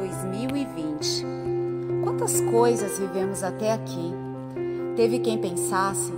2020. 0.00 1.24
Quantas 2.02 2.40
coisas 2.40 2.98
vivemos 2.98 3.42
até 3.42 3.72
aqui. 3.72 4.12
Teve 4.96 5.18
quem 5.18 5.38
pensasse 5.38 6.12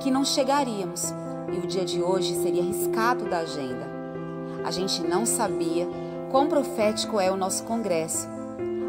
que 0.00 0.10
não 0.10 0.24
chegaríamos 0.24 1.12
e 1.52 1.58
o 1.58 1.66
dia 1.66 1.84
de 1.84 2.02
hoje 2.02 2.34
seria 2.34 2.62
riscado 2.62 3.28
da 3.28 3.38
agenda. 3.38 3.86
A 4.64 4.70
gente 4.70 5.02
não 5.02 5.24
sabia 5.26 5.86
quão 6.30 6.48
profético 6.48 7.20
é 7.20 7.30
o 7.30 7.36
nosso 7.36 7.62
congresso, 7.64 8.26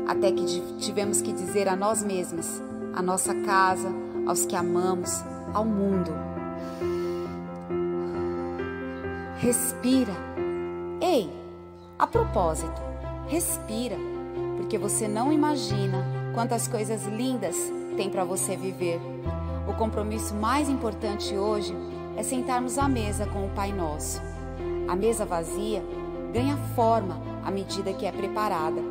até 0.07 0.32
que 0.32 0.46
tivemos 0.79 1.21
que 1.21 1.32
dizer 1.32 1.68
a 1.68 1.75
nós 1.75 2.02
mesmas, 2.02 2.61
à 2.95 3.02
nossa 3.02 3.36
casa, 3.36 3.89
aos 4.25 4.45
que 4.45 4.55
amamos, 4.55 5.23
ao 5.54 5.66
mundo. 5.66 6.11
Respira. 9.38 10.14
Ei, 11.00 11.32
a 12.00 12.07
propósito, 12.07 12.82
respira, 13.27 13.95
porque 14.68 14.77
você 14.77 15.07
não 15.07 15.31
imagina 15.31 16.03
quantas 16.34 16.67
coisas 16.67 17.05
lindas 17.05 17.55
tem 17.95 18.09
para 18.09 18.25
você 18.25 18.58
viver. 18.58 18.99
O 19.66 19.73
compromisso 19.73 20.35
mais 20.35 20.67
importante 20.67 21.34
hoje 21.38 21.73
é 22.17 22.21
sentarmos 22.21 22.77
à 22.77 22.85
mesa 22.85 23.25
com 23.27 23.45
o 23.45 23.49
Pai 23.52 23.72
Nosso. 23.72 24.22
A 24.85 24.94
mesa 24.94 25.23
vazia 25.23 25.81
ganha 26.34 26.58
forma 26.75 27.17
à 27.45 27.49
medida 27.49 27.94
que 27.94 28.05
é 28.05 28.11
preparada. 28.11 28.81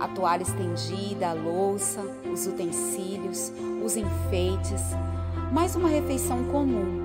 A 0.00 0.08
toalha 0.08 0.42
estendida, 0.42 1.30
a 1.30 1.34
louça, 1.34 2.00
os 2.32 2.44
utensílios, 2.48 3.52
os 3.84 3.96
enfeites, 3.96 4.82
mais 5.52 5.76
uma 5.76 5.88
refeição 5.88 6.42
comum. 6.46 7.01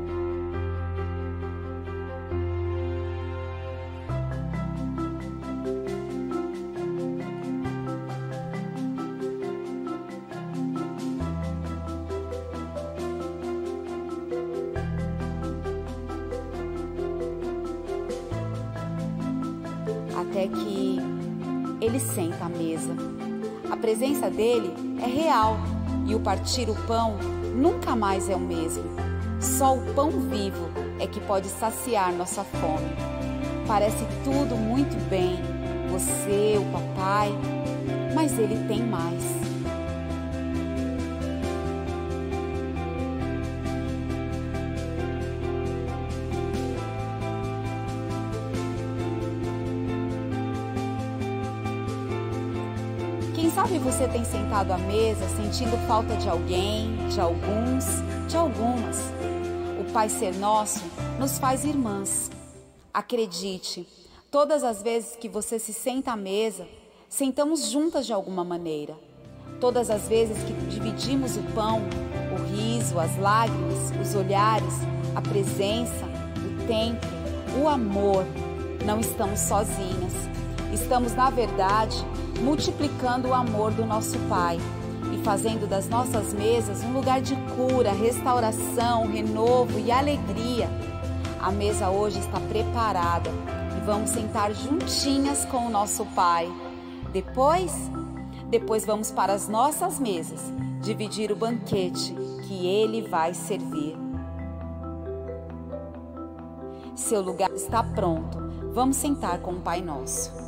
Dele 24.37 24.71
é 25.01 25.07
real 25.07 25.57
e 26.05 26.13
o 26.13 26.19
partir 26.19 26.69
o 26.69 26.75
pão 26.85 27.17
nunca 27.55 27.95
mais 27.95 28.29
é 28.29 28.35
o 28.35 28.39
mesmo. 28.39 28.83
Só 29.41 29.75
o 29.75 29.81
pão 29.93 30.11
vivo 30.11 30.69
é 30.99 31.07
que 31.07 31.19
pode 31.19 31.47
saciar 31.47 32.13
nossa 32.13 32.43
fome. 32.43 32.87
Parece 33.67 34.05
tudo 34.23 34.55
muito 34.55 34.95
bem, 35.09 35.37
você, 35.91 36.55
o 36.57 36.65
papai, 36.71 37.31
mas 38.13 38.37
ele 38.37 38.65
tem 38.67 38.83
mais. 38.83 39.16
Sabe 53.77 53.91
você 53.91 54.07
tem 54.07 54.25
sentado 54.25 54.71
à 54.71 54.77
mesa 54.79 55.27
sentindo 55.29 55.77
falta 55.87 56.15
de 56.15 56.27
alguém, 56.27 56.95
de 57.09 57.21
alguns, 57.21 57.85
de 58.27 58.35
algumas. 58.35 58.97
O 59.79 59.93
Pai 59.93 60.09
Ser 60.09 60.33
Nosso 60.33 60.83
nos 61.19 61.37
faz 61.37 61.63
irmãs. 61.63 62.31
Acredite, 62.91 63.87
todas 64.31 64.63
as 64.63 64.81
vezes 64.81 65.15
que 65.15 65.29
você 65.29 65.59
se 65.59 65.73
senta 65.73 66.13
à 66.13 66.15
mesa, 66.15 66.67
sentamos 67.07 67.69
juntas 67.69 68.07
de 68.07 68.13
alguma 68.13 68.43
maneira. 68.43 68.97
Todas 69.59 69.91
as 69.91 70.07
vezes 70.07 70.37
que 70.43 70.53
dividimos 70.65 71.37
o 71.37 71.43
pão, 71.53 71.83
o 72.33 72.55
riso, 72.55 72.99
as 72.99 73.15
lágrimas, 73.19 73.91
os 74.01 74.15
olhares, 74.15 74.73
a 75.15 75.21
presença, 75.21 76.05
o 76.37 76.67
tempo, 76.67 77.05
o 77.61 77.67
amor, 77.67 78.25
não 78.83 78.99
estamos 78.99 79.39
sozinhas. 79.39 80.13
Estamos, 80.73 81.13
na 81.13 81.29
verdade, 81.29 82.03
multiplicando 82.41 83.29
o 83.29 83.33
amor 83.33 83.71
do 83.71 83.85
nosso 83.85 84.17
Pai 84.29 84.57
e 85.13 85.23
fazendo 85.23 85.67
das 85.67 85.87
nossas 85.87 86.33
mesas 86.33 86.83
um 86.83 86.93
lugar 86.93 87.21
de 87.21 87.35
cura, 87.55 87.91
restauração, 87.91 89.07
renovo 89.07 89.79
e 89.79 89.91
alegria. 89.91 90.69
A 91.39 91.51
mesa 91.51 91.89
hoje 91.89 92.19
está 92.19 92.39
preparada 92.39 93.29
e 93.77 93.85
vamos 93.85 94.09
sentar 94.09 94.53
juntinhas 94.53 95.45
com 95.45 95.67
o 95.67 95.69
nosso 95.69 96.05
Pai. 96.07 96.51
Depois, 97.11 97.73
depois 98.49 98.85
vamos 98.85 99.11
para 99.11 99.33
as 99.33 99.47
nossas 99.47 99.99
mesas 99.99 100.41
dividir 100.81 101.31
o 101.31 101.35
banquete 101.35 102.15
que 102.47 102.65
ele 102.65 103.07
vai 103.07 103.33
servir. 103.33 103.97
Seu 106.95 107.21
lugar 107.21 107.51
está 107.51 107.83
pronto. 107.83 108.37
Vamos 108.73 108.97
sentar 108.97 109.39
com 109.39 109.51
o 109.51 109.61
Pai 109.61 109.81
Nosso. 109.81 110.46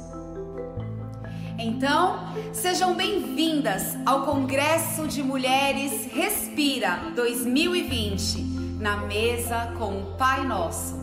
Então, 1.62 2.34
sejam 2.54 2.96
bem-vindas 2.96 3.98
ao 4.06 4.26
Congresso 4.26 5.06
de 5.06 5.22
Mulheres 5.22 6.08
Respira 6.14 7.12
2020, 7.14 8.80
na 8.80 8.96
mesa 8.96 9.74
com 9.78 10.00
o 10.00 10.18
Pai 10.18 10.48
Nosso. 10.48 10.99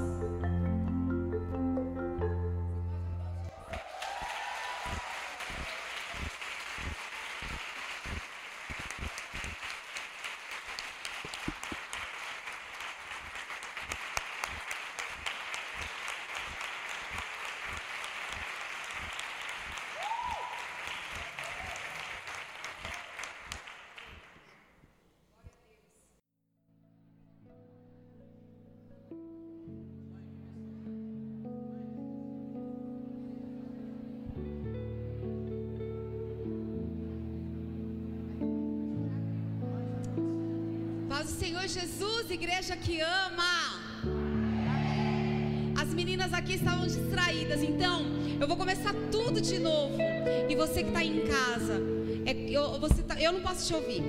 Eu, 53.26 53.32
não 53.32 53.40
posso 53.40 53.66
te 53.66 53.74
ouvir. 53.74 54.02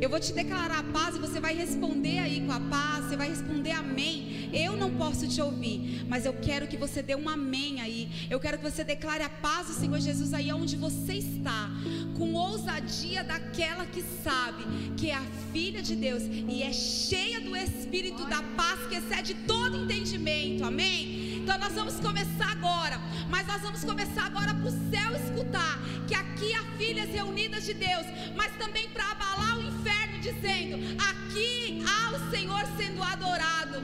Eu 0.00 0.08
vou 0.08 0.20
te 0.20 0.32
declarar 0.32 0.80
a 0.80 0.82
paz 0.84 1.16
e 1.16 1.18
você 1.18 1.40
vai 1.40 1.54
responder 1.54 2.18
aí 2.18 2.40
com 2.46 2.52
a 2.52 2.60
paz, 2.60 3.06
você 3.06 3.16
vai 3.16 3.28
responder 3.28 3.72
amém. 3.72 4.50
Eu 4.52 4.76
não 4.76 4.90
posso 4.94 5.26
te 5.26 5.40
ouvir, 5.40 6.04
mas 6.08 6.24
eu 6.24 6.32
quero 6.32 6.66
que 6.66 6.76
você 6.76 7.02
dê 7.02 7.14
um 7.14 7.28
amém 7.28 7.80
aí. 7.80 8.08
Eu 8.30 8.38
quero 8.38 8.58
que 8.58 8.70
você 8.70 8.84
declare 8.84 9.22
a 9.22 9.28
paz 9.28 9.68
do 9.68 9.72
Senhor 9.74 10.00
Jesus 10.00 10.32
aí 10.32 10.52
onde 10.52 10.76
você 10.76 11.14
está, 11.14 11.70
com 12.16 12.34
ousadia 12.34 13.24
daquela 13.24 13.84
que 13.86 14.02
sabe 14.22 14.62
que 14.96 15.10
é 15.10 15.14
a 15.14 15.24
filha 15.52 15.82
de 15.82 15.96
Deus 15.96 16.22
e 16.24 16.62
é 16.62 16.72
cheia 16.72 17.40
do 17.40 17.56
Espírito 17.56 18.24
da 18.26 18.42
paz 18.56 18.80
que 18.88 18.96
excede 18.96 19.34
todo 19.46 19.76
entendimento. 19.76 20.64
Amém? 20.64 21.17
Então 21.48 21.60
nós 21.60 21.72
vamos 21.72 21.98
começar 21.98 22.50
agora, 22.52 23.00
mas 23.30 23.46
nós 23.46 23.62
vamos 23.62 23.82
começar 23.82 24.26
agora 24.26 24.52
para 24.52 24.68
o 24.68 24.90
céu 24.90 25.16
escutar 25.16 25.78
que 26.06 26.14
aqui 26.14 26.52
há 26.52 26.62
filhas 26.76 27.08
reunidas 27.08 27.64
de 27.64 27.72
Deus, 27.72 28.04
mas 28.36 28.54
também 28.58 28.90
para 28.90 29.12
abalar 29.12 29.56
o 29.56 29.62
inferno, 29.62 30.18
dizendo: 30.20 30.76
aqui 31.00 31.82
há 31.88 32.10
o 32.10 32.30
Senhor 32.30 32.66
sendo 32.76 33.02
adorado, 33.02 33.78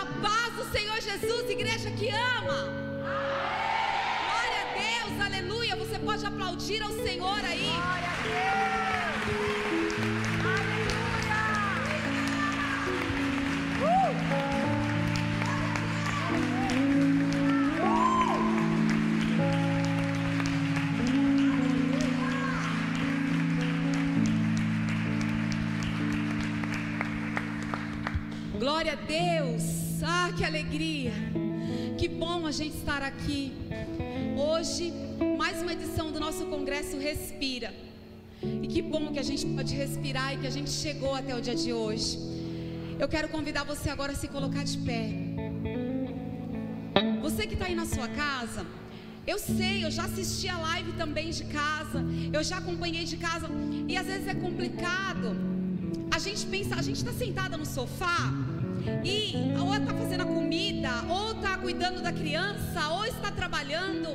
a 0.00 0.06
paz 0.22 0.54
do 0.54 0.72
Senhor 0.72 0.98
Jesus, 0.98 1.50
igreja 1.50 1.90
que 1.90 2.08
ama. 2.08 2.72
Glória 4.24 4.62
a 4.62 4.72
Deus, 4.80 5.20
aleluia. 5.20 5.76
Você 5.76 5.98
pode 5.98 6.24
aplaudir 6.24 6.82
ao 6.82 6.90
Senhor 6.90 7.44
aí. 7.44 7.68
Glória 7.68 8.08
a 8.08 8.22
Deus. 14.54 14.59
Glória 28.80 28.98
a 28.98 29.06
Deus. 29.06 30.02
Ah, 30.02 30.32
que 30.34 30.42
alegria. 30.42 31.12
Que 31.98 32.08
bom 32.08 32.46
a 32.46 32.50
gente 32.50 32.78
estar 32.78 33.02
aqui. 33.02 33.52
Hoje, 34.38 34.90
mais 35.36 35.60
uma 35.60 35.74
edição 35.74 36.10
do 36.10 36.18
nosso 36.18 36.46
congresso 36.46 36.96
Respira. 36.98 37.74
E 38.42 38.66
que 38.66 38.80
bom 38.80 39.12
que 39.12 39.18
a 39.18 39.22
gente 39.22 39.44
pode 39.44 39.74
respirar 39.74 40.32
e 40.32 40.38
que 40.38 40.46
a 40.46 40.50
gente 40.50 40.70
chegou 40.70 41.14
até 41.14 41.36
o 41.36 41.42
dia 41.42 41.54
de 41.54 41.74
hoje. 41.74 42.18
Eu 42.98 43.06
quero 43.06 43.28
convidar 43.28 43.64
você 43.64 43.90
agora 43.90 44.12
a 44.12 44.14
se 44.14 44.28
colocar 44.28 44.64
de 44.64 44.78
pé. 44.78 45.10
Você 47.20 47.46
que 47.46 47.52
está 47.52 47.66
aí 47.66 47.74
na 47.74 47.84
sua 47.84 48.08
casa, 48.08 48.64
eu 49.26 49.38
sei, 49.38 49.84
eu 49.84 49.90
já 49.90 50.04
assisti 50.04 50.48
a 50.48 50.56
live 50.56 50.92
também 50.92 51.28
de 51.28 51.44
casa, 51.44 52.02
eu 52.32 52.42
já 52.42 52.56
acompanhei 52.56 53.04
de 53.04 53.18
casa, 53.18 53.46
e 53.86 53.94
às 53.94 54.06
vezes 54.06 54.26
é 54.26 54.34
complicado. 54.34 55.36
A 56.10 56.18
gente 56.18 56.46
pensa, 56.46 56.76
a 56.76 56.82
gente 56.82 56.96
está 56.96 57.12
sentada 57.12 57.58
no 57.58 57.66
sofá 57.66 58.32
e 59.04 59.58
ou 59.58 59.74
está 59.74 59.94
fazendo 59.94 60.22
a 60.22 60.26
comida, 60.26 60.90
ou 61.08 61.32
está 61.32 61.56
cuidando 61.58 62.02
da 62.02 62.12
criança, 62.12 62.88
ou 62.90 63.04
está 63.04 63.30
trabalhando, 63.30 64.08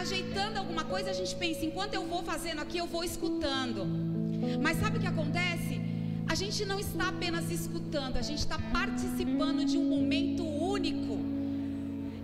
ajeitando 0.00 0.58
alguma 0.58 0.84
coisa, 0.84 1.10
a 1.10 1.12
gente 1.12 1.34
pensa, 1.36 1.64
enquanto 1.64 1.94
eu 1.94 2.06
vou 2.06 2.22
fazendo 2.22 2.60
aqui, 2.60 2.78
eu 2.78 2.86
vou 2.86 3.04
escutando. 3.04 3.86
Mas 4.62 4.78
sabe 4.78 4.98
o 4.98 5.00
que 5.00 5.06
acontece? 5.06 5.80
A 6.28 6.34
gente 6.34 6.64
não 6.64 6.78
está 6.78 7.08
apenas 7.08 7.50
escutando, 7.50 8.16
a 8.16 8.22
gente 8.22 8.40
está 8.40 8.58
participando 8.58 9.64
de 9.64 9.78
um 9.78 9.84
momento 9.84 10.44
único. 10.44 11.18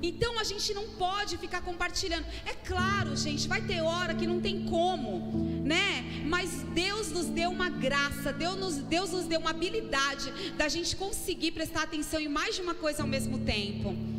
Então 0.02 0.38
a 0.40 0.44
gente 0.44 0.74
não 0.74 0.88
pode 0.98 1.38
ficar 1.38 1.62
compartilhando. 1.62 2.26
É 2.44 2.52
claro, 2.52 3.16
gente, 3.16 3.46
vai 3.46 3.62
ter 3.62 3.80
hora 3.80 4.14
que 4.14 4.26
não 4.26 4.40
tem 4.40 4.64
como, 4.64 5.51
né? 5.64 6.22
Mas 6.26 6.50
Deus 6.74 7.10
nos 7.10 7.26
deu 7.26 7.50
uma 7.50 7.68
graça, 7.68 8.32
Deus 8.32 8.56
nos, 8.58 8.76
Deus 8.76 9.10
nos 9.12 9.26
deu 9.26 9.40
uma 9.40 9.50
habilidade 9.50 10.32
da 10.56 10.68
gente 10.68 10.96
conseguir 10.96 11.52
prestar 11.52 11.82
atenção 11.82 12.20
em 12.20 12.28
mais 12.28 12.56
de 12.56 12.62
uma 12.62 12.74
coisa 12.74 13.02
ao 13.02 13.08
mesmo 13.08 13.38
tempo. 13.38 14.11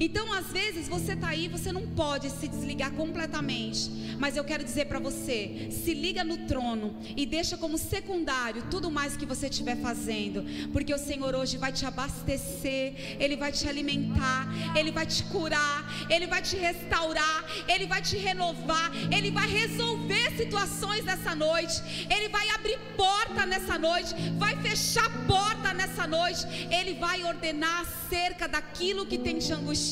Então, 0.00 0.32
às 0.32 0.46
vezes, 0.46 0.88
você 0.88 1.12
está 1.14 1.28
aí, 1.28 1.48
você 1.48 1.72
não 1.72 1.86
pode 1.88 2.30
se 2.30 2.46
desligar 2.46 2.92
completamente. 2.92 3.90
Mas 4.18 4.36
eu 4.36 4.44
quero 4.44 4.62
dizer 4.62 4.86
para 4.86 4.98
você: 4.98 5.68
se 5.70 5.94
liga 5.94 6.22
no 6.24 6.36
trono 6.46 6.96
e 7.16 7.26
deixa 7.26 7.56
como 7.56 7.76
secundário 7.76 8.64
tudo 8.70 8.90
mais 8.90 9.16
que 9.16 9.26
você 9.26 9.48
estiver 9.48 9.76
fazendo. 9.76 10.44
Porque 10.72 10.94
o 10.94 10.98
Senhor 10.98 11.34
hoje 11.34 11.56
vai 11.56 11.72
te 11.72 11.84
abastecer, 11.84 13.16
Ele 13.18 13.36
vai 13.36 13.50
te 13.50 13.68
alimentar, 13.68 14.46
Ele 14.76 14.92
vai 14.92 15.06
te 15.06 15.24
curar, 15.24 16.06
Ele 16.08 16.26
vai 16.26 16.42
te 16.42 16.56
restaurar, 16.56 17.44
Ele 17.66 17.86
vai 17.86 18.00
te 18.02 18.16
renovar, 18.16 18.90
Ele 19.12 19.30
vai 19.30 19.48
resolver 19.48 20.36
situações 20.36 21.04
nessa 21.04 21.34
noite, 21.34 22.06
Ele 22.10 22.28
vai 22.28 22.48
abrir 22.50 22.78
porta 22.96 23.46
nessa 23.46 23.78
noite, 23.78 24.14
vai 24.36 24.56
fechar 24.62 25.08
porta 25.26 25.72
nessa 25.74 26.06
noite, 26.06 26.46
Ele 26.70 26.94
vai 26.94 27.24
ordenar 27.24 27.82
acerca 27.82 28.46
daquilo 28.46 29.06
que 29.06 29.18
tem 29.18 29.38
te 29.38 29.52
angustiado. 29.52 29.87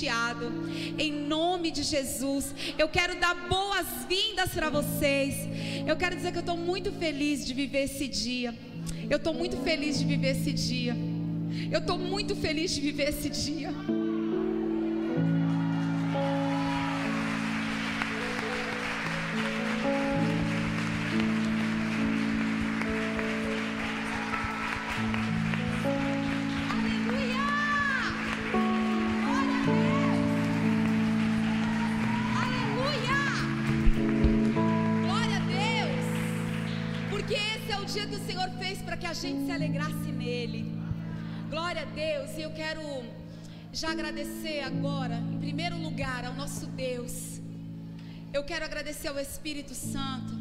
Em 0.99 1.13
nome 1.13 1.71
de 1.71 1.83
Jesus, 1.83 2.55
eu 2.79 2.89
quero 2.89 3.19
dar 3.19 3.35
boas-vindas 3.49 4.51
para 4.51 4.69
vocês. 4.69 5.35
Eu 5.87 5.97
quero 5.97 6.15
dizer 6.17 6.33
que 6.33 6.39
eu 6.39 6.41
estou 6.41 6.57
muito 6.57 6.93
feliz 6.93 7.47
de 7.47 7.55
viver 7.55 7.85
esse 7.85 8.07
dia. 8.07 8.55
Eu 9.09 9.17
estou 9.17 9.33
muito 9.33 9.57
feliz 9.59 9.99
de 9.99 10.05
viver 10.05 10.33
esse 10.33 10.53
dia. 10.53 10.97
Eu 11.71 11.79
estou 11.79 11.99
muito 11.99 12.37
feliz 12.37 12.75
de 12.75 12.81
viver 12.81 13.09
esse 13.09 13.31
dia. 13.31 13.71
Deus. 42.05 42.31
E 42.37 42.43
eu 42.43 42.53
quero 42.61 42.83
já 43.73 43.91
agradecer 43.97 44.61
agora, 44.71 45.17
em 45.35 45.39
primeiro 45.47 45.77
lugar, 45.87 46.25
ao 46.25 46.35
nosso 46.35 46.67
Deus. 46.67 47.15
Eu 48.37 48.43
quero 48.51 48.65
agradecer 48.67 49.09
ao 49.09 49.19
Espírito 49.19 49.75
Santo, 49.75 50.33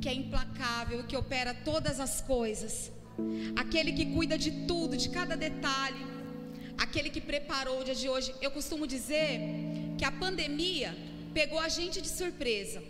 que 0.00 0.08
é 0.12 0.14
implacável 0.22 1.00
e 1.00 1.04
que 1.10 1.16
opera 1.16 1.54
todas 1.70 2.00
as 2.06 2.20
coisas. 2.20 2.90
Aquele 3.62 3.92
que 3.98 4.06
cuida 4.14 4.36
de 4.36 4.50
tudo, 4.70 4.96
de 4.96 5.08
cada 5.18 5.36
detalhe. 5.36 6.04
Aquele 6.84 7.10
que 7.10 7.20
preparou 7.32 7.80
o 7.80 7.84
dia 7.84 7.94
de 8.02 8.08
hoje. 8.08 8.34
Eu 8.46 8.50
costumo 8.50 8.86
dizer 8.96 9.30
que 9.98 10.04
a 10.04 10.12
pandemia 10.24 10.90
pegou 11.32 11.60
a 11.60 11.68
gente 11.68 12.00
de 12.06 12.08
surpresa. 12.08 12.82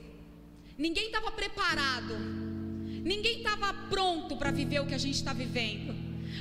Ninguém 0.78 1.06
estava 1.10 1.30
preparado 1.30 2.14
Ninguém 3.04 3.38
estava 3.38 3.74
pronto 3.90 4.36
para 4.36 4.52
viver 4.52 4.80
o 4.80 4.86
que 4.86 4.94
a 4.94 4.98
gente 4.98 5.16
está 5.16 5.32
vivendo. 5.32 5.92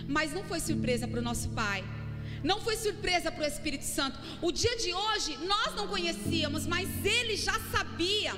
Mas 0.07 0.33
não 0.33 0.43
foi 0.43 0.59
surpresa 0.59 1.07
para 1.07 1.19
o 1.19 1.23
nosso 1.23 1.49
Pai. 1.49 1.83
Não 2.43 2.59
foi 2.59 2.75
surpresa 2.75 3.31
para 3.31 3.43
o 3.43 3.47
Espírito 3.47 3.83
Santo. 3.83 4.19
O 4.41 4.51
dia 4.51 4.75
de 4.77 4.93
hoje 4.93 5.37
nós 5.45 5.75
não 5.75 5.87
conhecíamos, 5.87 6.65
mas 6.65 6.89
Ele 7.05 7.35
já 7.35 7.59
sabia. 7.71 8.33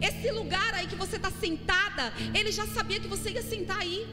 Esse 0.00 0.30
lugar 0.30 0.74
aí 0.74 0.86
que 0.86 0.94
você 0.94 1.16
está 1.16 1.30
sentada, 1.30 2.12
Ele 2.34 2.52
já 2.52 2.66
sabia 2.68 3.00
que 3.00 3.08
você 3.08 3.30
ia 3.30 3.42
sentar 3.42 3.78
aí. 3.80 4.06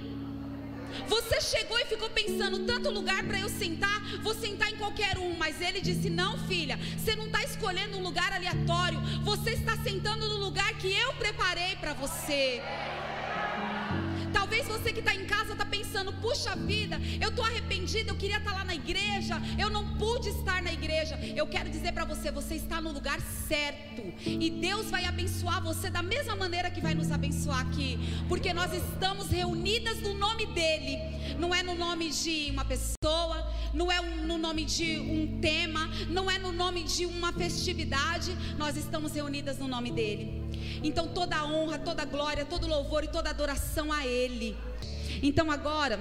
Você 1.07 1.41
chegou 1.41 1.79
e 1.79 1.85
ficou 1.85 2.09
pensando, 2.09 2.59
tanto 2.59 2.89
lugar 2.91 3.23
para 3.23 3.39
eu 3.39 3.49
sentar, 3.49 3.99
vou 4.21 4.33
sentar 4.35 4.71
em 4.71 4.77
qualquer 4.77 5.17
um. 5.17 5.35
Mas 5.37 5.59
ele 5.59 5.81
disse: 5.81 6.09
Não, 6.09 6.37
filha, 6.47 6.79
você 6.97 7.15
não 7.15 7.25
está 7.25 7.43
escolhendo 7.43 7.97
um 7.97 8.03
lugar 8.03 8.31
aleatório, 8.31 8.99
você 9.23 9.51
está 9.51 9.75
sentando 9.77 10.27
no 10.27 10.37
lugar 10.37 10.73
que 10.77 10.93
eu 10.93 11.13
preparei 11.13 11.75
para 11.77 11.93
você. 11.93 12.61
Talvez 14.33 14.65
você 14.68 14.91
que 14.91 15.00
está 15.00 15.13
em 15.15 15.25
casa 15.25 15.53
está 15.53 15.65
pensando: 15.65 16.12
puxa 16.13 16.56
vida, 16.56 17.00
eu 17.21 17.30
estou 17.30 17.45
arrependida, 17.45 18.12
eu 18.12 18.15
queria 18.15 18.38
estar 18.38 18.51
tá 18.51 18.57
lá 18.57 18.65
na 18.65 18.75
igreja, 18.75 19.35
eu 19.57 19.69
não 19.69 19.95
pude 19.97 20.30
estar 20.30 20.62
na 20.62 20.74
igreja. 20.74 21.15
Eu 21.35 21.47
quero 21.47 21.69
dizer 21.69 21.94
para 21.94 22.06
você: 22.06 22.31
você 22.31 22.56
está 22.56 22.81
no 22.81 22.91
lugar 22.91 23.19
certo 23.47 24.01
e 24.25 24.50
Deus 24.50 24.89
vai 24.89 25.06
abençoar 25.06 25.62
você 25.63 25.89
da 25.89 26.01
mesma 26.01 26.35
maneira 26.35 26.71
que 26.71 26.81
vai 26.81 26.94
nos 26.94 27.12
abençoar 27.12 27.62
aqui, 27.62 28.00
porque 28.27 28.53
nós 28.53 28.74
estamos 28.74 29.30
reunidas 29.30 30.00
no 30.01 30.13
nome 30.13 30.45
dEle, 30.47 30.97
não 31.39 31.53
é 31.53 31.62
no 31.62 31.75
nome 31.75 32.09
de 32.09 32.50
uma 32.51 32.65
pessoa, 32.65 33.51
não 33.74 33.91
é 33.91 34.01
no 34.01 34.38
nome 34.38 34.65
de 34.65 35.00
um 35.00 35.39
tema, 35.39 35.89
não 36.09 36.29
é 36.29 36.38
no 36.38 36.51
nome 36.51 36.83
de 36.83 37.06
uma 37.06 37.31
festividade, 37.33 38.36
nós 38.57 38.75
estamos 38.77 39.13
reunidas 39.13 39.57
no 39.57 39.68
nome 39.68 39.91
dEle. 39.91 40.42
Então 40.83 41.07
toda 41.07 41.45
honra, 41.45 41.80
toda 41.80 42.03
glória, 42.03 42.45
todo 42.45 42.68
louvor 42.68 43.03
e 43.03 43.07
toda 43.07 43.29
adoração 43.29 43.91
a 43.91 44.05
Ele. 44.05 44.57
Então 45.22 45.50
agora, 45.50 45.98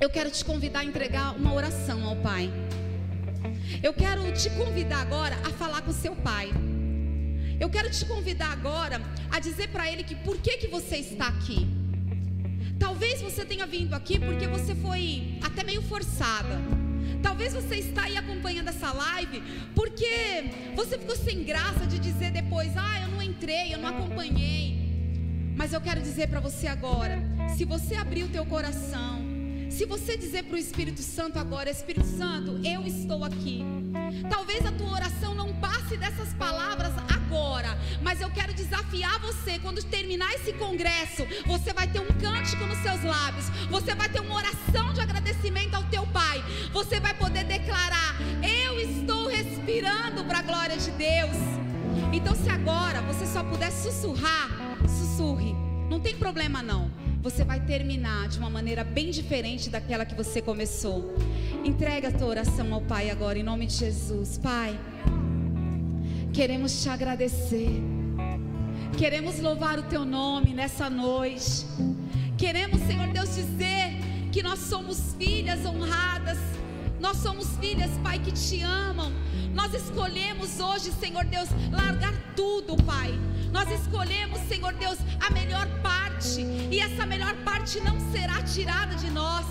eu 0.00 0.10
quero 0.10 0.30
te 0.30 0.44
convidar 0.44 0.80
a 0.80 0.84
entregar 0.84 1.34
uma 1.34 1.54
oração 1.54 2.04
ao 2.04 2.16
Pai. 2.16 2.52
Eu 3.82 3.94
quero 3.94 4.30
te 4.32 4.50
convidar 4.50 5.00
agora 5.00 5.36
a 5.44 5.50
falar 5.50 5.82
com 5.82 5.92
seu 5.92 6.14
Pai. 6.14 6.50
Eu 7.58 7.70
quero 7.70 7.90
te 7.90 8.04
convidar 8.04 8.52
agora 8.52 9.00
a 9.30 9.40
dizer 9.40 9.68
para 9.68 9.90
Ele 9.90 10.04
que 10.04 10.14
por 10.16 10.36
que, 10.38 10.58
que 10.58 10.66
você 10.66 10.96
está 10.96 11.28
aqui. 11.28 11.66
Talvez 12.78 13.22
você 13.22 13.44
tenha 13.44 13.66
vindo 13.66 13.94
aqui 13.94 14.18
porque 14.18 14.46
você 14.46 14.74
foi 14.74 15.38
até 15.42 15.64
meio 15.64 15.80
forçada. 15.82 16.83
Talvez 17.24 17.54
você 17.54 17.76
está 17.76 18.02
aí 18.02 18.18
acompanhando 18.18 18.68
essa 18.68 18.92
live 18.92 19.42
porque 19.74 20.44
você 20.76 20.98
ficou 20.98 21.16
sem 21.16 21.42
graça 21.42 21.86
de 21.86 21.98
dizer 21.98 22.30
depois: 22.30 22.76
"Ah, 22.76 23.00
eu 23.00 23.08
não 23.08 23.22
entrei, 23.22 23.72
eu 23.72 23.78
não 23.78 23.88
acompanhei". 23.88 24.64
Mas 25.56 25.72
eu 25.72 25.80
quero 25.80 26.02
dizer 26.02 26.28
para 26.28 26.38
você 26.38 26.66
agora, 26.66 27.16
se 27.56 27.64
você 27.64 27.94
abrir 27.94 28.24
o 28.24 28.28
teu 28.28 28.44
coração, 28.44 29.22
se 29.74 29.84
você 29.84 30.16
dizer 30.16 30.44
para 30.44 30.54
o 30.54 30.58
Espírito 30.58 31.02
Santo 31.02 31.36
agora, 31.36 31.68
Espírito 31.68 32.06
Santo, 32.06 32.60
eu 32.64 32.86
estou 32.86 33.24
aqui. 33.24 33.64
Talvez 34.30 34.64
a 34.64 34.70
tua 34.70 34.92
oração 34.92 35.34
não 35.34 35.52
passe 35.54 35.96
dessas 35.96 36.32
palavras 36.34 36.92
agora, 37.12 37.76
mas 38.00 38.20
eu 38.20 38.30
quero 38.30 38.54
desafiar 38.54 39.18
você. 39.18 39.58
Quando 39.58 39.82
terminar 39.82 40.32
esse 40.34 40.52
congresso, 40.52 41.26
você 41.44 41.72
vai 41.72 41.88
ter 41.88 41.98
um 41.98 42.06
cântico 42.06 42.64
nos 42.66 42.78
seus 42.78 43.02
lábios, 43.02 43.48
você 43.68 43.96
vai 43.96 44.08
ter 44.08 44.20
uma 44.20 44.36
oração 44.36 44.92
de 44.92 45.00
agradecimento 45.00 45.74
ao 45.74 45.82
teu 45.84 46.06
Pai. 46.06 46.40
Você 46.72 47.00
vai 47.00 47.14
poder 47.14 47.42
declarar: 47.42 48.14
Eu 48.42 48.78
estou 48.78 49.26
respirando 49.26 50.24
para 50.24 50.38
a 50.38 50.42
glória 50.42 50.76
de 50.76 50.92
Deus. 50.92 51.36
Então, 52.12 52.34
se 52.36 52.48
agora 52.48 53.02
você 53.02 53.26
só 53.26 53.42
puder 53.42 53.72
sussurrar, 53.72 54.48
sussurre. 54.86 55.52
Não 55.90 55.98
tem 55.98 56.16
problema 56.16 56.62
não 56.62 57.03
você 57.24 57.42
vai 57.42 57.58
terminar 57.58 58.28
de 58.28 58.38
uma 58.38 58.50
maneira 58.50 58.84
bem 58.84 59.10
diferente 59.10 59.70
daquela 59.70 60.04
que 60.04 60.14
você 60.14 60.42
começou. 60.42 61.16
Entrega 61.64 62.08
a 62.08 62.12
tua 62.12 62.26
oração 62.26 62.74
ao 62.74 62.82
Pai 62.82 63.08
agora, 63.08 63.38
em 63.38 63.42
nome 63.42 63.64
de 63.64 63.76
Jesus. 63.76 64.36
Pai, 64.36 64.78
queremos 66.34 66.82
te 66.82 66.88
agradecer. 66.90 67.70
Queremos 68.98 69.40
louvar 69.40 69.78
o 69.78 69.84
teu 69.84 70.04
nome 70.04 70.52
nessa 70.52 70.90
noite. 70.90 71.64
Queremos, 72.36 72.82
Senhor 72.82 73.08
Deus, 73.08 73.34
dizer 73.34 73.96
que 74.30 74.42
nós 74.42 74.58
somos 74.58 75.14
filhas 75.18 75.64
honradas. 75.64 76.36
Nós 77.00 77.16
somos 77.16 77.56
filhas, 77.56 77.90
Pai, 78.02 78.18
que 78.18 78.32
te 78.32 78.60
amam, 78.60 79.10
Nós 79.54 79.72
escolhemos 79.72 80.60
hoje, 80.60 80.92
Senhor 80.92 81.24
Deus, 81.24 81.48
largar 81.72 82.12
tudo, 82.36 82.76
Pai. 82.84 83.18
Nós 83.50 83.70
escolhemos, 83.70 84.40
Senhor 84.48 84.74
Deus, 84.74 84.98
a 85.20 85.30
melhor 85.30 85.66
parte, 85.80 86.03
e 86.70 86.80
essa 86.80 87.04
melhor 87.04 87.34
parte 87.44 87.80
não 87.80 88.00
será 88.10 88.42
tirada 88.42 88.94
de 88.94 89.10
nós. 89.10 89.44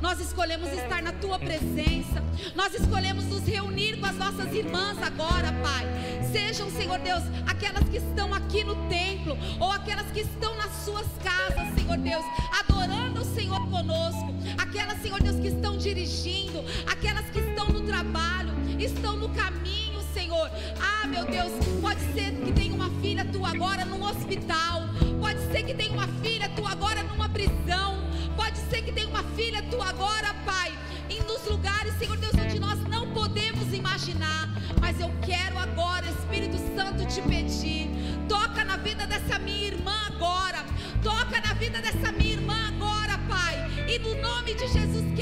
Nós 0.00 0.20
escolhemos 0.20 0.70
estar 0.72 1.02
na 1.02 1.12
tua 1.12 1.38
presença. 1.38 2.22
Nós 2.54 2.72
escolhemos 2.72 3.24
nos 3.24 3.46
reunir 3.46 3.98
com 3.98 4.06
as 4.06 4.16
nossas 4.16 4.54
irmãs 4.54 4.96
agora, 5.02 5.52
Pai. 5.62 5.84
Sejam, 6.32 6.70
Senhor 6.70 6.98
Deus, 7.00 7.22
aquelas 7.46 7.86
que 7.88 7.96
estão 7.96 8.32
aqui 8.32 8.62
no 8.62 8.76
templo 8.88 9.36
ou 9.58 9.72
aquelas 9.72 10.10
que 10.12 10.20
estão 10.20 10.56
nas 10.56 10.70
suas 10.84 11.06
casas, 11.22 11.74
Senhor 11.74 11.98
Deus, 11.98 12.24
adorando 12.60 13.22
o 13.22 13.34
Senhor 13.34 13.60
conosco. 13.68 14.32
Aquelas, 14.56 15.02
Senhor 15.02 15.20
Deus, 15.20 15.38
que 15.40 15.48
estão 15.48 15.76
dirigindo, 15.76 16.64
aquelas 16.86 17.28
que 17.30 17.40
estão 17.40 17.66
no 17.68 17.82
trabalho, 17.82 18.52
estão 18.78 19.16
no 19.16 19.28
caminho, 19.30 19.99
Senhor. 20.12 20.50
Ah, 20.80 21.06
meu 21.06 21.24
Deus, 21.24 21.52
pode 21.80 22.00
ser 22.12 22.32
que 22.44 22.52
tenha 22.52 22.74
uma 22.74 22.90
filha 23.00 23.24
tua 23.24 23.50
agora 23.50 23.84
num 23.84 24.02
hospital. 24.02 24.82
Pode 25.20 25.40
ser 25.52 25.62
que 25.62 25.74
tenha 25.74 25.92
uma 25.92 26.08
filha 26.22 26.48
tua 26.50 26.70
agora 26.70 27.02
numa 27.02 27.28
prisão. 27.28 27.98
Pode 28.36 28.58
ser 28.70 28.82
que 28.82 28.92
tenha 28.92 29.08
uma 29.08 29.22
filha 29.36 29.62
tua 29.64 29.88
agora, 29.88 30.34
Pai, 30.44 30.72
em 31.08 31.20
nos 31.22 31.44
lugares, 31.46 31.94
Senhor 31.98 32.16
Deus, 32.16 32.32
onde 32.34 32.58
nós 32.58 32.80
não 32.88 33.12
podemos 33.12 33.72
imaginar. 33.72 34.48
Mas 34.80 34.98
eu 34.98 35.10
quero 35.22 35.58
agora, 35.58 36.06
Espírito 36.06 36.56
Santo, 36.74 37.06
te 37.06 37.20
pedir. 37.22 37.90
Toca 38.28 38.64
na 38.64 38.76
vida 38.76 39.06
dessa 39.06 39.38
minha 39.38 39.66
irmã 39.66 39.94
agora. 40.06 40.64
Toca 41.02 41.40
na 41.40 41.54
vida 41.54 41.80
dessa 41.80 42.12
minha 42.12 42.32
irmã 42.32 42.68
agora, 42.68 43.18
Pai. 43.28 43.56
E 43.88 43.98
no 43.98 44.20
nome 44.20 44.54
de 44.54 44.66
Jesus, 44.68 45.04
quebra 45.14 45.19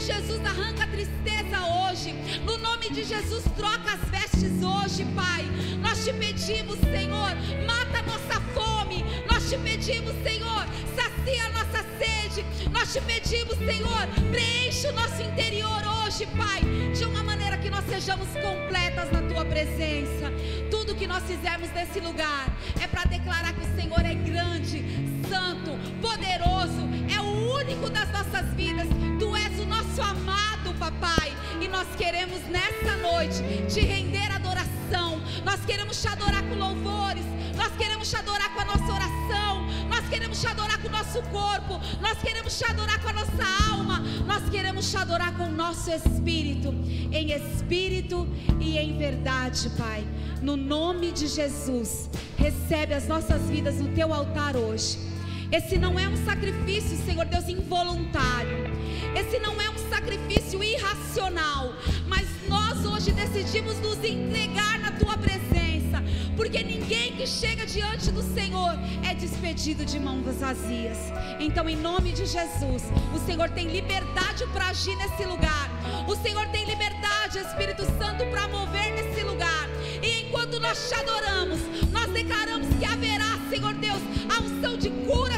Jesus, 0.00 0.44
arranca 0.44 0.84
a 0.84 0.86
tristeza 0.86 1.60
hoje. 1.66 2.12
No 2.44 2.56
nome 2.58 2.90
de 2.90 3.04
Jesus, 3.04 3.44
troca 3.56 3.92
as 3.92 4.08
vestes 4.10 4.52
hoje, 4.62 5.04
Pai. 5.14 5.44
Nós 5.82 6.04
te 6.04 6.12
pedimos, 6.12 6.78
Senhor, 6.80 7.30
mata 7.66 8.02
nossa 8.02 8.40
fome. 8.54 9.04
Nós 9.30 9.48
te 9.48 9.58
pedimos, 9.58 10.14
Senhor, 10.22 10.66
sacia 10.96 11.46
a 11.46 11.50
nossa 11.50 11.84
sede. 11.98 12.44
Nós 12.70 12.92
te 12.92 13.00
pedimos, 13.02 13.56
Senhor, 13.58 14.06
preenche 14.30 14.86
o 14.88 14.92
nosso 14.92 15.22
interior 15.22 15.82
hoje, 16.04 16.26
Pai, 16.36 16.60
de 16.96 17.04
uma 17.04 17.22
maneira 17.22 17.58
que 17.58 17.68
nós 17.68 17.84
sejamos 17.84 18.28
completas 18.28 19.12
na 19.12 19.22
tua 19.22 19.44
presença. 19.44 20.32
Tudo 20.70 20.94
que 20.94 21.06
nós 21.06 21.22
fizermos 21.24 21.70
nesse 21.72 22.00
lugar 22.00 22.46
é 22.82 22.86
para 22.86 23.04
declarar 23.04 23.52
que 23.52 23.66
o 23.66 23.76
Senhor 23.76 24.00
é 24.04 24.14
grande, 24.14 24.82
santo, 25.28 25.72
poderoso, 26.00 26.88
é 27.14 27.20
o 27.20 27.29
único 27.60 27.90
das 27.90 28.10
nossas 28.10 28.46
vidas. 28.54 28.88
Tu 29.18 29.36
és 29.36 29.60
o 29.60 29.66
nosso 29.66 30.00
amado, 30.00 30.72
papai, 30.78 31.32
e 31.60 31.68
nós 31.68 31.86
queremos 31.96 32.40
nessa 32.48 32.96
noite 32.96 33.42
te 33.68 33.80
render 33.80 34.30
adoração. 34.32 35.20
Nós 35.44 35.60
queremos 35.66 36.00
te 36.00 36.08
adorar 36.08 36.42
com 36.42 36.54
louvores, 36.54 37.24
nós 37.56 37.72
queremos 37.76 38.08
te 38.08 38.16
adorar 38.16 38.52
com 38.54 38.60
a 38.60 38.64
nossa 38.64 38.92
oração, 38.92 39.66
nós 39.88 40.08
queremos 40.08 40.40
te 40.40 40.46
adorar 40.46 40.80
com 40.80 40.88
o 40.88 40.90
nosso 40.90 41.22
corpo, 41.24 41.80
nós 42.00 42.18
queremos 42.18 42.56
te 42.56 42.64
adorar 42.64 43.00
com 43.00 43.08
a 43.08 43.12
nossa 43.12 43.70
alma, 43.70 44.00
nós 44.26 44.48
queremos 44.48 44.90
te 44.90 44.96
adorar 44.96 45.36
com 45.36 45.44
o 45.44 45.52
nosso 45.52 45.90
espírito, 45.90 46.70
em 47.12 47.32
espírito 47.32 48.26
e 48.58 48.78
em 48.78 48.96
verdade, 48.96 49.70
Pai. 49.76 50.06
No 50.40 50.56
nome 50.56 51.12
de 51.12 51.26
Jesus, 51.26 52.08
recebe 52.38 52.94
as 52.94 53.06
nossas 53.06 53.42
vidas 53.42 53.76
no 53.76 53.88
teu 53.94 54.14
altar 54.14 54.56
hoje. 54.56 55.09
Esse 55.52 55.76
não 55.78 55.98
é 55.98 56.08
um 56.08 56.16
sacrifício, 56.24 56.96
Senhor 57.04 57.24
Deus, 57.26 57.48
involuntário. 57.48 58.70
Esse 59.16 59.38
não 59.40 59.60
é 59.60 59.68
um 59.68 59.78
sacrifício 59.90 60.62
irracional, 60.62 61.74
mas 62.06 62.26
nós 62.48 62.84
hoje 62.84 63.10
decidimos 63.10 63.78
nos 63.80 63.98
entregar 64.04 64.78
na 64.78 64.92
tua 64.92 65.18
presença, 65.18 66.02
porque 66.36 66.62
ninguém 66.62 67.16
que 67.16 67.26
chega 67.26 67.66
diante 67.66 68.12
do 68.12 68.22
Senhor 68.22 68.78
é 69.02 69.12
despedido 69.12 69.84
de 69.84 69.98
mãos 69.98 70.36
vazias. 70.36 70.98
Então, 71.40 71.68
em 71.68 71.76
nome 71.76 72.12
de 72.12 72.26
Jesus, 72.26 72.84
o 73.14 73.18
Senhor 73.26 73.50
tem 73.50 73.66
liberdade 73.68 74.46
para 74.52 74.68
agir 74.68 74.96
nesse 74.96 75.24
lugar. 75.24 75.68
O 76.06 76.14
Senhor 76.16 76.46
tem 76.48 76.64
liberdade, 76.64 77.38
Espírito 77.38 77.84
Santo, 77.98 78.24
para 78.30 78.46
mover 78.46 78.92
nesse 78.92 79.22
lugar. 79.24 79.68
E 80.02 80.22
enquanto 80.22 80.60
nós 80.60 80.88
te 80.88 80.94
adoramos, 80.94 81.60
nós 81.90 82.10
declaramos 82.12 82.68
que 82.78 82.84
haverá, 82.84 83.38
Senhor 83.48 83.74
Deus, 83.74 84.00
a 84.28 84.42
unção 84.42 84.76
de 84.76 84.90
cura 84.90 85.29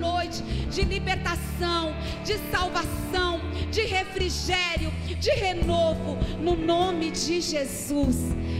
noite, 0.00 0.42
de 0.70 0.82
libertação, 0.82 1.94
de 2.24 2.38
salvação, 2.50 3.40
de 3.70 3.82
refrigério, 3.82 4.90
de 5.18 5.30
renovo, 5.30 6.16
no 6.40 6.56
nome 6.56 7.10
de 7.10 7.40
Jesus. 7.40 8.16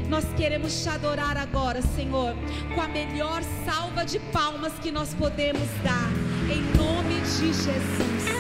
Nós 0.09 0.25
queremos 0.37 0.83
te 0.83 0.89
adorar 0.89 1.37
agora, 1.37 1.81
Senhor, 1.81 2.35
com 2.75 2.81
a 2.81 2.89
melhor 2.89 3.43
salva 3.65 4.05
de 4.05 4.19
palmas 4.33 4.73
que 4.81 4.91
nós 4.91 5.15
podemos 5.15 5.69
dar, 5.83 6.11
em 6.53 6.63
nome 6.77 7.21
de 7.21 7.53
Jesus. 7.53 8.40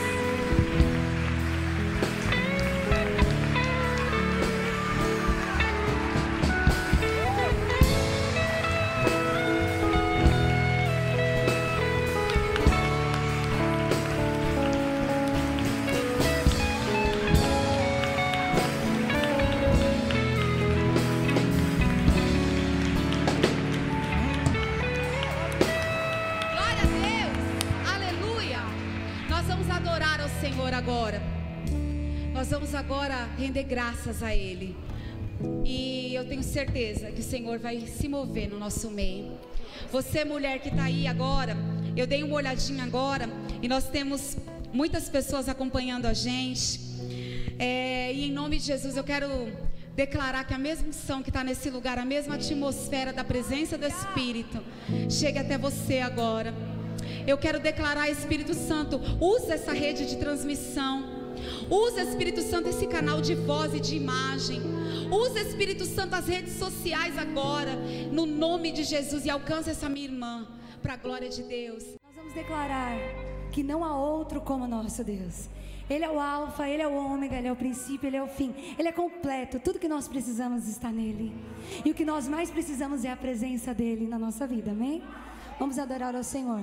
Nós 32.40 32.48
vamos 32.48 32.74
agora 32.74 33.28
render 33.36 33.64
graças 33.64 34.22
a 34.22 34.34
Ele. 34.34 34.74
E 35.62 36.14
eu 36.14 36.26
tenho 36.26 36.42
certeza 36.42 37.12
que 37.12 37.20
o 37.20 37.22
Senhor 37.22 37.58
vai 37.58 37.80
se 37.80 38.08
mover 38.08 38.48
no 38.48 38.58
nosso 38.58 38.90
meio. 38.90 39.32
Você, 39.92 40.24
mulher 40.24 40.58
que 40.58 40.70
está 40.70 40.84
aí 40.84 41.06
agora, 41.06 41.54
eu 41.94 42.06
dei 42.06 42.22
uma 42.22 42.36
olhadinha 42.36 42.82
agora 42.82 43.28
e 43.60 43.68
nós 43.68 43.90
temos 43.90 44.38
muitas 44.72 45.06
pessoas 45.06 45.50
acompanhando 45.50 46.06
a 46.06 46.14
gente. 46.14 46.80
É, 47.58 48.10
e 48.14 48.28
em 48.28 48.32
nome 48.32 48.56
de 48.56 48.64
Jesus 48.64 48.96
eu 48.96 49.04
quero 49.04 49.28
declarar 49.94 50.42
que 50.44 50.54
a 50.54 50.58
mesma 50.58 50.88
unção 50.88 51.22
que 51.22 51.28
está 51.28 51.44
nesse 51.44 51.68
lugar, 51.68 51.98
a 51.98 52.06
mesma 52.06 52.36
atmosfera 52.36 53.12
da 53.12 53.22
presença 53.22 53.76
do 53.76 53.86
Espírito, 53.86 54.64
chegue 55.10 55.38
até 55.38 55.58
você 55.58 55.98
agora. 55.98 56.54
Eu 57.26 57.36
quero 57.36 57.60
declarar, 57.60 58.08
Espírito 58.08 58.54
Santo, 58.54 58.98
usa 59.20 59.52
essa 59.52 59.74
rede 59.74 60.06
de 60.06 60.16
transmissão. 60.16 61.19
Usa, 61.70 62.02
Espírito 62.02 62.42
Santo, 62.42 62.68
esse 62.68 62.86
canal 62.88 63.20
de 63.20 63.36
voz 63.36 63.72
e 63.72 63.78
de 63.78 63.94
imagem. 63.94 64.60
Usa, 65.08 65.40
Espírito 65.40 65.84
Santo, 65.84 66.14
as 66.14 66.26
redes 66.26 66.54
sociais 66.54 67.16
agora, 67.16 67.76
no 68.10 68.26
nome 68.26 68.72
de 68.72 68.82
Jesus, 68.82 69.24
e 69.24 69.30
alcança 69.30 69.70
essa 69.70 69.88
minha 69.88 70.06
irmã, 70.06 70.48
para 70.82 70.94
a 70.94 70.96
glória 70.96 71.28
de 71.28 71.44
Deus. 71.44 71.84
Nós 72.04 72.16
vamos 72.16 72.34
declarar 72.34 72.98
que 73.52 73.62
não 73.62 73.84
há 73.84 73.96
outro 73.96 74.40
como 74.40 74.66
nosso 74.66 75.04
Deus. 75.04 75.48
Ele 75.88 76.04
é 76.04 76.10
o 76.10 76.18
Alfa, 76.18 76.68
Ele 76.68 76.82
é 76.82 76.88
o 76.88 76.94
Ômega, 76.94 77.36
Ele 77.36 77.46
é 77.48 77.52
o 77.52 77.56
princípio, 77.56 78.08
Ele 78.08 78.16
é 78.16 78.22
o 78.22 78.28
fim. 78.28 78.52
Ele 78.76 78.88
é 78.88 78.92
completo. 78.92 79.60
Tudo 79.60 79.78
que 79.78 79.88
nós 79.88 80.08
precisamos 80.08 80.68
está 80.68 80.90
nele. 80.90 81.32
E 81.84 81.90
o 81.90 81.94
que 81.94 82.04
nós 82.04 82.26
mais 82.26 82.50
precisamos 82.50 83.04
é 83.04 83.10
a 83.10 83.16
presença 83.16 83.72
dEle 83.72 84.08
na 84.08 84.18
nossa 84.18 84.46
vida, 84.46 84.72
amém? 84.72 85.02
Vamos 85.58 85.78
adorar 85.78 86.16
ao 86.16 86.24
Senhor. 86.24 86.62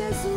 Adoramos, 0.00 0.31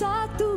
só 0.00 0.26
tu. 0.38 0.49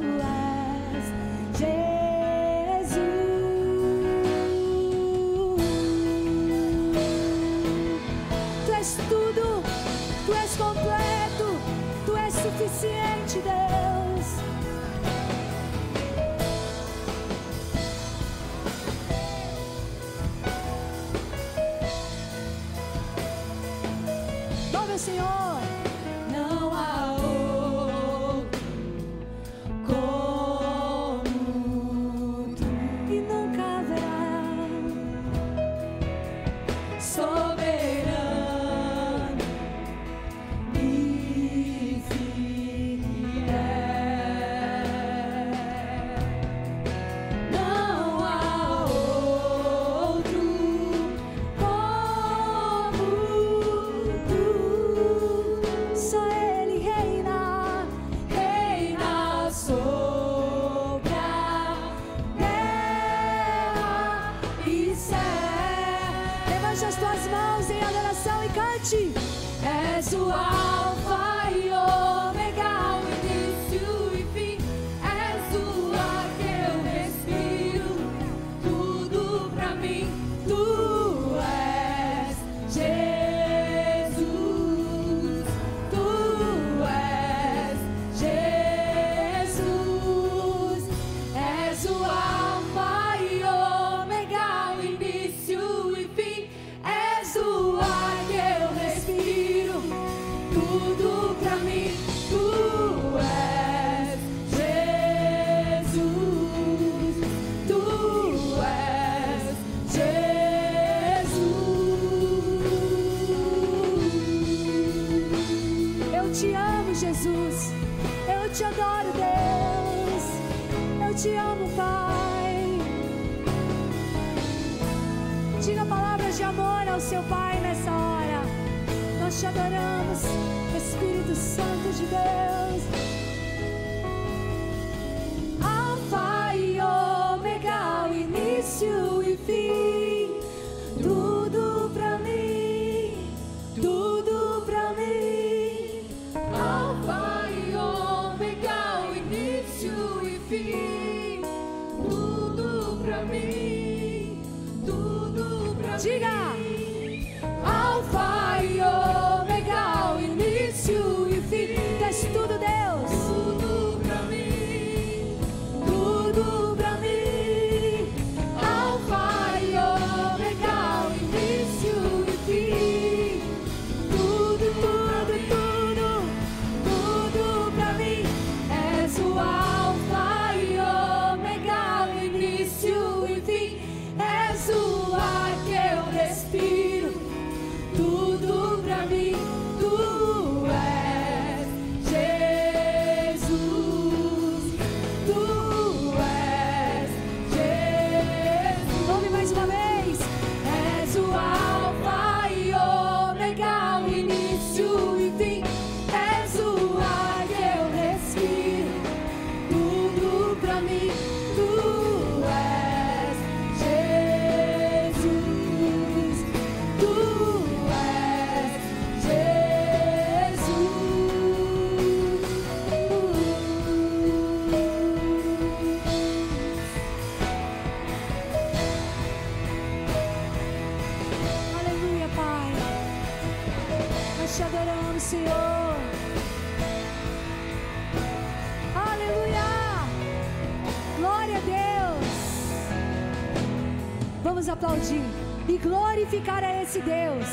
esse 246.93 247.01
Deus. 247.01 247.47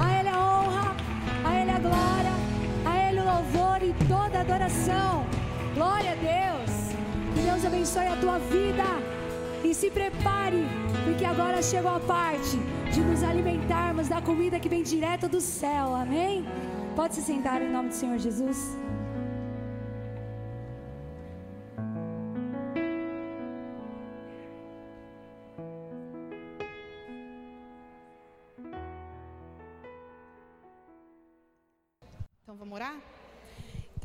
A 0.00 0.18
Ele 0.18 0.28
a 0.30 0.38
honra, 0.38 0.96
a 1.44 1.60
Ele 1.60 1.70
a 1.70 1.78
glória, 1.78 2.32
a 2.86 3.08
Ele 3.08 3.20
o 3.20 3.24
louvor 3.24 3.82
e 3.82 3.94
toda 4.08 4.40
adoração. 4.40 5.26
Glória 5.74 6.12
a 6.12 6.14
Deus. 6.14 6.70
Que 7.34 7.40
Deus 7.42 7.64
abençoe 7.66 8.06
a 8.06 8.16
tua 8.16 8.38
vida. 8.38 8.84
E 9.62 9.74
se 9.74 9.90
prepare, 9.90 10.64
porque 11.04 11.24
agora 11.24 11.60
chegou 11.60 11.90
a 11.90 12.00
parte 12.00 12.56
de 12.92 13.00
nos 13.00 13.22
alimentarmos 13.22 14.08
da 14.08 14.22
comida 14.22 14.58
que 14.58 14.70
vem 14.70 14.82
direto 14.82 15.28
do 15.28 15.40
céu. 15.40 15.94
Amém? 15.94 16.46
Pode 16.94 17.14
se 17.14 17.22
sentar 17.22 17.60
em 17.60 17.70
nome 17.70 17.90
do 17.90 17.94
Senhor 17.94 18.18
Jesus. 18.18 18.85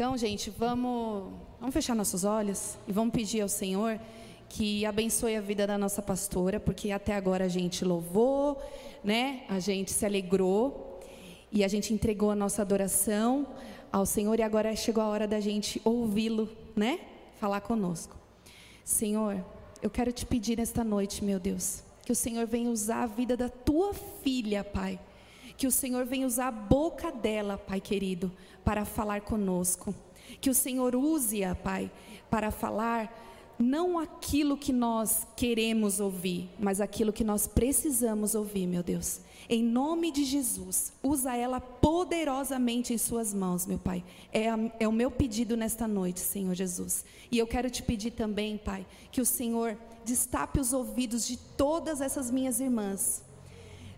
Então, 0.02 0.18
gente, 0.18 0.50
vamos, 0.50 1.32
vamos 1.60 1.76
fechar 1.76 1.96
nossos 1.96 2.24
olhos 2.24 2.76
e 2.88 2.92
vamos 2.92 3.14
pedir 3.14 3.42
ao 3.42 3.48
Senhor 3.48 4.00
que 4.50 4.84
abençoe 4.84 5.36
a 5.36 5.42
vida 5.42 5.68
da 5.68 5.78
nossa 5.78 6.02
pastora, 6.02 6.60
porque 6.60 6.90
até 6.90 7.14
agora 7.14 7.46
a 7.46 7.48
gente 7.48 7.86
louvou, 7.86 8.60
né? 9.04 9.44
A 9.48 9.60
gente 9.60 9.92
se 9.92 10.04
alegrou 10.04 11.00
e 11.52 11.64
a 11.64 11.68
gente 11.68 11.94
entregou 11.94 12.32
a 12.32 12.36
nossa 12.36 12.64
adoração 12.64 13.46
ao 13.92 14.04
Senhor 14.08 14.40
e 14.40 14.42
agora 14.42 14.76
chegou 14.76 15.04
a 15.04 15.08
hora 15.08 15.28
da 15.28 15.40
gente 15.40 15.80
ouvi-lo, 15.86 16.50
né? 16.76 17.02
Falar 17.40 17.62
conosco. 17.62 18.18
Senhor, 18.84 19.46
eu 19.84 19.90
quero 19.92 20.12
te 20.12 20.26
pedir 20.26 20.58
nesta 20.58 20.84
noite, 20.84 21.24
meu 21.24 21.40
Deus, 21.40 21.84
que 22.04 22.12
o 22.12 22.16
Senhor 22.16 22.48
venha 22.48 22.72
usar 22.72 23.04
a 23.04 23.06
vida 23.06 23.38
da 23.38 23.50
tua 23.50 23.94
filha, 23.94 24.64
Pai. 24.64 25.00
Que 25.62 25.68
o 25.68 25.72
Senhor 25.72 26.06
venha 26.08 26.26
usar 26.26 26.48
a 26.48 26.52
boca 26.52 27.12
dela, 27.12 27.56
Pai 27.56 27.80
querido, 27.80 28.32
para 28.66 28.84
falar 28.84 29.22
conosco. 29.22 29.94
Que 30.42 30.50
o 30.50 30.56
Senhor 30.56 30.96
use-a, 30.96 31.54
Pai, 31.54 31.92
para 32.32 32.50
falar 32.50 33.56
não 33.60 34.00
aquilo 34.00 34.58
que 34.58 34.74
nós 34.74 35.28
queremos 35.36 36.00
ouvir, 36.00 36.50
mas 36.58 36.82
aquilo 36.82 37.14
que 37.14 37.24
nós 37.24 37.46
precisamos 37.46 38.34
ouvir, 38.34 38.66
meu 38.66 38.82
Deus. 38.82 39.22
Em 39.48 39.62
nome 39.62 40.12
de 40.12 40.24
Jesus, 40.24 40.94
usa 41.04 41.36
ela 41.36 41.62
poderosamente 41.62 42.92
em 42.92 42.98
Suas 42.98 43.32
mãos, 43.32 43.68
meu 43.68 43.78
Pai. 43.78 44.04
É, 44.34 44.50
a, 44.50 44.58
é 44.80 44.88
o 44.88 44.92
meu 44.92 45.12
pedido 45.12 45.56
nesta 45.56 45.88
noite, 45.88 46.22
Senhor 46.22 46.56
Jesus. 46.56 47.06
E 47.32 47.38
eu 47.38 47.46
quero 47.46 47.70
te 47.70 47.84
pedir 47.84 48.10
também, 48.10 48.58
Pai, 48.58 48.84
que 49.12 49.22
o 49.22 49.26
Senhor 49.28 49.78
destape 50.04 50.60
os 50.60 50.74
ouvidos 50.74 51.28
de 51.28 51.38
todas 51.38 52.02
essas 52.02 52.32
minhas 52.32 52.60
irmãs. 52.60 53.24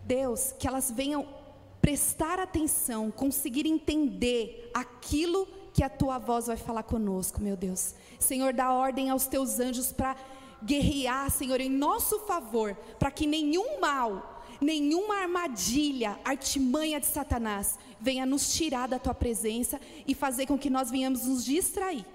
Deus, 0.06 0.54
que 0.60 0.68
elas 0.68 0.92
venham 0.92 1.42
prestar 1.84 2.40
atenção, 2.40 3.12
conseguir 3.12 3.66
entender 3.66 4.72
aquilo 4.74 5.46
que 5.74 5.84
a 5.84 5.90
tua 5.90 6.18
voz 6.18 6.48
vai 6.48 6.56
falar 6.56 6.84
conosco, 6.84 7.42
meu 7.42 7.58
Deus. 7.58 7.94
Senhor, 8.18 8.54
dá 8.54 8.72
ordem 8.72 9.10
aos 9.10 9.28
teus 9.28 9.60
anjos 9.60 9.92
para 9.92 10.16
guerrear, 10.64 11.30
Senhor, 11.30 11.60
em 11.60 11.70
nosso 11.70 12.20
favor, 12.20 12.74
para 12.98 13.12
que 13.12 13.28
nenhum 13.28 13.82
mal, 13.82 14.46
nenhuma 14.62 15.16
armadilha, 15.18 16.18
artimanha 16.24 17.02
de 17.02 17.06
Satanás 17.06 17.78
venha 18.00 18.26
nos 18.26 18.54
tirar 18.54 18.88
da 18.88 18.98
tua 18.98 19.14
presença 19.14 19.78
e 20.08 20.16
fazer 20.16 20.46
com 20.46 20.58
que 20.58 20.70
nós 20.70 20.90
venhamos 20.90 21.26
nos 21.26 21.44
distrair. 21.44 22.06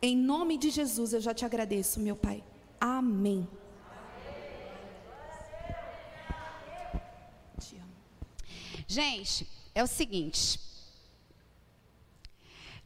Em 0.00 0.16
nome 0.16 0.56
de 0.56 0.70
Jesus 0.70 1.12
eu 1.12 1.20
já 1.20 1.34
te 1.34 1.44
agradeço, 1.44 2.00
meu 2.00 2.16
Pai. 2.16 2.42
Amém. 2.80 3.46
Gente, 8.92 9.48
é 9.74 9.82
o 9.82 9.86
seguinte. 9.86 10.60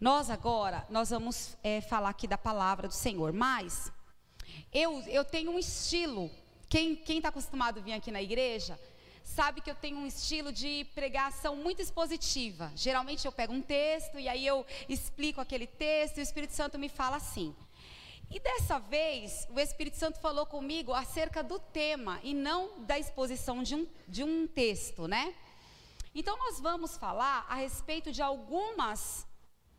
Nós 0.01 0.31
agora, 0.31 0.87
nós 0.89 1.11
vamos 1.11 1.57
é, 1.65 1.81
falar 1.81 2.11
aqui 2.11 2.29
da 2.29 2.39
palavra 2.39 2.87
do 2.87 2.95
Senhor, 2.95 3.33
mas 3.33 3.91
eu, 4.73 5.01
eu 5.09 5.25
tenho 5.25 5.51
um 5.51 5.59
estilo, 5.59 6.31
quem 6.69 7.03
está 7.09 7.31
acostumado 7.31 7.81
a 7.81 7.83
vir 7.83 7.93
aqui 7.93 8.13
na 8.13 8.23
igreja, 8.23 8.79
sabe 9.25 9.61
que 9.61 9.69
eu 9.69 9.75
tenho 9.75 9.99
um 9.99 10.07
estilo 10.07 10.53
de 10.53 10.87
pregação 10.95 11.57
muito 11.57 11.83
expositiva. 11.83 12.71
Geralmente 12.77 13.27
eu 13.27 13.33
pego 13.33 13.53
um 13.53 13.61
texto 13.61 14.17
e 14.17 14.29
aí 14.29 14.47
eu 14.47 14.65
explico 14.89 15.41
aquele 15.41 15.67
texto 15.67 16.19
e 16.19 16.21
o 16.21 16.23
Espírito 16.23 16.53
Santo 16.53 16.79
me 16.79 16.89
fala 16.89 17.17
assim. 17.17 17.53
E 18.31 18.39
dessa 18.39 18.79
vez, 18.79 19.49
o 19.51 19.59
Espírito 19.59 19.97
Santo 19.97 20.21
falou 20.21 20.47
comigo 20.47 20.93
acerca 20.93 21.43
do 21.43 21.59
tema 21.59 22.21
e 22.23 22.33
não 22.33 22.85
da 22.85 22.97
exposição 22.97 23.61
de 23.61 23.75
um, 23.75 23.89
de 24.07 24.23
um 24.23 24.47
texto, 24.47 25.09
né? 25.09 25.35
Então, 26.19 26.35
nós 26.39 26.59
vamos 26.59 26.97
falar 26.97 27.45
a 27.47 27.57
respeito 27.57 28.11
de 28.11 28.23
algumas 28.23 29.27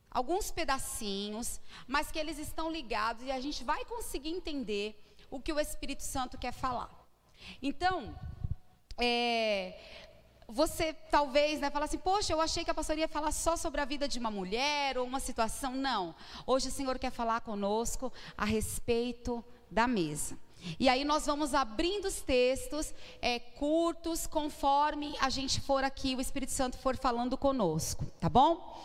alguns 0.10 0.52
pedacinhos, 0.52 1.60
mas 1.88 2.12
que 2.12 2.20
eles 2.20 2.38
estão 2.38 2.72
ligados 2.72 3.24
e 3.24 3.32
a 3.32 3.40
gente 3.40 3.64
vai 3.64 3.84
conseguir 3.86 4.30
entender 4.30 4.86
o 5.32 5.40
que 5.40 5.52
o 5.52 5.60
Espírito 5.60 6.04
Santo 6.04 6.38
quer 6.38 6.52
falar. 6.52 6.90
Então, 7.62 8.18
é, 9.00 9.80
você 10.48 10.94
talvez 10.94 11.60
né, 11.60 11.72
fala 11.72 11.86
assim, 11.86 11.98
poxa, 11.98 12.34
eu 12.34 12.40
achei 12.40 12.64
que 12.64 12.72
a 12.72 12.74
pastoria 12.74 13.06
ia 13.06 13.08
falar 13.08 13.32
só 13.32 13.58
sobre 13.58 13.82
a 13.82 13.86
vida 13.86 14.08
de 14.08 14.20
uma 14.20 14.32
mulher 14.32 14.98
ou 14.98 15.06
uma 15.06 15.20
situação. 15.20 15.74
Não. 15.74 16.16
Hoje 16.46 16.68
o 16.68 16.72
Senhor 16.72 17.00
quer 17.00 17.12
falar 17.12 17.42
conosco 17.42 18.14
a 18.38 18.46
respeito 18.46 19.44
da 19.72 19.88
mesa. 19.88 20.38
E 20.80 20.90
aí 20.90 21.04
nós 21.04 21.26
vamos 21.26 21.54
abrindo 21.54 22.06
os 22.06 22.22
textos 22.22 22.94
é, 23.22 23.40
curtos, 23.40 24.28
conforme 24.28 25.16
a 25.20 25.30
gente 25.30 25.62
for 25.62 25.84
aqui, 25.84 26.16
o 26.16 26.22
Espírito 26.22 26.52
Santo 26.52 26.78
for 26.78 26.98
falando 26.98 27.38
conosco, 27.38 28.06
tá 28.20 28.30
bom? 28.30 28.84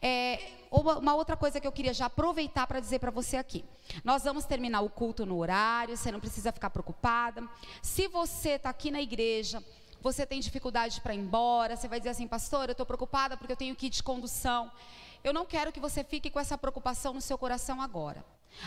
É, 0.00 0.38
uma 0.70 1.14
outra 1.14 1.36
coisa 1.36 1.60
que 1.60 1.66
eu 1.66 1.72
queria 1.72 1.94
já 1.94 2.06
aproveitar 2.06 2.66
para 2.66 2.80
dizer 2.80 2.98
para 2.98 3.10
você 3.10 3.36
aqui. 3.36 3.64
Nós 4.02 4.24
vamos 4.24 4.44
terminar 4.44 4.80
o 4.80 4.90
culto 4.90 5.24
no 5.24 5.38
horário, 5.38 5.96
você 5.96 6.10
não 6.10 6.20
precisa 6.20 6.52
ficar 6.52 6.70
preocupada. 6.70 7.48
Se 7.80 8.08
você 8.08 8.50
está 8.50 8.70
aqui 8.70 8.90
na 8.90 9.00
igreja, 9.00 9.62
você 10.02 10.26
tem 10.26 10.40
dificuldade 10.40 11.00
para 11.00 11.14
ir 11.14 11.18
embora, 11.18 11.76
você 11.76 11.88
vai 11.88 12.00
dizer 12.00 12.10
assim, 12.10 12.26
pastor, 12.26 12.68
eu 12.68 12.72
estou 12.72 12.84
preocupada 12.84 13.36
porque 13.36 13.52
eu 13.52 13.56
tenho 13.56 13.74
kit 13.76 13.96
de 13.96 14.02
condução. 14.02 14.70
Eu 15.22 15.32
não 15.32 15.46
quero 15.46 15.72
que 15.72 15.80
você 15.80 16.04
fique 16.04 16.28
com 16.28 16.40
essa 16.40 16.58
preocupação 16.58 17.14
no 17.14 17.20
seu 17.20 17.38
coração 17.38 17.80
agora. 17.80 18.22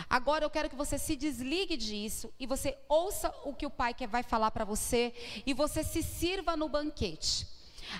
Agora 0.08 0.44
eu 0.44 0.50
quero 0.50 0.68
que 0.68 0.76
você 0.76 0.98
se 0.98 1.16
desligue 1.16 1.76
disso 1.76 2.32
e 2.38 2.46
você 2.46 2.76
ouça 2.88 3.34
o 3.44 3.54
que 3.54 3.66
o 3.66 3.70
Pai 3.70 3.94
quer, 3.94 4.06
vai 4.06 4.22
falar 4.22 4.50
para 4.50 4.64
você 4.64 5.12
e 5.46 5.54
você 5.54 5.82
se 5.82 6.02
sirva 6.02 6.56
no 6.56 6.68
banquete. 6.68 7.46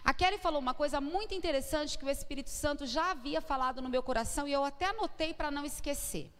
A 0.05 0.13
Kelly 0.13 0.39
falou 0.39 0.61
uma 0.61 0.75
coisa 0.75 1.01
muito 1.01 1.35
interessante 1.35 1.99
que 1.99 2.05
o 2.05 2.11
Espírito 2.11 2.51
Santo 2.51 2.87
já 2.87 3.11
havia 3.11 3.41
falado 3.41 3.81
no 3.81 3.89
meu 3.89 4.03
coração 4.03 4.47
e 4.47 4.53
eu 4.53 4.65
até 4.65 4.87
anotei 4.87 5.33
para 5.33 5.51
não 5.51 5.65
esquecer. 5.65 6.31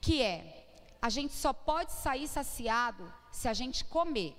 Que 0.00 0.22
é, 0.22 0.66
a 1.00 1.08
gente 1.08 1.34
só 1.34 1.52
pode 1.52 1.92
sair 1.92 2.28
saciado 2.28 3.12
se 3.32 3.48
a 3.48 3.54
gente 3.54 3.84
comer. 3.84 4.36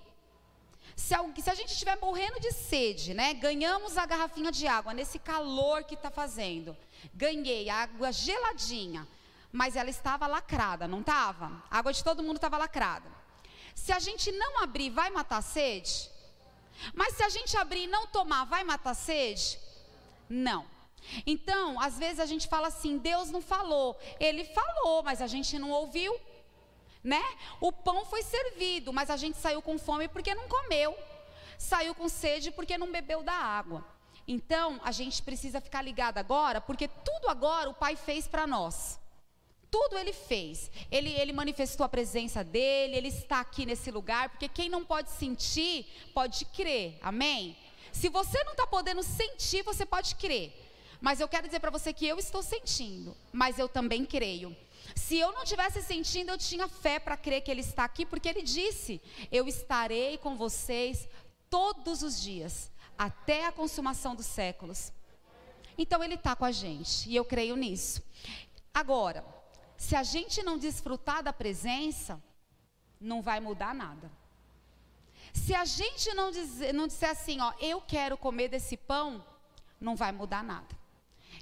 Se, 0.96 1.16
a 1.16 1.56
gente 1.56 1.72
estiver 1.72 1.98
morrendo 2.00 2.40
de 2.40 2.52
sede, 2.52 3.14
né? 3.14 3.34
Ganhamos 3.34 3.98
a 3.98 4.06
garrafinha 4.06 4.52
de 4.52 4.68
água 4.68 4.94
nesse 4.94 5.18
calor 5.18 5.84
que 5.84 5.96
está 5.96 6.12
fazendo. 6.12 6.76
Ganhei 7.14 7.70
água 7.70 8.12
geladinha, 8.12 9.08
mas 9.52 9.76
ela 9.76 9.90
estava 9.90 10.28
lacrada, 10.28 10.88
não 10.88 11.02
estava? 11.02 11.64
A 11.70 11.80
água 11.80 11.92
de 11.92 12.04
todo 12.04 12.24
mundo 12.24 12.38
estava 12.38 12.58
lacrada. 12.58 13.10
Se 13.76 13.92
a 13.92 14.00
gente 14.00 14.32
não 14.32 14.64
abrir, 14.64 14.90
vai 14.90 15.10
matar 15.10 15.38
a 15.38 15.42
sede? 15.42 16.10
Mas 16.94 17.16
se 17.16 17.24
a 17.24 17.30
gente 17.30 17.56
abrir 17.58 17.84
e 17.84 17.88
não 17.88 18.08
tomar, 18.08 18.46
vai 18.46 18.64
matar 18.64 18.92
a 18.92 18.96
sede? 18.96 19.60
Não. 20.30 20.66
Então, 21.26 21.80
às 21.80 21.98
vezes 21.98 22.20
a 22.20 22.26
gente 22.26 22.48
fala 22.48 22.68
assim: 22.68 22.98
Deus 22.98 23.30
não 23.30 23.42
falou. 23.42 23.98
Ele 24.20 24.46
falou, 24.46 25.04
mas 25.04 25.22
a 25.22 25.28
gente 25.28 25.58
não 25.60 25.72
ouviu. 25.72 26.18
Né? 27.04 27.22
O 27.60 27.72
pão 27.72 28.06
foi 28.06 28.22
servido, 28.22 28.94
mas 28.94 29.10
a 29.10 29.18
gente 29.18 29.38
saiu 29.38 29.62
com 29.62 29.78
fome 29.78 30.08
porque 30.08 30.36
não 30.36 30.48
comeu. 30.48 30.98
Saiu 31.58 31.96
com 31.96 32.08
sede 32.08 32.52
porque 32.52 32.78
não 32.78 32.92
bebeu 32.92 33.24
da 33.24 33.34
água. 33.34 33.84
Então, 34.28 34.80
a 34.84 34.92
gente 34.92 35.22
precisa 35.22 35.60
ficar 35.60 35.82
ligado 35.82 36.20
agora, 36.20 36.62
porque 36.62 36.88
tudo 36.88 37.28
agora 37.28 37.70
o 37.70 37.74
Pai 37.74 37.96
fez 37.96 38.28
para 38.28 38.46
nós. 38.46 39.01
Tudo 39.72 39.98
ele 39.98 40.12
fez. 40.12 40.70
Ele, 40.92 41.10
ele 41.14 41.32
manifestou 41.32 41.86
a 41.86 41.90
presença 41.90 42.44
dele, 42.44 42.98
ele 42.98 43.08
está 43.08 43.40
aqui 43.40 43.66
nesse 43.66 43.90
lugar, 43.90 44.30
porque 44.30 44.50
quem 44.50 44.70
não 44.70 44.84
pode 44.84 45.10
sentir, 45.12 45.88
pode 46.14 46.44
crer. 46.46 47.00
Amém? 47.02 47.58
Se 47.94 48.10
você 48.10 48.44
não 48.44 48.52
está 48.52 48.68
podendo 48.68 49.02
sentir, 49.02 49.64
você 49.64 49.86
pode 49.86 50.16
crer. 50.16 50.54
Mas 51.00 51.20
eu 51.20 51.28
quero 51.28 51.48
dizer 51.48 51.60
para 51.60 51.72
você 51.72 51.92
que 51.94 52.06
eu 52.06 52.20
estou 52.20 52.44
sentindo, 52.44 53.18
mas 53.32 53.58
eu 53.58 53.68
também 53.68 54.06
creio. 54.06 54.56
Se 54.96 55.18
eu 55.18 55.32
não 55.32 55.44
tivesse 55.46 55.82
sentindo, 55.82 56.32
eu 56.32 56.38
tinha 56.38 56.68
fé 56.68 57.00
para 57.00 57.18
crer 57.18 57.42
que 57.42 57.50
Ele 57.50 57.62
está 57.62 57.86
aqui, 57.86 58.06
porque 58.06 58.30
Ele 58.30 58.42
disse: 58.42 59.02
Eu 59.32 59.48
estarei 59.48 60.18
com 60.18 60.36
vocês 60.36 61.08
todos 61.50 62.04
os 62.04 62.22
dias, 62.22 62.70
até 62.98 63.46
a 63.46 63.52
consumação 63.52 64.16
dos 64.16 64.26
séculos. 64.26 64.92
Então 65.78 66.04
Ele 66.04 66.16
está 66.16 66.36
com 66.36 66.46
a 66.46 66.52
gente, 66.52 67.10
e 67.10 67.16
eu 67.16 67.26
creio 67.26 67.56
nisso. 67.56 68.04
Agora, 68.74 69.26
se 69.82 69.96
a 69.96 70.04
gente 70.04 70.44
não 70.44 70.60
desfrutar 70.60 71.24
da 71.24 71.34
presença, 71.34 72.22
não 73.00 73.20
vai 73.20 73.40
mudar 73.40 73.74
nada. 73.74 74.12
Se 75.34 75.56
a 75.56 75.66
gente 75.66 76.14
não, 76.14 76.30
não 76.76 76.86
disser 76.86 77.10
assim, 77.10 77.42
ó, 77.42 77.52
eu 77.60 77.82
quero 77.82 78.16
comer 78.16 78.48
desse 78.48 78.78
pão, 78.78 79.26
não 79.80 79.96
vai 79.96 80.12
mudar 80.12 80.44
nada. 80.44 80.78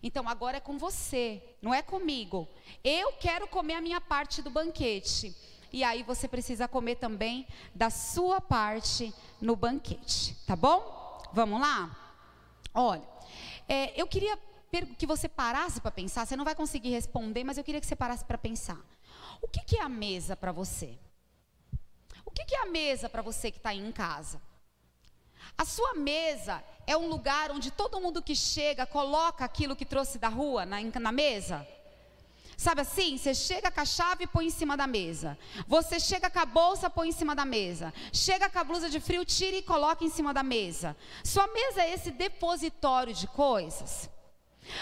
Então 0.01 0.29
agora 0.29 0.55
é 0.55 0.61
com 0.61 0.77
você, 0.77 1.43
não 1.61 1.73
é 1.73 1.81
comigo. 1.81 2.47
Eu 2.81 3.11
quero 3.11 3.45
comer 3.45 3.73
a 3.73 3.81
minha 3.81 3.99
parte 3.99 4.41
do 4.41 4.49
banquete. 4.49 5.35
e 5.73 5.83
aí 5.83 6.01
você 6.01 6.25
precisa 6.25 6.65
comer 6.65 6.95
também 6.95 7.45
da 7.75 7.89
sua 7.89 8.39
parte 8.39 9.13
no 9.41 9.53
banquete, 9.53 10.33
tá 10.47 10.55
bom? 10.55 11.21
Vamos 11.33 11.59
lá? 11.59 12.15
Olha, 12.73 13.03
é, 13.67 14.01
eu 14.01 14.07
queria 14.07 14.39
que 14.97 15.05
você 15.07 15.27
parasse 15.27 15.81
para 15.81 15.91
pensar, 15.91 16.25
você 16.25 16.35
não 16.35 16.45
vai 16.45 16.55
conseguir 16.55 16.89
responder, 16.89 17.43
mas 17.43 17.57
eu 17.57 17.63
queria 17.63 17.81
que 17.81 17.87
você 17.87 17.95
parasse 17.95 18.23
para 18.23 18.37
pensar. 18.37 18.79
O 19.41 19.47
que, 19.47 19.61
que, 19.61 19.77
é 19.77 19.81
a 19.81 19.89
mesa 19.89 20.35
para 20.35 20.51
você? 20.51 20.97
O 22.25 22.31
que, 22.31 22.45
que 22.45 22.55
é 22.55 22.61
a 22.61 22.65
mesa 22.65 23.09
para 23.09 23.21
você 23.21 23.51
que 23.51 23.57
está 23.57 23.69
aí 23.69 23.79
em 23.79 23.91
casa? 23.91 24.41
A 25.57 25.65
sua 25.65 25.93
mesa 25.95 26.63
é 26.85 26.95
um 26.95 27.07
lugar 27.07 27.51
onde 27.51 27.71
todo 27.71 27.99
mundo 27.99 28.21
que 28.21 28.35
chega 28.35 28.85
coloca 28.85 29.43
aquilo 29.43 29.75
que 29.75 29.85
trouxe 29.85 30.17
da 30.17 30.27
rua 30.27 30.65
na, 30.65 30.77
na 30.81 31.11
mesa? 31.11 31.67
Sabe 32.55 32.81
assim? 32.81 33.17
Você 33.17 33.33
chega 33.33 33.71
com 33.71 33.79
a 33.79 33.85
chave 33.85 34.25
e 34.25 34.27
põe 34.27 34.47
em 34.47 34.49
cima 34.49 34.75
da 34.75 34.85
mesa. 34.85 35.37
Você 35.65 35.97
chega 35.97 36.29
com 36.29 36.39
a 36.39 36.45
bolsa, 36.45 36.89
põe 36.89 37.07
em 37.07 37.13
cima 37.13 37.33
da 37.33 37.45
mesa. 37.45 37.93
Chega 38.11 38.49
com 38.49 38.59
a 38.59 38.63
blusa 38.65 38.89
de 38.89 38.99
frio, 38.99 39.23
tira 39.23 39.55
e 39.55 39.61
coloca 39.61 40.03
em 40.03 40.09
cima 40.09 40.33
da 40.33 40.43
mesa. 40.43 40.95
Sua 41.23 41.47
mesa 41.47 41.81
é 41.81 41.93
esse 41.93 42.11
depositório 42.11 43.13
de 43.13 43.27
coisas. 43.27 44.09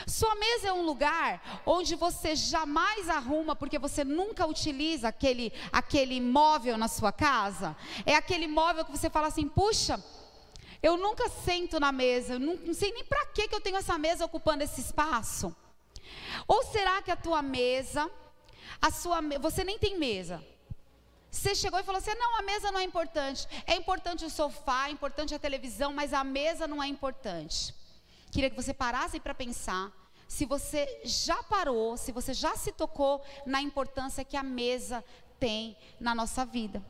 Sua 0.06 0.36
mesa 0.36 0.68
é 0.68 0.74
um 0.74 0.84
lugar 0.84 1.62
onde 1.66 1.96
você 1.96 2.36
jamais 2.36 3.10
arruma 3.10 3.56
porque 3.56 3.80
você 3.80 4.04
nunca 4.04 4.46
utiliza 4.46 5.08
aquele 5.08 5.54
aquele 5.72 6.20
móvel 6.20 6.78
na 6.78 6.88
sua 6.88 7.12
casa. 7.12 7.76
É 8.06 8.16
aquele 8.16 8.48
móvel 8.48 8.86
que 8.86 8.92
você 8.92 9.10
fala 9.10 9.28
assim: 9.28 9.48
"Puxa, 9.48 10.04
eu 10.82 10.98
nunca 10.98 11.30
sento 11.30 11.80
na 11.80 11.92
mesa, 11.92 12.34
eu 12.34 12.40
não, 12.40 12.56
não 12.56 12.74
sei 12.74 12.92
nem 12.92 13.04
para 13.04 13.26
que 13.28 13.48
eu 13.52 13.62
tenho 13.62 13.78
essa 13.78 13.98
mesa 13.98 14.26
ocupando 14.26 14.64
esse 14.64 14.82
espaço. 14.82 15.56
Ou 16.48 16.64
será 16.66 17.02
que 17.02 17.12
a 17.12 17.16
tua 17.16 17.42
mesa, 17.42 18.10
a 18.82 18.92
sua, 18.92 19.20
você 19.40 19.64
nem 19.64 19.78
tem 19.78 19.98
mesa? 19.98 20.44
Você 21.30 21.54
chegou 21.54 21.80
e 21.80 21.84
falou 21.84 22.00
assim: 22.00 22.14
não, 22.16 22.38
a 22.38 22.42
mesa 22.42 22.72
não 22.72 22.80
é 22.80 22.84
importante. 22.84 23.48
É 23.66 23.76
importante 23.76 24.26
o 24.26 24.30
sofá, 24.30 24.88
é 24.88 24.92
importante 24.92 25.36
a 25.36 25.40
televisão, 25.40 25.94
mas 25.94 26.14
a 26.14 26.24
mesa 26.24 26.68
não 26.68 26.82
é 26.82 26.88
importante. 26.88 27.74
Queria 28.38 28.52
que 28.52 28.56
você 28.56 28.72
parasse 28.72 29.20
para 29.20 29.34
pensar 29.34 29.92
se 30.28 30.46
você 30.46 31.02
já 31.04 31.42
parou, 31.42 31.98
se 31.98 32.12
você 32.12 32.36
já 32.36 32.56
se 32.56 32.72
tocou 32.72 33.20
na 33.48 33.64
importância 33.64 34.24
que 34.24 34.38
a 34.38 34.44
mesa 34.44 35.04
tem 35.40 35.76
na 36.00 36.14
nossa 36.14 36.46
vida. 36.46 36.86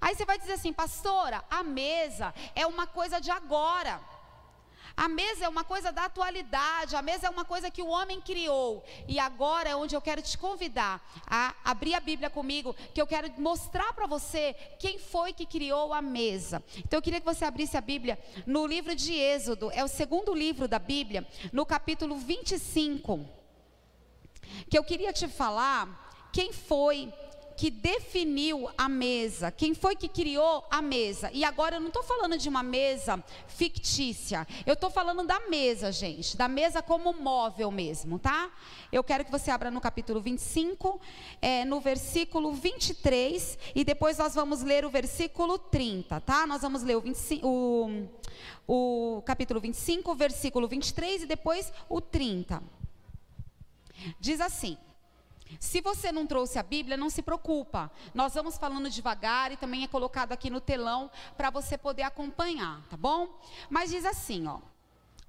Aí 0.00 0.14
você 0.14 0.24
vai 0.24 0.38
dizer 0.38 0.52
assim, 0.52 0.72
pastora, 0.72 1.44
a 1.50 1.64
mesa 1.64 2.32
é 2.54 2.64
uma 2.68 2.86
coisa 2.86 3.20
de 3.20 3.32
agora. 3.32 4.00
A 4.96 5.08
mesa 5.08 5.44
é 5.44 5.48
uma 5.48 5.62
coisa 5.62 5.92
da 5.92 6.06
atualidade, 6.06 6.96
a 6.96 7.02
mesa 7.02 7.26
é 7.26 7.30
uma 7.30 7.44
coisa 7.44 7.70
que 7.70 7.82
o 7.82 7.88
homem 7.88 8.18
criou. 8.20 8.82
E 9.06 9.18
agora 9.18 9.68
é 9.68 9.76
onde 9.76 9.94
eu 9.94 10.00
quero 10.00 10.22
te 10.22 10.38
convidar 10.38 11.06
a 11.26 11.54
abrir 11.62 11.94
a 11.94 12.00
Bíblia 12.00 12.30
comigo, 12.30 12.74
que 12.94 13.00
eu 13.00 13.06
quero 13.06 13.30
mostrar 13.38 13.92
para 13.92 14.06
você 14.06 14.54
quem 14.78 14.98
foi 14.98 15.34
que 15.34 15.44
criou 15.44 15.92
a 15.92 16.00
mesa. 16.00 16.64
Então 16.78 16.96
eu 16.96 17.02
queria 17.02 17.20
que 17.20 17.26
você 17.26 17.44
abrisse 17.44 17.76
a 17.76 17.80
Bíblia 17.82 18.18
no 18.46 18.66
livro 18.66 18.96
de 18.96 19.12
Êxodo, 19.12 19.70
é 19.72 19.84
o 19.84 19.88
segundo 19.88 20.32
livro 20.34 20.66
da 20.66 20.78
Bíblia, 20.78 21.26
no 21.52 21.66
capítulo 21.66 22.16
25. 22.16 23.20
Que 24.70 24.78
eu 24.78 24.84
queria 24.84 25.12
te 25.12 25.28
falar 25.28 26.06
quem 26.32 26.52
foi 26.52 27.12
que 27.56 27.70
definiu 27.70 28.68
a 28.76 28.88
mesa, 28.88 29.50
quem 29.50 29.74
foi 29.74 29.96
que 29.96 30.08
criou 30.08 30.66
a 30.70 30.82
mesa. 30.82 31.30
E 31.32 31.42
agora 31.42 31.76
eu 31.76 31.80
não 31.80 31.88
estou 31.88 32.02
falando 32.02 32.36
de 32.36 32.48
uma 32.48 32.62
mesa 32.62 33.22
fictícia, 33.48 34.46
eu 34.66 34.74
estou 34.74 34.90
falando 34.90 35.26
da 35.26 35.40
mesa, 35.48 35.90
gente, 35.90 36.36
da 36.36 36.48
mesa 36.48 36.82
como 36.82 37.12
móvel 37.14 37.70
mesmo, 37.70 38.18
tá? 38.18 38.50
Eu 38.92 39.02
quero 39.02 39.24
que 39.24 39.30
você 39.30 39.50
abra 39.50 39.70
no 39.70 39.80
capítulo 39.80 40.20
25, 40.20 41.00
é, 41.40 41.64
no 41.64 41.80
versículo 41.80 42.52
23, 42.52 43.58
e 43.74 43.84
depois 43.84 44.18
nós 44.18 44.34
vamos 44.34 44.62
ler 44.62 44.84
o 44.84 44.90
versículo 44.90 45.58
30, 45.58 46.20
tá? 46.20 46.46
Nós 46.46 46.60
vamos 46.60 46.82
ler 46.82 46.96
o, 46.96 47.00
25, 47.00 47.46
o, 47.46 48.06
o 48.66 49.22
capítulo 49.22 49.60
25, 49.60 50.14
versículo 50.14 50.68
23 50.68 51.22
e 51.22 51.26
depois 51.26 51.72
o 51.88 52.00
30. 52.00 52.62
Diz 54.20 54.40
assim. 54.40 54.76
Se 55.60 55.80
você 55.80 56.10
não 56.10 56.26
trouxe 56.26 56.58
a 56.58 56.62
Bíblia, 56.62 56.96
não 56.96 57.10
se 57.10 57.22
preocupa. 57.22 57.90
Nós 58.14 58.34
vamos 58.34 58.58
falando 58.58 58.90
devagar 58.90 59.52
e 59.52 59.56
também 59.56 59.84
é 59.84 59.88
colocado 59.88 60.32
aqui 60.32 60.50
no 60.50 60.60
telão 60.60 61.10
para 61.36 61.50
você 61.50 61.78
poder 61.78 62.02
acompanhar, 62.02 62.82
tá 62.90 62.96
bom? 62.96 63.28
Mas 63.70 63.90
diz 63.90 64.04
assim, 64.04 64.46
ó: 64.46 64.58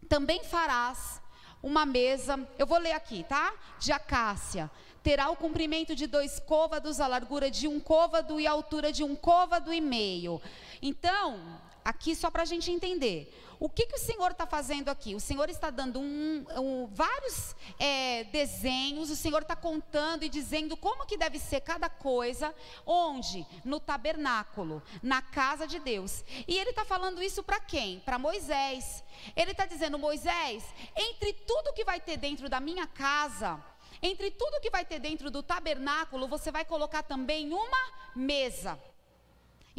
Também 0.10 0.43
farás 0.43 1.21
uma 1.62 1.86
mesa, 1.86 2.47
eu 2.58 2.67
vou 2.67 2.77
ler 2.77 2.93
aqui, 2.93 3.23
tá? 3.23 3.53
De 3.80 3.91
acácia. 3.91 4.69
Terá 5.03 5.30
o 5.30 5.36
comprimento 5.36 5.95
de 5.95 6.06
dois 6.06 6.39
côvados, 6.39 6.99
a 6.99 7.08
largura 7.08 7.49
de 7.49 7.67
um 7.67 7.80
côvado 7.80 8.39
e 8.39 8.47
a 8.47 8.51
altura 8.51 8.91
de 8.91 9.03
um 9.03 9.15
côvado 9.15 9.73
e 9.73 9.80
meio. 9.80 10.41
Então, 10.82 11.39
aqui 11.84 12.15
só 12.15 12.30
para 12.30 12.41
a 12.43 12.45
gente 12.45 12.69
entender. 12.69 13.34
O 13.60 13.70
que, 13.70 13.88
que 13.88 13.96
o 13.96 14.00
Senhor 14.00 14.32
está 14.32 14.46
fazendo 14.46 14.89
aqui? 14.89 15.15
O 15.15 15.20
Senhor 15.20 15.50
está 15.50 15.70
dando 15.70 16.00
um, 16.00 16.46
um, 16.58 16.88
vários 16.88 17.56
é, 17.80 18.24
desenhos, 18.26 19.10
o 19.10 19.15
Senhor 19.15 19.41
está 19.41 19.56
contando 19.56 20.24
e 20.24 20.30
dizendo 20.30 20.78
como 20.78 21.06
que 21.06 21.17
deve 21.17 21.39
ser 21.39 21.62
cada 21.62 21.89
coisa, 21.89 22.54
onde? 22.86 23.46
No 23.65 23.80
tabernáculo, 23.80 24.84
na 25.02 25.22
casa 25.22 25.67
de 25.67 25.80
Deus. 25.80 26.24
E 26.48 26.58
ele 26.58 26.70
está 26.70 26.86
falando 26.86 27.22
isso 27.22 27.43
para 27.43 27.60
quem? 27.60 28.00
Para 28.02 28.20
Moisés. 28.20 29.04
Ele 29.36 29.52
está 29.52 29.65
dizendo, 29.65 29.98
Moisés, 29.98 30.63
entre 30.96 31.34
tudo 31.34 31.74
que 31.74 31.84
vai 31.84 32.00
ter 32.00 32.17
dentro 32.17 32.48
da 32.48 32.60
minha 32.60 32.86
casa, 32.86 33.63
entre 34.02 34.30
tudo 34.30 34.62
que 34.62 34.70
vai 34.70 34.86
ter 34.86 35.00
dentro 35.00 35.32
do 35.32 35.41
tabernáculo, 35.41 36.28
você 36.28 36.52
vai 36.52 36.63
colocar 36.63 37.04
também 37.04 37.52
uma 37.52 37.91
mesa. 38.15 38.80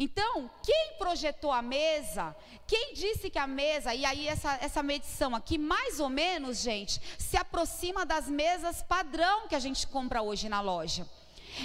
Então, 0.01 0.49
quem 0.63 0.93
projetou 0.97 1.51
a 1.51 1.61
mesa, 1.61 2.33
quem 2.65 2.93
disse 2.93 3.29
que 3.29 3.37
a 3.37 3.45
mesa, 3.45 3.93
e 3.93 4.05
aí 4.05 4.29
essa, 4.29 4.57
essa 4.61 4.81
medição 4.81 5.35
aqui, 5.35 5.57
mais 5.57 5.99
ou 5.99 6.07
menos, 6.07 6.61
gente, 6.61 7.01
se 7.17 7.35
aproxima 7.35 8.05
das 8.05 8.29
mesas 8.29 8.81
padrão 8.81 9.49
que 9.49 9.55
a 9.55 9.59
gente 9.59 9.85
compra 9.85 10.21
hoje 10.21 10.47
na 10.47 10.61
loja. 10.61 11.05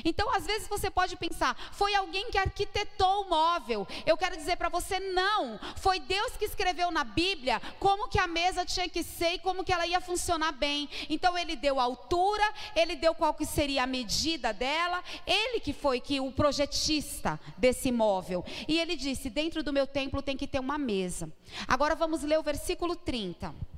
Então, 0.04 0.32
às 0.34 0.46
vezes 0.46 0.68
você 0.68 0.90
pode 0.90 1.16
pensar, 1.16 1.56
foi 1.72 1.94
alguém 1.94 2.30
que 2.30 2.38
arquitetou 2.38 3.22
o 3.22 3.28
móvel. 3.28 3.86
Eu 4.06 4.16
quero 4.16 4.36
dizer 4.36 4.56
para 4.56 4.68
você, 4.68 4.98
não. 5.00 5.58
Foi 5.76 6.00
Deus 6.00 6.36
que 6.36 6.44
escreveu 6.44 6.90
na 6.90 7.04
Bíblia 7.04 7.60
como 7.78 8.08
que 8.08 8.18
a 8.18 8.26
mesa 8.26 8.64
tinha 8.64 8.88
que 8.88 9.02
ser 9.02 9.34
e 9.34 9.38
como 9.38 9.64
que 9.64 9.72
ela 9.72 9.86
ia 9.86 10.00
funcionar 10.00 10.52
bem. 10.52 10.88
Então, 11.08 11.36
ele 11.36 11.56
deu 11.56 11.78
a 11.80 11.82
altura, 11.82 12.44
ele 12.74 12.96
deu 12.96 13.14
qual 13.14 13.34
que 13.34 13.46
seria 13.46 13.84
a 13.84 13.86
medida 13.86 14.52
dela. 14.52 15.02
Ele 15.26 15.60
que 15.60 15.72
foi 15.72 16.00
que 16.00 16.20
o 16.20 16.32
projetista 16.32 17.38
desse 17.56 17.90
móvel. 17.90 18.44
E 18.68 18.78
ele 18.78 18.96
disse: 18.96 19.30
dentro 19.30 19.62
do 19.62 19.72
meu 19.72 19.86
templo 19.86 20.22
tem 20.22 20.36
que 20.36 20.46
ter 20.46 20.60
uma 20.60 20.78
mesa. 20.78 21.30
Agora 21.66 21.94
vamos 21.94 22.22
ler 22.22 22.38
o 22.38 22.42
versículo 22.42 22.96
30. 22.96 23.73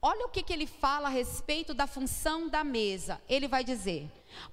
Olha 0.00 0.26
o 0.26 0.28
que, 0.28 0.42
que 0.42 0.52
ele 0.52 0.66
fala 0.66 1.08
a 1.08 1.10
respeito 1.10 1.72
da 1.74 1.86
função 1.86 2.48
da 2.48 2.62
mesa. 2.62 3.20
Ele 3.28 3.48
vai 3.48 3.64
dizer: 3.64 4.10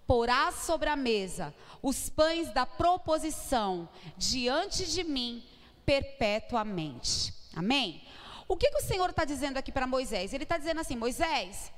Porás 0.08 0.56
sobre 0.56 0.90
a 0.90 0.96
mesa 0.96 1.54
os 1.82 2.10
pães 2.10 2.54
da 2.54 2.66
proposição 2.66 3.90
diante 4.18 4.86
de 4.86 5.04
mim 5.04 5.44
perpetuamente. 5.86 7.34
Amém? 7.56 8.02
O 8.48 8.56
que, 8.56 8.70
que 8.70 8.78
o 8.78 8.86
Senhor 8.86 9.10
está 9.10 9.26
dizendo 9.26 9.58
aqui 9.58 9.72
para 9.72 9.86
Moisés? 9.86 10.34
Ele 10.34 10.44
está 10.44 10.58
dizendo 10.58 10.80
assim: 10.80 10.96
Moisés, 10.96 11.72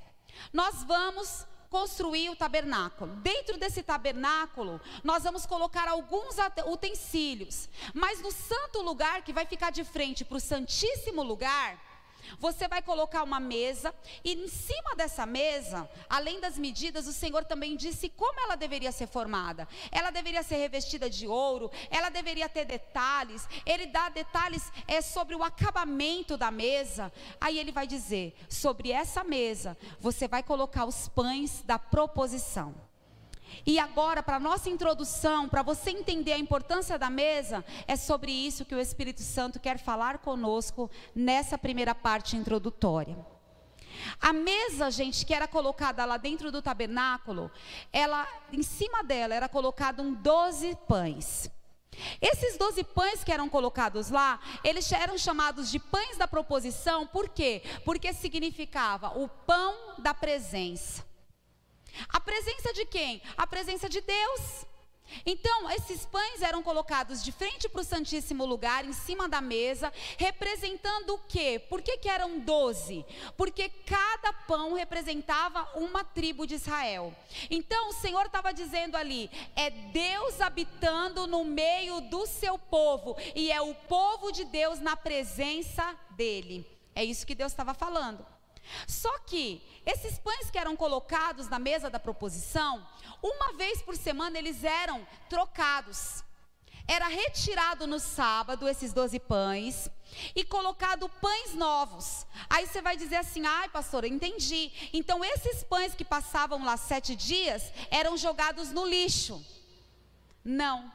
nós 0.54 0.84
vamos 0.84 1.46
construir 1.70 2.30
o 2.30 2.36
tabernáculo. 2.36 3.16
Dentro 3.18 3.58
desse 3.58 3.84
tabernáculo, 3.84 4.80
nós 5.04 5.24
vamos 5.24 5.46
colocar 5.46 5.88
alguns 5.90 6.36
utensílios, 6.68 7.68
mas 7.94 8.22
no 8.22 8.32
santo 8.32 8.82
lugar 8.82 9.24
que 9.24 9.34
vai 9.34 9.46
ficar 9.46 9.72
de 9.72 9.84
frente 9.84 10.24
para 10.24 10.38
o 10.38 10.40
santíssimo 10.40 11.22
lugar, 11.24 11.78
você 12.40 12.68
vai 12.68 12.82
colocar 12.82 13.24
uma 13.24 13.40
mesa 13.40 13.94
e 14.24 14.34
em 14.34 14.48
cima 14.48 14.96
dessa 14.96 15.26
mesa, 15.26 15.90
além 16.10 16.40
das 16.40 16.58
medidas, 16.58 17.08
o 17.08 17.14
Senhor 17.14 17.46
também 17.46 17.76
disse 17.76 18.10
como 18.10 18.40
ela 18.40 18.56
deveria 18.56 18.92
ser 18.92 19.08
formada. 19.08 19.68
Ela 19.92 20.12
deveria 20.12 20.44
ser 20.44 20.56
revestida 20.58 21.10
de 21.10 21.28
ouro, 21.28 21.72
ela 21.90 22.10
deveria 22.10 22.48
ter 22.50 22.66
detalhes. 22.66 23.48
Ele 23.66 23.88
dá 23.88 24.10
detalhes 24.10 24.72
é 24.88 25.02
sobre 25.02 25.36
o 25.36 25.44
acabamento 25.44 26.38
da 26.38 26.52
mesa. 26.52 27.12
Aí 27.40 27.58
ele 27.58 27.72
vai 27.72 27.88
dizer: 27.88 28.36
sobre 28.50 28.92
essa 28.92 29.24
mesa, 29.24 29.78
você 30.00 30.28
vai 30.28 30.44
colocar 30.44 30.86
os 30.86 31.08
pães 31.10 31.62
da 31.64 31.80
proposição. 31.80 32.85
E 33.66 33.78
agora, 33.78 34.24
para 34.24 34.40
nossa 34.40 34.70
introdução, 34.70 35.48
para 35.48 35.62
você 35.62 35.92
entender 35.92 36.34
a 36.34 36.38
importância 36.38 36.98
da 36.98 37.10
mesa, 37.10 37.64
é 37.88 37.96
sobre 37.96 38.32
isso 38.32 38.66
que 38.66 38.76
o 38.76 38.80
Espírito 38.80 39.22
Santo 39.22 39.60
quer 39.60 39.78
falar 39.78 40.18
conosco 40.20 40.90
nessa 41.14 41.58
primeira 41.58 41.94
parte 41.94 42.36
introdutória. 42.36 43.18
A 44.20 44.34
mesa, 44.34 44.92
gente, 44.92 45.26
que 45.26 45.34
era 45.34 45.48
colocada 45.48 46.04
lá 46.06 46.18
dentro 46.18 46.52
do 46.52 46.62
tabernáculo, 46.62 47.52
ela, 47.92 48.28
em 48.52 48.64
cima 48.64 49.04
dela, 49.04 49.34
era 49.34 49.48
colocado 49.48 50.02
um 50.02 50.14
12 50.14 50.78
pães. 50.88 51.50
Esses 52.22 52.58
12 52.58 52.84
pães 52.84 53.24
que 53.24 53.32
eram 53.32 53.48
colocados 53.48 54.10
lá, 54.10 54.40
eles 54.64 54.92
eram 54.92 55.18
chamados 55.18 55.72
de 55.72 55.80
pães 55.80 56.18
da 56.18 56.28
proposição, 56.28 57.08
por 57.08 57.30
quê? 57.30 57.64
Porque 57.86 58.12
significava 58.12 59.18
o 59.18 59.30
pão 59.30 59.96
da 59.98 60.14
presença. 60.14 61.05
A 62.10 62.20
presença 62.20 62.74
de 62.74 62.86
quem? 62.86 63.22
A 63.38 63.48
presença 63.48 63.88
de 63.90 64.02
Deus. 64.02 64.66
Então, 65.26 65.70
esses 65.72 66.06
pães 66.06 66.42
eram 66.42 66.64
colocados 66.64 67.24
de 67.24 67.32
frente 67.32 67.70
para 67.70 67.82
o 67.82 67.86
Santíssimo 67.86 68.46
Lugar, 68.46 68.86
em 68.86 68.94
cima 68.94 69.30
da 69.30 69.40
mesa, 69.40 69.94
representando 70.18 71.14
o 71.14 71.20
quê? 71.20 71.62
Por 71.70 71.82
que, 71.82 71.98
que 71.98 72.10
eram 72.10 72.40
doze? 72.40 73.06
Porque 73.38 73.70
cada 73.70 74.34
pão 74.34 74.74
representava 74.74 75.68
uma 75.76 76.04
tribo 76.04 76.46
de 76.46 76.56
Israel. 76.56 77.16
Então, 77.50 77.90
o 77.90 77.94
Senhor 77.94 78.26
estava 78.26 78.54
dizendo 78.54 78.96
ali: 78.96 79.30
é 79.56 79.70
Deus 79.70 80.42
habitando 80.42 81.28
no 81.28 81.44
meio 81.44 82.02
do 82.02 82.26
seu 82.26 82.58
povo, 82.58 83.16
e 83.36 83.52
é 83.52 83.62
o 83.62 83.74
povo 83.74 84.32
de 84.32 84.44
Deus 84.46 84.80
na 84.80 84.96
presença 84.96 85.96
dele. 86.12 86.66
É 86.94 87.04
isso 87.04 87.28
que 87.28 87.36
Deus 87.36 87.52
estava 87.52 87.74
falando. 87.74 88.35
Só 88.88 89.20
que 89.20 89.62
esses 89.86 90.18
pães 90.20 90.50
que 90.50 90.58
eram 90.58 90.76
colocados 90.76 91.48
na 91.48 91.60
mesa 91.60 91.90
da 91.90 92.00
proposição, 92.00 92.86
uma 93.22 93.54
vez 93.54 93.82
por 93.82 93.96
semana 93.96 94.38
eles 94.38 94.64
eram 94.64 95.06
trocados. 95.30 96.24
Era 96.88 97.08
retirado 97.08 97.88
no 97.88 98.00
sábado 98.00 98.68
esses 98.68 98.94
doze 98.94 99.20
pães 99.20 99.90
e 100.36 100.44
colocado 100.44 101.10
pães 101.10 101.56
novos. 101.56 102.28
Aí 102.48 102.68
você 102.68 102.80
vai 102.82 102.96
dizer 102.96 103.16
assim: 103.16 103.44
ai, 103.46 103.70
pastor, 103.70 104.06
entendi. 104.06 104.72
Então 104.94 105.26
esses 105.26 105.64
pães 105.64 105.96
que 105.96 106.06
passavam 106.06 106.64
lá 106.64 106.78
sete 106.78 107.16
dias 107.16 107.74
eram 107.90 108.16
jogados 108.16 108.72
no 108.72 108.86
lixo. 108.86 109.44
Não. 110.44 110.92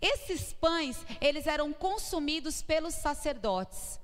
Esses 0.00 0.52
pães, 0.52 0.98
eles 1.20 1.46
eram 1.46 1.72
consumidos 1.72 2.60
pelos 2.60 2.94
sacerdotes. 2.94 4.01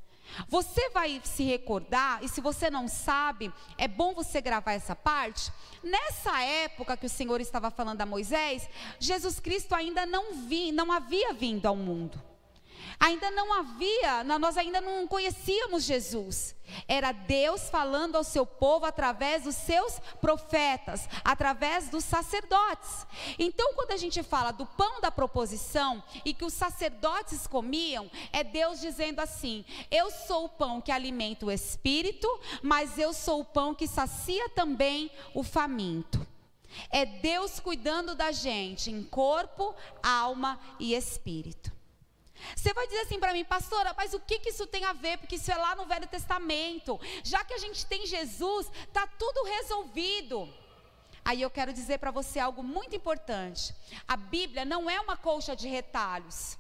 Você 0.48 0.90
vai 0.90 1.20
se 1.24 1.42
recordar, 1.42 2.22
e 2.22 2.28
se 2.28 2.40
você 2.40 2.70
não 2.70 2.88
sabe, 2.88 3.52
é 3.76 3.88
bom 3.88 4.14
você 4.14 4.40
gravar 4.40 4.72
essa 4.72 4.94
parte. 4.94 5.52
Nessa 5.82 6.40
época 6.42 6.96
que 6.96 7.06
o 7.06 7.10
Senhor 7.10 7.40
estava 7.40 7.70
falando 7.70 8.00
a 8.00 8.06
Moisés, 8.06 8.68
Jesus 8.98 9.40
Cristo 9.40 9.74
ainda 9.74 10.06
não, 10.06 10.34
vi, 10.34 10.72
não 10.72 10.92
havia 10.92 11.32
vindo 11.32 11.66
ao 11.66 11.76
mundo. 11.76 12.22
Ainda 13.00 13.30
não 13.30 13.52
havia, 13.52 14.24
nós 14.24 14.56
ainda 14.56 14.80
não 14.80 15.06
conhecíamos 15.06 15.84
Jesus. 15.84 16.56
Era 16.86 17.12
Deus 17.12 17.70
falando 17.70 18.16
ao 18.16 18.24
seu 18.24 18.44
povo 18.44 18.84
através 18.84 19.44
dos 19.44 19.54
seus 19.54 20.00
profetas, 20.20 21.08
através 21.24 21.88
dos 21.88 22.04
sacerdotes. 22.04 23.06
Então, 23.38 23.72
quando 23.74 23.92
a 23.92 23.96
gente 23.96 24.22
fala 24.24 24.50
do 24.50 24.66
pão 24.66 25.00
da 25.00 25.12
proposição 25.12 26.02
e 26.24 26.34
que 26.34 26.44
os 26.44 26.52
sacerdotes 26.52 27.46
comiam, 27.46 28.10
é 28.32 28.42
Deus 28.42 28.80
dizendo 28.80 29.20
assim: 29.20 29.64
Eu 29.90 30.10
sou 30.10 30.46
o 30.46 30.48
pão 30.48 30.80
que 30.80 30.90
alimenta 30.90 31.46
o 31.46 31.52
espírito, 31.52 32.28
mas 32.62 32.98
eu 32.98 33.12
sou 33.12 33.40
o 33.40 33.44
pão 33.44 33.76
que 33.76 33.86
sacia 33.86 34.48
também 34.48 35.08
o 35.34 35.44
faminto. 35.44 36.26
É 36.90 37.06
Deus 37.06 37.60
cuidando 37.60 38.14
da 38.14 38.32
gente 38.32 38.90
em 38.90 39.02
corpo, 39.04 39.74
alma 40.02 40.58
e 40.78 40.94
espírito. 40.94 41.77
Você 42.54 42.72
vai 42.72 42.86
dizer 42.86 43.00
assim 43.00 43.18
para 43.18 43.32
mim, 43.32 43.44
pastora, 43.44 43.94
mas 43.96 44.14
o 44.14 44.20
que, 44.20 44.38
que 44.38 44.50
isso 44.50 44.66
tem 44.66 44.84
a 44.84 44.92
ver? 44.92 45.18
Porque 45.18 45.36
isso 45.36 45.50
é 45.50 45.56
lá 45.56 45.74
no 45.76 45.86
Velho 45.86 46.06
Testamento. 46.06 47.00
Já 47.22 47.44
que 47.44 47.54
a 47.54 47.58
gente 47.58 47.86
tem 47.86 48.06
Jesus, 48.06 48.70
está 48.86 49.06
tudo 49.06 49.44
resolvido. 49.44 50.52
Aí 51.24 51.42
eu 51.42 51.50
quero 51.50 51.72
dizer 51.72 51.98
para 51.98 52.10
você 52.10 52.38
algo 52.38 52.62
muito 52.62 52.96
importante. 52.96 53.74
A 54.06 54.16
Bíblia 54.16 54.64
não 54.64 54.88
é 54.88 55.00
uma 55.00 55.16
colcha 55.16 55.54
de 55.54 55.68
retalhos. 55.68 56.57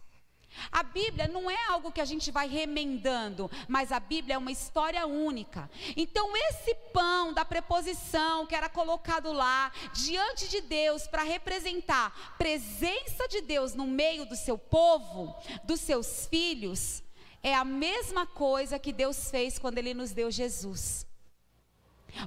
A 0.70 0.82
Bíblia 0.82 1.28
não 1.28 1.50
é 1.50 1.66
algo 1.66 1.92
que 1.92 2.00
a 2.00 2.04
gente 2.04 2.30
vai 2.30 2.48
remendando, 2.48 3.50
mas 3.66 3.92
a 3.92 4.00
Bíblia 4.00 4.34
é 4.34 4.38
uma 4.38 4.50
história 4.50 5.06
única. 5.06 5.70
Então, 5.96 6.36
esse 6.36 6.74
pão 6.92 7.32
da 7.32 7.44
preposição 7.44 8.46
que 8.46 8.54
era 8.54 8.68
colocado 8.68 9.32
lá 9.32 9.70
diante 9.92 10.48
de 10.48 10.60
Deus 10.60 11.06
para 11.06 11.22
representar 11.22 12.36
presença 12.36 13.28
de 13.28 13.40
Deus 13.40 13.74
no 13.74 13.86
meio 13.86 14.24
do 14.26 14.36
seu 14.36 14.58
povo, 14.58 15.34
dos 15.64 15.80
seus 15.80 16.26
filhos, 16.26 17.02
é 17.42 17.54
a 17.54 17.64
mesma 17.64 18.26
coisa 18.26 18.78
que 18.78 18.92
Deus 18.92 19.30
fez 19.30 19.58
quando 19.58 19.78
Ele 19.78 19.94
nos 19.94 20.12
deu 20.12 20.30
Jesus. 20.30 21.06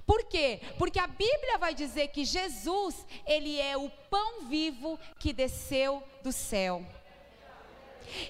Por 0.06 0.24
quê? 0.26 0.62
Porque 0.78 1.00
a 1.00 1.08
Bíblia 1.08 1.58
vai 1.58 1.74
dizer 1.74 2.10
que 2.10 2.24
Jesus, 2.24 3.06
Ele 3.26 3.60
é 3.60 3.76
o 3.76 3.90
pão 4.10 4.48
vivo 4.48 4.98
que 5.20 5.34
desceu 5.34 6.02
do 6.24 6.32
céu. 6.32 6.86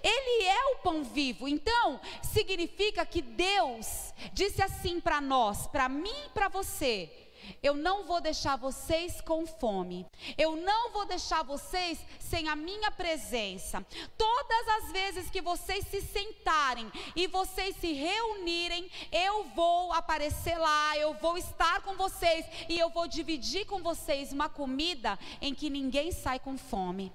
Ele 0.04 0.44
é 0.46 0.66
o 0.74 0.78
pão 0.78 1.04
vivo. 1.04 1.48
Então, 1.48 2.00
significa 2.22 3.06
que 3.06 3.22
Deus 3.22 4.14
disse 4.34 4.62
assim 4.62 5.00
para 5.00 5.20
nós, 5.22 5.68
para 5.68 5.90
mim 5.90 6.26
e 6.26 6.30
para 6.30 6.48
você: 6.48 7.22
eu 7.62 7.74
não 7.74 8.04
vou 8.04 8.22
deixar 8.22 8.56
vocês 8.56 9.22
com 9.22 9.46
fome. 9.46 10.06
Eu 10.38 10.56
não 10.56 10.92
vou 10.92 11.06
deixar 11.06 11.44
vocês 11.44 12.00
sem 12.20 12.48
a 12.48 12.56
minha 12.56 12.92
presença. 12.92 13.86
Todas 14.18 14.68
as 14.68 14.92
vezes 14.92 15.30
que 15.30 15.42
vocês 15.42 15.86
se 15.88 16.02
sentarem 16.02 16.92
e 17.16 17.28
vocês 17.28 17.76
se 17.78 17.94
reunirem, 17.94 18.90
eu 19.12 19.46
vou 19.56 19.92
aparecer 19.94 20.58
lá, 20.58 20.98
eu 20.98 21.14
vou 21.16 21.38
estar 21.38 21.82
com 21.82 21.96
vocês 21.96 22.46
e 22.70 22.78
eu 22.78 22.90
vou 22.90 23.08
dividir 23.08 23.66
com 23.66 23.82
vocês 23.82 24.32
uma 24.32 24.50
comida 24.50 25.18
em 25.42 25.54
que 25.54 25.70
ninguém 25.70 26.12
sai 26.12 26.40
com 26.40 26.58
fome. 26.58 27.12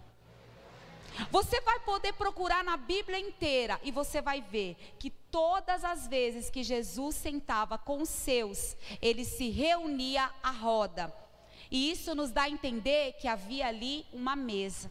Você 1.31 1.61
vai 1.61 1.81
poder 1.81 2.13
procurar 2.13 2.63
na 2.65 2.77
Bíblia 2.77 3.19
inteira 3.19 3.81
e 3.83 3.91
você 3.91 4.21
vai 4.21 4.43
ver 4.43 4.77
que 4.99 5.11
todas 5.11 5.85
as 5.85 6.07
vezes 6.07 6.51
que 6.51 6.63
Jesus 6.63 7.17
sentava 7.17 7.79
com 7.79 8.03
os 8.03 8.09
seus, 8.09 8.77
ele 9.01 9.25
se 9.25 9.49
reunia 9.51 10.31
à 10.43 10.51
roda. 10.51 11.15
E 11.71 11.91
isso 11.91 12.15
nos 12.15 12.31
dá 12.31 12.43
a 12.43 12.51
entender 12.51 13.15
que 13.15 13.27
havia 13.27 13.67
ali 13.67 14.07
uma 14.13 14.37
mesa. 14.37 14.91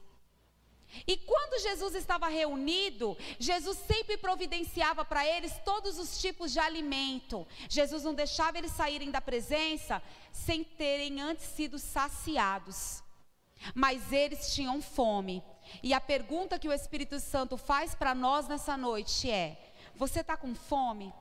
E 1.07 1.17
quando 1.17 1.61
Jesus 1.61 1.95
estava 1.95 2.27
reunido, 2.27 3.17
Jesus 3.38 3.77
sempre 3.79 4.17
providenciava 4.17 5.03
para 5.03 5.25
eles 5.25 5.51
todos 5.65 5.99
os 5.99 6.21
tipos 6.21 6.53
de 6.53 6.59
alimento. 6.59 7.45
Jesus 7.69 8.03
não 8.03 8.13
deixava 8.13 8.57
eles 8.57 8.71
saírem 8.71 9.11
da 9.11 9.19
presença 9.19 10.01
sem 10.31 10.63
terem 10.63 11.19
antes 11.21 11.45
sido 11.45 11.77
saciados. 11.77 13.03
Mas 13.73 14.11
eles 14.11 14.53
tinham 14.53 14.81
fome. 14.81 15.43
E 15.82 15.93
a 15.93 16.01
pergunta 16.01 16.60
que 16.60 16.67
o 16.67 16.73
Espírito 16.73 17.19
Santo 17.19 17.58
faz 17.58 17.93
para 17.95 18.15
nós 18.15 18.47
nessa 18.47 18.75
noite 18.78 19.30
é: 19.30 19.58
você 19.95 20.21
está 20.21 20.36
com 20.36 20.54
fome? 20.56 21.13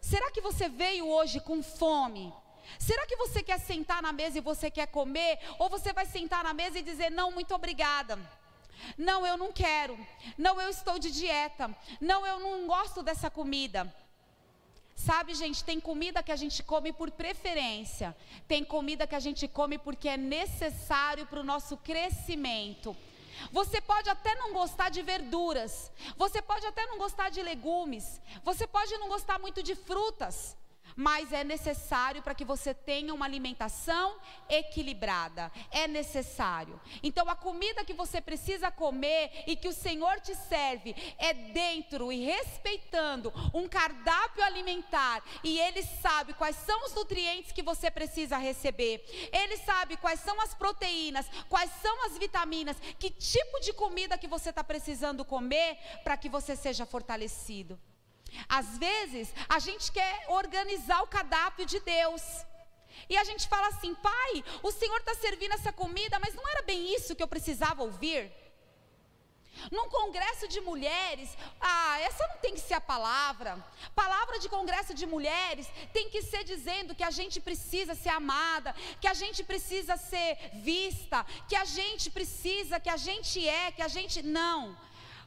Será 0.00 0.30
que 0.30 0.40
você 0.40 0.68
veio 0.68 1.08
hoje 1.08 1.40
com 1.40 1.62
fome? 1.62 2.32
Será 2.78 3.06
que 3.06 3.16
você 3.16 3.42
quer 3.42 3.58
sentar 3.58 4.02
na 4.02 4.12
mesa 4.12 4.38
e 4.38 4.40
você 4.40 4.70
quer 4.70 4.86
comer? 4.86 5.38
Ou 5.58 5.68
você 5.68 5.92
vai 5.92 6.06
sentar 6.06 6.44
na 6.44 6.54
mesa 6.54 6.78
e 6.78 6.82
dizer: 6.82 7.10
não, 7.10 7.30
muito 7.30 7.54
obrigada? 7.54 8.18
Não, 8.96 9.26
eu 9.26 9.36
não 9.36 9.52
quero. 9.52 9.98
Não, 10.38 10.60
eu 10.60 10.68
estou 10.68 10.98
de 10.98 11.10
dieta. 11.10 11.74
Não, 12.00 12.26
eu 12.26 12.40
não 12.40 12.66
gosto 12.66 13.02
dessa 13.02 13.30
comida. 13.30 13.92
Sabe, 14.94 15.34
gente, 15.34 15.64
tem 15.64 15.80
comida 15.80 16.22
que 16.22 16.30
a 16.30 16.36
gente 16.36 16.62
come 16.62 16.92
por 16.92 17.10
preferência, 17.10 18.14
tem 18.46 18.62
comida 18.62 19.06
que 19.06 19.14
a 19.14 19.20
gente 19.20 19.48
come 19.48 19.78
porque 19.78 20.06
é 20.10 20.18
necessário 20.18 21.24
para 21.26 21.40
o 21.40 21.44
nosso 21.44 21.74
crescimento. 21.78 22.94
Você 23.52 23.80
pode 23.80 24.08
até 24.08 24.34
não 24.34 24.52
gostar 24.52 24.88
de 24.90 25.02
verduras, 25.02 25.90
você 26.16 26.40
pode 26.42 26.66
até 26.66 26.86
não 26.86 26.98
gostar 26.98 27.30
de 27.30 27.42
legumes, 27.42 28.20
você 28.44 28.66
pode 28.66 28.96
não 28.98 29.08
gostar 29.08 29.38
muito 29.38 29.62
de 29.62 29.74
frutas, 29.74 30.56
mas 31.00 31.32
é 31.32 31.42
necessário 31.42 32.20
para 32.20 32.34
que 32.34 32.44
você 32.44 32.74
tenha 32.74 33.14
uma 33.14 33.24
alimentação 33.24 34.18
equilibrada. 34.50 35.50
É 35.70 35.88
necessário. 35.88 36.78
Então, 37.02 37.26
a 37.30 37.34
comida 37.34 37.86
que 37.86 37.94
você 37.94 38.20
precisa 38.20 38.70
comer 38.70 39.44
e 39.46 39.56
que 39.56 39.66
o 39.66 39.72
Senhor 39.72 40.20
te 40.20 40.34
serve 40.34 40.94
é 41.16 41.32
dentro 41.32 42.12
e 42.12 42.22
respeitando 42.22 43.32
um 43.54 43.66
cardápio 43.66 44.44
alimentar. 44.44 45.24
E 45.42 45.58
Ele 45.58 45.82
sabe 45.82 46.34
quais 46.34 46.56
são 46.56 46.84
os 46.84 46.92
nutrientes 46.92 47.50
que 47.50 47.62
você 47.62 47.90
precisa 47.90 48.36
receber. 48.36 49.02
Ele 49.32 49.56
sabe 49.56 49.96
quais 49.96 50.20
são 50.20 50.38
as 50.42 50.52
proteínas, 50.52 51.26
quais 51.48 51.70
são 51.80 52.04
as 52.04 52.18
vitaminas, 52.18 52.76
que 52.98 53.08
tipo 53.08 53.58
de 53.60 53.72
comida 53.72 54.18
que 54.18 54.28
você 54.28 54.50
está 54.50 54.62
precisando 54.62 55.24
comer 55.24 55.78
para 56.04 56.18
que 56.18 56.28
você 56.28 56.54
seja 56.54 56.84
fortalecido. 56.84 57.80
Às 58.48 58.78
vezes, 58.78 59.32
a 59.48 59.58
gente 59.58 59.90
quer 59.92 60.26
organizar 60.28 61.02
o 61.02 61.06
cardápio 61.06 61.66
de 61.66 61.80
Deus. 61.80 62.22
E 63.08 63.16
a 63.16 63.24
gente 63.24 63.48
fala 63.48 63.68
assim, 63.68 63.94
pai, 63.94 64.44
o 64.62 64.70
Senhor 64.70 64.98
está 64.98 65.14
servindo 65.14 65.52
essa 65.52 65.72
comida, 65.72 66.18
mas 66.20 66.34
não 66.34 66.46
era 66.48 66.62
bem 66.62 66.94
isso 66.94 67.14
que 67.14 67.22
eu 67.22 67.28
precisava 67.28 67.82
ouvir. 67.82 68.30
Num 69.70 69.88
congresso 69.88 70.48
de 70.48 70.60
mulheres, 70.60 71.36
ah, 71.60 71.98
essa 72.00 72.26
não 72.28 72.38
tem 72.38 72.54
que 72.54 72.60
ser 72.60 72.74
a 72.74 72.80
palavra. 72.80 73.62
Palavra 73.94 74.38
de 74.38 74.48
congresso 74.48 74.94
de 74.94 75.06
mulheres 75.06 75.66
tem 75.92 76.08
que 76.08 76.22
ser 76.22 76.44
dizendo 76.44 76.94
que 76.94 77.04
a 77.04 77.10
gente 77.10 77.40
precisa 77.40 77.94
ser 77.94 78.10
amada, 78.10 78.74
que 79.00 79.08
a 79.08 79.14
gente 79.14 79.42
precisa 79.42 79.96
ser 79.96 80.38
vista, 80.54 81.26
que 81.48 81.56
a 81.56 81.64
gente 81.64 82.10
precisa, 82.10 82.80
que 82.80 82.88
a 82.88 82.96
gente 82.96 83.46
é, 83.46 83.72
que 83.72 83.82
a 83.82 83.88
gente. 83.88 84.22
Não. 84.22 84.76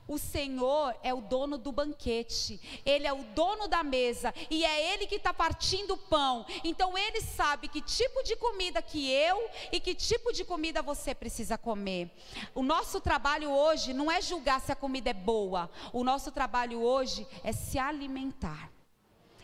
O 0.08 0.18
Senhor 0.18 0.96
é 1.02 1.14
o 1.14 1.22
dono 1.22 1.58
do 1.58 1.72
banquete, 1.72 2.60
Ele 2.86 3.08
é 3.08 3.14
o 3.14 3.24
dono 3.24 3.68
da 3.68 3.84
mesa 3.84 4.34
e 4.50 4.66
é 4.66 4.94
Ele 4.94 5.08
que 5.08 5.16
está 5.16 5.34
partindo 5.34 5.94
o 5.94 5.98
pão. 5.98 6.46
Então 6.64 6.98
Ele 6.98 7.22
sabe 7.22 7.68
que 7.68 7.82
tipo 7.82 8.22
de 8.24 8.36
comida 8.36 8.82
que 8.82 9.10
eu 9.10 9.50
e 9.72 9.80
que 9.80 9.96
tipo 9.96 10.34
de 10.34 10.44
comida 10.44 10.82
você 10.82 11.16
precisa 11.16 11.58
comer. 11.58 12.12
O 12.54 12.62
nosso 12.62 13.00
trabalho 13.00 13.50
hoje 13.50 13.94
não 13.94 14.12
é 14.12 14.22
julgar 14.22 14.60
se 14.60 14.72
a 14.72 14.76
comida 14.76 15.10
é 15.10 15.14
boa, 15.14 15.70
o 15.92 16.04
nosso 16.04 16.32
trabalho 16.32 16.82
hoje 16.82 17.26
é 17.44 17.52
se 17.52 17.80
alimentar. 17.80 18.72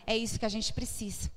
É 0.06 0.16
isso 0.16 0.38
que 0.38 0.46
a 0.46 0.50
gente 0.50 0.72
precisa. 0.72 1.30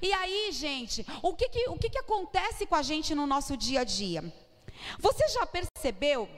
E 0.00 0.12
aí, 0.12 0.52
gente, 0.52 1.04
o 1.22 1.34
que, 1.34 1.48
que, 1.48 1.68
o 1.68 1.78
que, 1.78 1.90
que 1.90 1.98
acontece 1.98 2.66
com 2.66 2.74
a 2.74 2.82
gente 2.82 3.14
no 3.14 3.26
nosso 3.26 3.56
dia 3.56 3.80
a 3.80 3.84
dia? 3.84 4.22
Você 4.98 5.28
já 5.28 5.46
percebeu? 5.46 6.28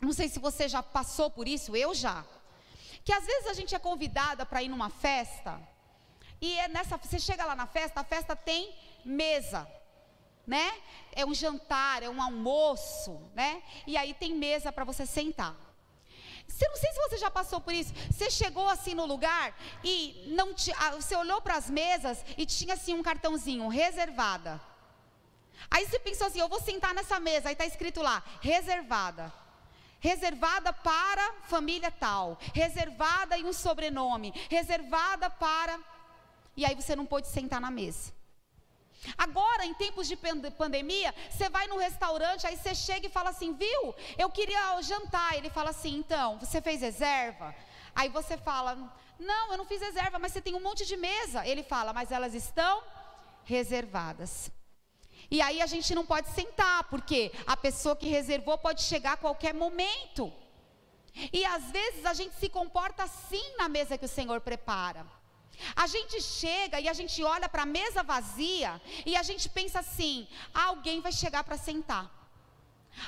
Não 0.00 0.12
sei 0.12 0.28
se 0.28 0.38
você 0.38 0.68
já 0.68 0.82
passou 0.82 1.30
por 1.30 1.48
isso, 1.48 1.74
eu 1.76 1.94
já. 1.94 2.24
Que 3.04 3.12
às 3.12 3.24
vezes 3.24 3.46
a 3.46 3.54
gente 3.54 3.74
é 3.74 3.78
convidada 3.78 4.44
para 4.46 4.62
ir 4.62 4.68
numa 4.68 4.90
festa, 4.90 5.60
e 6.40 6.58
é 6.58 6.68
nessa, 6.68 6.96
você 6.96 7.18
chega 7.18 7.44
lá 7.44 7.56
na 7.56 7.66
festa, 7.66 8.00
a 8.00 8.04
festa 8.04 8.36
tem 8.36 8.74
mesa, 9.04 9.66
né? 10.46 10.72
É 11.12 11.26
um 11.26 11.34
jantar, 11.34 12.02
é 12.02 12.08
um 12.08 12.22
almoço, 12.22 13.20
né? 13.34 13.62
E 13.86 13.96
aí 13.96 14.14
tem 14.14 14.34
mesa 14.34 14.72
para 14.72 14.84
você 14.84 15.04
sentar. 15.04 15.56
Você 16.46 16.66
não 16.68 16.76
sei 16.76 16.92
se 16.92 16.98
você 17.00 17.18
já 17.18 17.30
passou 17.30 17.60
por 17.60 17.74
isso. 17.74 17.92
Você 18.10 18.30
chegou 18.30 18.68
assim 18.68 18.94
no 18.94 19.04
lugar 19.04 19.54
e 19.84 20.24
não 20.28 20.54
te, 20.54 20.72
você 20.94 21.14
olhou 21.14 21.42
para 21.42 21.56
as 21.56 21.68
mesas 21.68 22.24
e 22.36 22.46
tinha 22.46 22.74
assim 22.74 22.94
um 22.94 23.02
cartãozinho 23.02 23.68
reservada. 23.68 24.60
Aí 25.70 25.86
você 25.86 25.98
pensou 25.98 26.28
assim, 26.28 26.38
eu 26.38 26.48
vou 26.48 26.60
sentar 26.60 26.94
nessa 26.94 27.18
mesa, 27.18 27.48
aí 27.48 27.52
está 27.52 27.66
escrito 27.66 28.00
lá, 28.00 28.22
reservada. 28.40 29.32
Reservada 30.00 30.72
para 30.72 31.34
família 31.44 31.90
tal, 31.90 32.38
reservada 32.54 33.36
e 33.36 33.44
um 33.44 33.52
sobrenome, 33.52 34.32
reservada 34.48 35.28
para. 35.28 35.78
E 36.56 36.64
aí 36.64 36.74
você 36.74 36.94
não 36.94 37.04
pôde 37.04 37.28
sentar 37.28 37.60
na 37.60 37.70
mesa. 37.70 38.12
Agora, 39.16 39.64
em 39.64 39.74
tempos 39.74 40.08
de 40.08 40.16
pandemia, 40.16 41.14
você 41.30 41.48
vai 41.48 41.66
no 41.66 41.78
restaurante, 41.78 42.46
aí 42.46 42.56
você 42.56 42.74
chega 42.74 43.06
e 43.06 43.10
fala 43.10 43.30
assim, 43.30 43.54
viu? 43.54 43.94
Eu 44.16 44.28
queria 44.28 44.80
jantar. 44.82 45.36
Ele 45.36 45.50
fala 45.50 45.70
assim, 45.70 45.96
então, 45.96 46.38
você 46.38 46.60
fez 46.60 46.80
reserva? 46.80 47.54
Aí 47.94 48.08
você 48.08 48.36
fala, 48.36 48.76
não, 49.18 49.52
eu 49.52 49.58
não 49.58 49.64
fiz 49.64 49.80
reserva, 49.80 50.18
mas 50.18 50.32
você 50.32 50.40
tem 50.40 50.54
um 50.54 50.60
monte 50.60 50.84
de 50.84 50.96
mesa. 50.96 51.46
Ele 51.46 51.62
fala, 51.62 51.92
mas 51.92 52.10
elas 52.10 52.34
estão 52.34 52.82
reservadas. 53.44 54.50
E 55.30 55.40
aí 55.42 55.60
a 55.60 55.66
gente 55.66 55.94
não 55.94 56.06
pode 56.06 56.28
sentar, 56.30 56.84
porque 56.84 57.32
a 57.46 57.56
pessoa 57.56 57.94
que 57.94 58.08
reservou 58.08 58.56
pode 58.56 58.82
chegar 58.82 59.12
a 59.12 59.16
qualquer 59.16 59.52
momento. 59.52 60.32
E 61.32 61.44
às 61.44 61.64
vezes 61.70 62.06
a 62.06 62.14
gente 62.14 62.34
se 62.36 62.48
comporta 62.48 63.02
assim 63.02 63.56
na 63.56 63.68
mesa 63.68 63.98
que 63.98 64.04
o 64.04 64.08
Senhor 64.08 64.40
prepara. 64.40 65.06
A 65.74 65.86
gente 65.86 66.20
chega 66.22 66.80
e 66.80 66.88
a 66.88 66.92
gente 66.92 67.22
olha 67.24 67.48
para 67.48 67.62
a 67.62 67.66
mesa 67.66 68.02
vazia 68.02 68.80
e 69.04 69.16
a 69.16 69.22
gente 69.22 69.48
pensa 69.48 69.80
assim: 69.80 70.26
alguém 70.54 71.00
vai 71.00 71.12
chegar 71.12 71.42
para 71.44 71.58
sentar. 71.58 72.16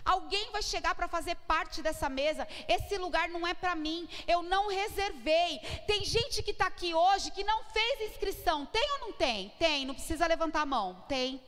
Alguém 0.04 0.50
vai 0.52 0.62
chegar 0.62 0.94
para 0.94 1.08
fazer 1.08 1.34
parte 1.34 1.82
dessa 1.82 2.08
mesa. 2.08 2.46
Esse 2.68 2.96
lugar 2.96 3.28
não 3.28 3.46
é 3.46 3.54
para 3.54 3.74
mim. 3.74 4.08
Eu 4.26 4.42
não 4.42 4.68
reservei. 4.68 5.58
Tem 5.86 6.04
gente 6.04 6.42
que 6.42 6.52
está 6.52 6.66
aqui 6.66 6.94
hoje 6.94 7.30
que 7.30 7.42
não 7.42 7.64
fez 7.64 8.10
inscrição. 8.10 8.66
Tem 8.66 8.88
ou 8.92 8.98
não 9.00 9.12
tem? 9.12 9.48
Tem. 9.58 9.84
Não 9.84 9.94
precisa 9.94 10.26
levantar 10.26 10.62
a 10.62 10.66
mão. 10.66 11.04
Tem. 11.08 11.42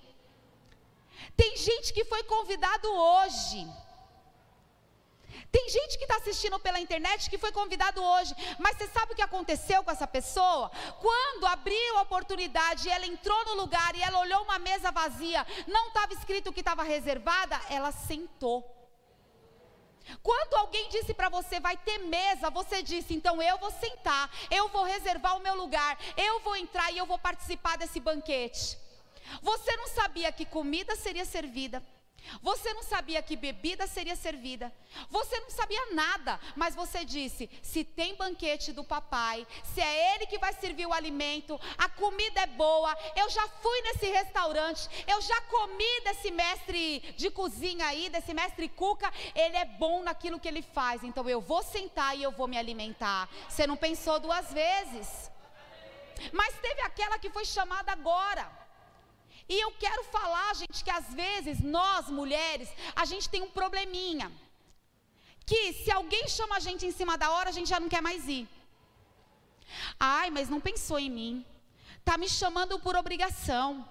Tem 1.37 1.57
gente 1.57 1.93
que 1.93 2.05
foi 2.05 2.23
convidado 2.25 2.89
hoje. 2.89 3.67
Tem 5.51 5.69
gente 5.69 5.99
que 5.99 6.05
está 6.05 6.17
assistindo 6.17 6.59
pela 6.59 6.81
internet 6.81 7.29
que 7.29 7.37
foi 7.37 7.53
convidado 7.53 8.03
hoje, 8.03 8.35
mas 8.59 8.77
você 8.77 8.87
sabe 8.89 9.13
o 9.13 9.15
que 9.15 9.23
aconteceu 9.23 9.83
com 9.85 9.91
essa 9.91 10.07
pessoa? 10.07 10.71
Quando 10.99 11.47
abriu 11.47 11.99
a 11.99 12.03
oportunidade, 12.03 12.89
ela 12.89 13.07
entrou 13.07 13.45
no 13.45 13.55
lugar 13.55 13.95
e 13.95 14.03
ela 14.03 14.19
olhou 14.21 14.43
uma 14.43 14.59
mesa 14.59 14.91
vazia, 14.91 15.47
não 15.67 15.89
estava 15.89 16.15
escrito 16.15 16.53
que 16.53 16.61
estava 16.61 16.83
reservada, 16.83 17.61
ela 17.69 17.93
sentou. 17.93 18.59
Quando 20.23 20.55
alguém 20.55 20.89
disse 20.89 21.15
para 21.15 21.29
você 21.29 21.61
vai 21.61 21.77
ter 21.77 21.99
mesa, 21.99 22.51
você 22.51 22.83
disse, 22.83 23.15
então 23.15 23.41
eu 23.43 23.59
vou 23.59 23.71
sentar, 23.71 24.31
eu 24.51 24.69
vou 24.69 24.85
reservar 24.85 25.37
o 25.37 25.41
meu 25.41 25.55
lugar, 25.55 25.99
eu 26.17 26.41
vou 26.41 26.57
entrar 26.57 26.91
e 26.91 26.99
eu 26.99 27.07
vou 27.07 27.19
participar 27.19 27.77
desse 27.77 28.01
banquete. 28.01 28.82
Você 29.41 29.77
não 29.77 29.89
sabia 29.89 30.33
que 30.33 30.45
comida 30.45 30.95
seria 30.97 31.25
servida, 31.25 31.83
você 32.41 32.73
não 32.73 32.83
sabia 32.83 33.23
que 33.23 33.37
bebida 33.37 33.87
seria 33.87 34.17
servida. 34.17 34.73
Você 35.11 35.39
não 35.41 35.51
sabia 35.51 35.95
nada, 35.95 36.41
mas 36.57 36.75
você 36.75 37.05
disse: 37.05 37.51
se 37.63 37.85
tem 37.85 38.15
banquete 38.15 38.73
do 38.73 38.85
papai, 38.85 39.47
se 39.75 39.81
é 39.81 40.15
ele 40.15 40.27
que 40.27 40.39
vai 40.39 40.53
servir 40.55 40.87
o 40.87 40.93
alimento, 40.93 41.61
a 41.77 41.89
comida 41.89 42.41
é 42.41 42.47
boa. 42.47 42.97
Eu 43.17 43.29
já 43.29 43.47
fui 43.49 43.81
nesse 43.83 44.07
restaurante, 44.07 44.89
eu 45.07 45.21
já 45.21 45.41
comi 45.43 46.01
desse 46.05 46.31
mestre 46.31 47.01
de 47.17 47.31
cozinha 47.31 47.87
aí, 47.87 48.09
desse 48.09 48.33
mestre 48.33 48.69
Cuca. 48.69 49.13
Ele 49.35 49.57
é 49.57 49.65
bom 49.65 50.03
naquilo 50.03 50.41
que 50.41 50.49
ele 50.49 50.63
faz, 50.63 51.03
então 51.03 51.29
eu 51.29 51.41
vou 51.41 51.63
sentar 51.63 52.17
e 52.17 52.23
eu 52.23 52.33
vou 52.33 52.49
me 52.49 52.59
alimentar. 52.59 53.29
Você 53.49 53.67
não 53.67 53.77
pensou 53.77 54.19
duas 54.21 54.53
vezes. 54.53 55.31
Mas 56.33 56.55
teve 56.61 56.81
aquela 56.83 57.19
que 57.19 57.31
foi 57.31 57.45
chamada 57.45 57.91
agora. 57.91 58.62
E 59.49 59.61
eu 59.61 59.73
quero 59.73 60.05
falar, 60.05 60.55
gente, 60.55 60.83
que 60.85 60.91
às 60.91 61.13
vezes 61.13 61.61
nós 61.61 62.09
mulheres, 62.09 62.69
a 62.95 63.05
gente 63.05 63.29
tem 63.29 63.43
um 63.43 63.51
probleminha. 63.51 64.31
Que 65.45 65.73
se 65.73 65.91
alguém 65.91 66.29
chama 66.29 66.57
a 66.57 66.61
gente 66.61 66.87
em 66.87 66.93
cima 66.93 67.19
da 67.19 67.31
hora, 67.31 67.49
a 67.51 67.53
gente 67.53 67.69
já 67.69 67.81
não 67.81 67.89
quer 67.89 68.01
mais 68.01 68.29
ir. 68.29 68.49
Ai, 69.99 70.31
mas 70.31 70.49
não 70.49 70.61
pensou 70.61 70.99
em 70.99 71.11
mim. 71.11 71.47
Tá 72.05 72.17
me 72.17 72.29
chamando 72.29 72.79
por 72.79 72.97
obrigação. 72.97 73.87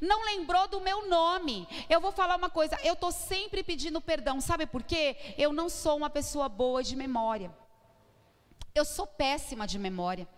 Não 0.00 0.24
lembrou 0.24 0.66
do 0.68 0.80
meu 0.80 1.08
nome. 1.08 1.66
Eu 1.88 2.00
vou 2.00 2.12
falar 2.12 2.36
uma 2.36 2.50
coisa, 2.50 2.78
eu 2.82 2.96
tô 2.96 3.10
sempre 3.10 3.62
pedindo 3.62 4.00
perdão, 4.00 4.40
sabe 4.40 4.66
por 4.66 4.82
quê? 4.82 5.16
Eu 5.38 5.52
não 5.52 5.68
sou 5.68 5.96
uma 5.96 6.10
pessoa 6.10 6.48
boa 6.48 6.82
de 6.82 6.96
memória. 6.96 7.54
Eu 8.74 8.84
sou 8.84 9.06
péssima 9.06 9.66
de 9.66 9.78
memória. 9.78 10.28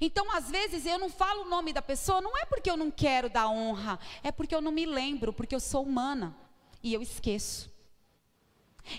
Então, 0.00 0.30
às 0.30 0.50
vezes, 0.50 0.86
eu 0.86 0.98
não 0.98 1.08
falo 1.08 1.42
o 1.42 1.48
nome 1.48 1.72
da 1.72 1.82
pessoa, 1.82 2.20
não 2.20 2.36
é 2.36 2.44
porque 2.44 2.70
eu 2.70 2.76
não 2.76 2.90
quero 2.90 3.28
dar 3.28 3.48
honra, 3.48 3.98
é 4.22 4.32
porque 4.32 4.54
eu 4.54 4.60
não 4.60 4.72
me 4.72 4.86
lembro, 4.86 5.32
porque 5.32 5.54
eu 5.54 5.60
sou 5.60 5.82
humana 5.82 6.36
e 6.82 6.92
eu 6.92 7.02
esqueço. 7.02 7.72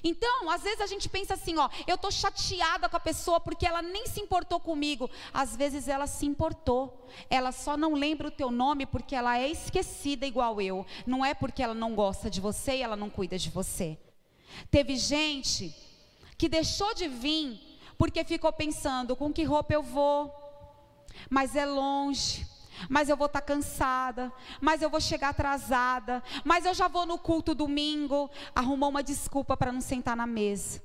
Então, 0.03 0.49
às 0.49 0.63
vezes 0.63 0.81
a 0.81 0.87
gente 0.87 1.07
pensa 1.07 1.35
assim, 1.35 1.57
ó, 1.57 1.69
eu 1.85 1.97
tô 1.97 2.09
chateada 2.09 2.89
com 2.89 2.97
a 2.97 2.99
pessoa 2.99 3.39
porque 3.39 3.65
ela 3.65 3.81
nem 3.81 4.07
se 4.07 4.19
importou 4.19 4.59
comigo. 4.59 5.09
Às 5.33 5.55
vezes 5.55 5.87
ela 5.87 6.07
se 6.07 6.25
importou. 6.25 7.07
Ela 7.29 7.51
só 7.51 7.77
não 7.77 7.93
lembra 7.93 8.27
o 8.27 8.31
teu 8.31 8.49
nome 8.49 8.85
porque 8.85 9.15
ela 9.15 9.37
é 9.37 9.47
esquecida 9.47 10.25
igual 10.25 10.59
eu. 10.59 10.85
Não 11.05 11.23
é 11.23 11.33
porque 11.33 11.61
ela 11.61 11.73
não 11.73 11.93
gosta 11.93 12.29
de 12.29 12.41
você 12.41 12.77
e 12.77 12.81
ela 12.81 12.95
não 12.95 13.09
cuida 13.09 13.37
de 13.37 13.49
você. 13.49 13.97
Teve 14.71 14.95
gente 14.95 15.75
que 16.37 16.49
deixou 16.49 16.93
de 16.93 17.07
vir 17.07 17.61
porque 17.97 18.23
ficou 18.23 18.51
pensando 18.51 19.15
com 19.15 19.31
que 19.31 19.43
roupa 19.43 19.73
eu 19.73 19.83
vou, 19.83 20.33
mas 21.29 21.55
é 21.55 21.65
longe. 21.65 22.47
Mas 22.89 23.07
eu 23.07 23.15
vou 23.15 23.27
estar 23.27 23.41
tá 23.41 23.45
cansada, 23.45 24.31
mas 24.59 24.81
eu 24.81 24.89
vou 24.89 24.99
chegar 24.99 25.29
atrasada, 25.29 26.21
mas 26.43 26.65
eu 26.65 26.73
já 26.73 26.87
vou 26.87 27.05
no 27.05 27.17
culto 27.17 27.55
domingo. 27.55 28.29
Arrumou 28.53 28.89
uma 28.89 29.01
desculpa 29.03 29.55
para 29.55 29.71
não 29.71 29.81
sentar 29.81 30.15
na 30.15 30.27
mesa. 30.27 30.81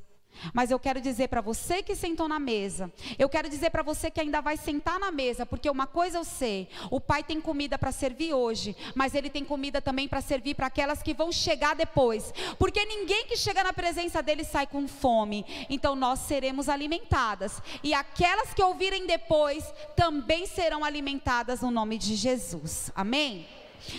Mas 0.52 0.70
eu 0.70 0.78
quero 0.78 1.00
dizer 1.00 1.28
para 1.28 1.40
você 1.40 1.82
que 1.82 1.94
sentou 1.94 2.28
na 2.28 2.38
mesa, 2.38 2.92
eu 3.18 3.28
quero 3.28 3.48
dizer 3.48 3.70
para 3.70 3.82
você 3.82 4.10
que 4.10 4.20
ainda 4.20 4.40
vai 4.40 4.56
sentar 4.56 4.98
na 4.98 5.10
mesa, 5.10 5.44
porque 5.44 5.68
uma 5.68 5.86
coisa 5.86 6.18
eu 6.18 6.24
sei: 6.24 6.68
o 6.90 7.00
pai 7.00 7.22
tem 7.22 7.40
comida 7.40 7.78
para 7.78 7.92
servir 7.92 8.34
hoje, 8.34 8.76
mas 8.94 9.14
ele 9.14 9.30
tem 9.30 9.44
comida 9.44 9.80
também 9.80 10.08
para 10.08 10.20
servir 10.20 10.54
para 10.54 10.66
aquelas 10.66 11.02
que 11.02 11.14
vão 11.14 11.30
chegar 11.30 11.74
depois, 11.74 12.32
porque 12.58 12.84
ninguém 12.84 13.26
que 13.26 13.36
chega 13.36 13.62
na 13.62 13.72
presença 13.72 14.22
dele 14.22 14.44
sai 14.44 14.66
com 14.66 14.86
fome, 14.88 15.44
então 15.68 15.94
nós 15.94 16.20
seremos 16.20 16.68
alimentadas, 16.68 17.60
e 17.82 17.94
aquelas 17.94 18.54
que 18.54 18.62
ouvirem 18.62 19.06
depois 19.06 19.64
também 19.96 20.46
serão 20.46 20.84
alimentadas 20.84 21.60
no 21.60 21.70
nome 21.70 21.98
de 21.98 22.16
Jesus, 22.16 22.90
amém? 22.94 23.46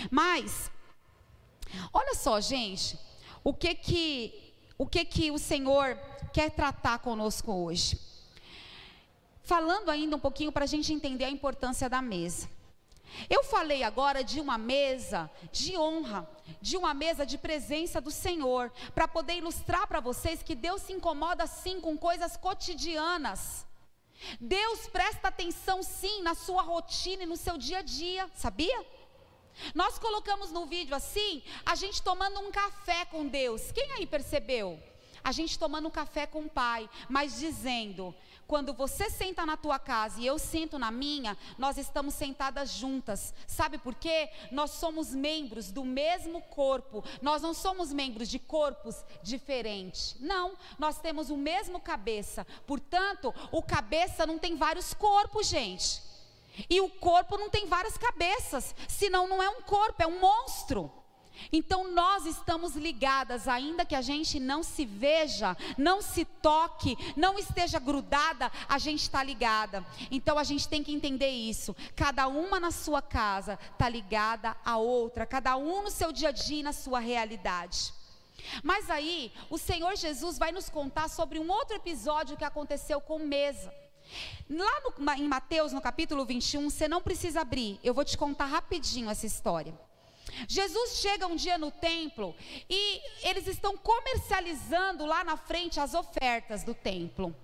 Mas, 0.10 0.72
olha 1.94 2.16
só, 2.16 2.40
gente, 2.40 2.98
o 3.44 3.54
que 3.54 3.74
que 3.76 4.51
o 4.82 4.88
que 4.88 5.06
que 5.06 5.30
o 5.30 5.38
Senhor 5.38 5.96
quer 6.34 6.50
tratar 6.50 6.98
conosco 6.98 7.54
hoje. 7.54 8.00
Falando 9.44 9.90
ainda 9.90 10.16
um 10.16 10.20
pouquinho 10.20 10.52
para 10.52 10.64
a 10.64 10.68
gente 10.68 10.92
entender 10.92 11.26
a 11.26 11.30
importância 11.30 11.88
da 11.88 12.02
mesa. 12.02 12.50
Eu 13.30 13.44
falei 13.44 13.84
agora 13.84 14.24
de 14.24 14.40
uma 14.40 14.58
mesa 14.58 15.30
de 15.52 15.78
honra, 15.78 16.28
de 16.60 16.78
uma 16.78 16.96
mesa 16.96 17.28
de 17.28 17.38
presença 17.38 18.02
do 18.02 18.10
Senhor, 18.10 18.72
para 18.96 19.08
poder 19.08 19.36
ilustrar 19.36 19.86
para 19.86 20.00
vocês 20.00 20.42
que 20.42 20.56
Deus 20.56 20.82
se 20.82 20.94
incomoda 20.94 21.46
sim 21.46 21.80
com 21.80 21.96
coisas 21.96 22.36
cotidianas. 22.36 23.68
Deus 24.40 24.88
presta 24.88 25.28
atenção 25.28 25.84
sim 25.84 26.24
na 26.24 26.34
sua 26.34 26.64
rotina 26.64 27.22
e 27.22 27.28
no 27.28 27.38
seu 27.38 27.56
dia 27.56 27.80
a 27.80 27.84
dia, 27.84 28.28
sabia? 28.34 28.84
Nós 29.74 29.98
colocamos 29.98 30.52
no 30.52 30.66
vídeo 30.66 30.96
assim, 30.96 31.44
a 31.66 31.76
gente 31.76 32.02
tomando 32.02 32.40
um 32.40 32.52
café 32.52 33.06
com 33.06 33.28
Deus. 33.28 33.72
Quem 33.72 33.92
aí 33.94 34.06
percebeu? 34.06 34.80
a 35.24 35.32
gente 35.32 35.58
tomando 35.58 35.88
um 35.88 35.92
café 35.92 36.26
com 36.26 36.42
o 36.46 36.50
pai, 36.50 36.90
mas 37.08 37.40
dizendo: 37.40 38.14
quando 38.48 38.74
você 38.74 39.10
senta 39.10 39.46
na 39.46 39.56
tua 39.56 39.80
casa 39.80 40.20
e 40.20 40.26
eu 40.26 40.38
sento 40.38 40.78
na 40.78 40.92
minha, 40.92 41.38
nós 41.58 41.78
estamos 41.78 42.14
sentadas 42.14 42.72
juntas. 42.72 43.34
Sabe 43.48 43.78
por 43.78 43.96
quê? 43.96 44.30
Nós 44.52 44.72
somos 44.72 45.14
membros 45.14 45.72
do 45.72 45.86
mesmo 45.86 46.42
corpo. 46.42 47.04
Nós 47.22 47.42
não 47.42 47.54
somos 47.54 47.94
membros 47.94 48.28
de 48.28 48.40
corpos 48.40 49.04
diferentes. 49.24 50.16
Não, 50.20 50.54
nós 50.78 51.00
temos 51.00 51.30
o 51.30 51.38
mesmo 51.38 51.80
cabeça. 51.80 52.46
Portanto, 52.66 53.34
o 53.52 53.62
cabeça 53.62 54.26
não 54.26 54.38
tem 54.38 54.56
vários 54.56 54.94
corpos, 54.94 55.48
gente. 55.48 56.11
E 56.70 56.82
o 56.82 56.90
corpo 56.90 57.38
não 57.38 57.50
tem 57.50 57.66
várias 57.66 57.98
cabeças, 57.98 58.76
senão 58.88 59.28
não 59.28 59.42
é 59.42 59.50
um 59.50 59.62
corpo, 59.62 60.02
é 60.02 60.08
um 60.08 60.20
monstro. 60.20 60.92
Então 61.52 61.92
nós 61.92 62.26
estamos 62.26 62.76
ligadas, 62.76 63.48
ainda 63.48 63.86
que 63.86 63.96
a 63.96 64.02
gente 64.02 64.40
não 64.40 64.62
se 64.62 64.86
veja, 64.86 65.56
não 65.78 66.02
se 66.02 66.26
toque, 66.26 66.98
não 67.16 67.40
esteja 67.40 67.80
grudada, 67.80 68.52
a 68.68 68.78
gente 68.78 69.02
está 69.02 69.24
ligada. 69.24 69.86
Então 70.10 70.38
a 70.38 70.44
gente 70.44 70.68
tem 70.68 70.84
que 70.84 70.94
entender 70.94 71.30
isso. 71.30 71.76
Cada 71.96 72.28
uma 72.28 72.60
na 72.60 72.72
sua 72.72 73.02
casa 73.02 73.58
está 73.72 73.90
ligada 73.90 74.56
à 74.64 74.78
outra, 74.78 75.26
cada 75.26 75.56
um 75.56 75.84
no 75.84 75.90
seu 75.90 76.12
dia 76.12 76.30
a 76.30 76.34
dia, 76.34 76.64
na 76.64 76.74
sua 76.74 77.00
realidade. 77.00 77.94
Mas 78.64 78.90
aí, 78.90 79.32
o 79.50 79.58
Senhor 79.58 79.96
Jesus 79.96 80.38
vai 80.38 80.52
nos 80.52 80.70
contar 80.70 81.08
sobre 81.10 81.40
um 81.40 81.50
outro 81.50 81.76
episódio 81.76 82.38
que 82.38 82.44
aconteceu 82.44 83.00
com 83.00 83.20
mesa. 83.20 83.72
Lá 84.50 84.82
no, 84.82 85.14
em 85.14 85.28
Mateus, 85.28 85.72
no 85.72 85.82
capítulo 85.82 86.26
21, 86.26 86.70
você 86.70 86.88
não 86.88 87.02
precisa 87.02 87.42
abrir, 87.42 87.80
eu 87.84 87.94
vou 87.94 88.04
te 88.04 88.18
contar 88.18 88.46
rapidinho 88.46 89.10
essa 89.10 89.26
história. 89.26 89.74
Jesus 90.48 90.98
chega 90.98 91.28
um 91.28 91.36
dia 91.36 91.58
no 91.58 91.72
templo 91.72 92.36
e 92.70 93.02
eles 93.28 93.48
estão 93.48 93.78
comercializando 93.78 95.06
lá 95.06 95.24
na 95.24 95.36
frente 95.36 95.80
as 95.80 95.94
ofertas 95.94 96.64
do 96.64 96.74
templo. 96.74 97.36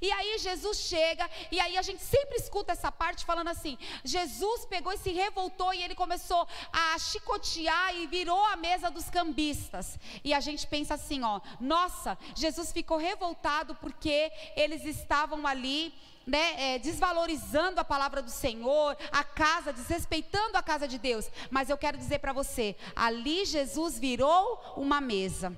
E 0.00 0.10
aí 0.10 0.38
Jesus 0.38 0.78
chega, 0.78 1.28
e 1.50 1.60
aí 1.60 1.76
a 1.76 1.82
gente 1.82 2.02
sempre 2.02 2.36
escuta 2.36 2.72
essa 2.72 2.90
parte 2.90 3.24
falando 3.24 3.48
assim: 3.48 3.78
Jesus 4.04 4.64
pegou 4.66 4.92
e 4.92 4.98
se 4.98 5.10
revoltou 5.10 5.72
e 5.72 5.82
ele 5.82 5.94
começou 5.94 6.46
a 6.72 6.98
chicotear 6.98 7.94
e 7.96 8.06
virou 8.06 8.44
a 8.46 8.56
mesa 8.56 8.90
dos 8.90 9.08
cambistas. 9.10 9.98
E 10.24 10.32
a 10.32 10.40
gente 10.40 10.66
pensa 10.66 10.94
assim, 10.94 11.22
ó, 11.22 11.40
nossa, 11.60 12.18
Jesus 12.34 12.72
ficou 12.72 12.98
revoltado 12.98 13.74
porque 13.76 14.32
eles 14.56 14.84
estavam 14.84 15.46
ali 15.46 15.94
né, 16.26 16.74
é, 16.74 16.78
desvalorizando 16.78 17.80
a 17.80 17.84
palavra 17.84 18.20
do 18.20 18.30
Senhor, 18.30 18.96
a 19.12 19.22
casa, 19.22 19.72
desrespeitando 19.72 20.58
a 20.58 20.62
casa 20.62 20.88
de 20.88 20.98
Deus. 20.98 21.30
Mas 21.50 21.70
eu 21.70 21.78
quero 21.78 21.96
dizer 21.96 22.18
para 22.18 22.32
você: 22.32 22.74
ali 22.94 23.44
Jesus 23.44 23.98
virou 23.98 24.74
uma 24.76 25.00
mesa. 25.00 25.56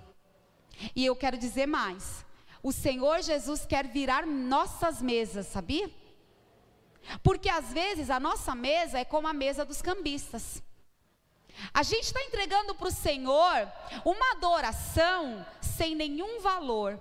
E 0.95 1.05
eu 1.05 1.17
quero 1.17 1.39
dizer 1.39 1.67
mais: 1.67 2.25
o 2.63 2.73
Senhor 2.73 3.23
Jesus 3.23 3.65
quer 3.67 3.87
virar 3.87 4.27
nossas 4.27 5.01
mesas, 5.01 5.47
sabia? 5.47 5.91
Porque 7.23 7.49
às 7.49 7.73
vezes 7.73 8.11
a 8.11 8.21
nossa 8.21 8.55
mesa 8.55 8.99
é 8.99 9.05
como 9.05 9.29
a 9.29 9.33
mesa 9.33 9.65
dos 9.65 9.81
cambistas. 9.81 10.63
A 11.73 11.83
gente 11.83 12.05
está 12.05 12.23
entregando 12.23 12.75
para 12.75 12.89
o 12.89 12.93
Senhor 12.93 13.73
uma 14.05 14.33
adoração 14.33 15.45
sem 15.61 15.95
nenhum 15.95 16.41
valor. 16.41 17.01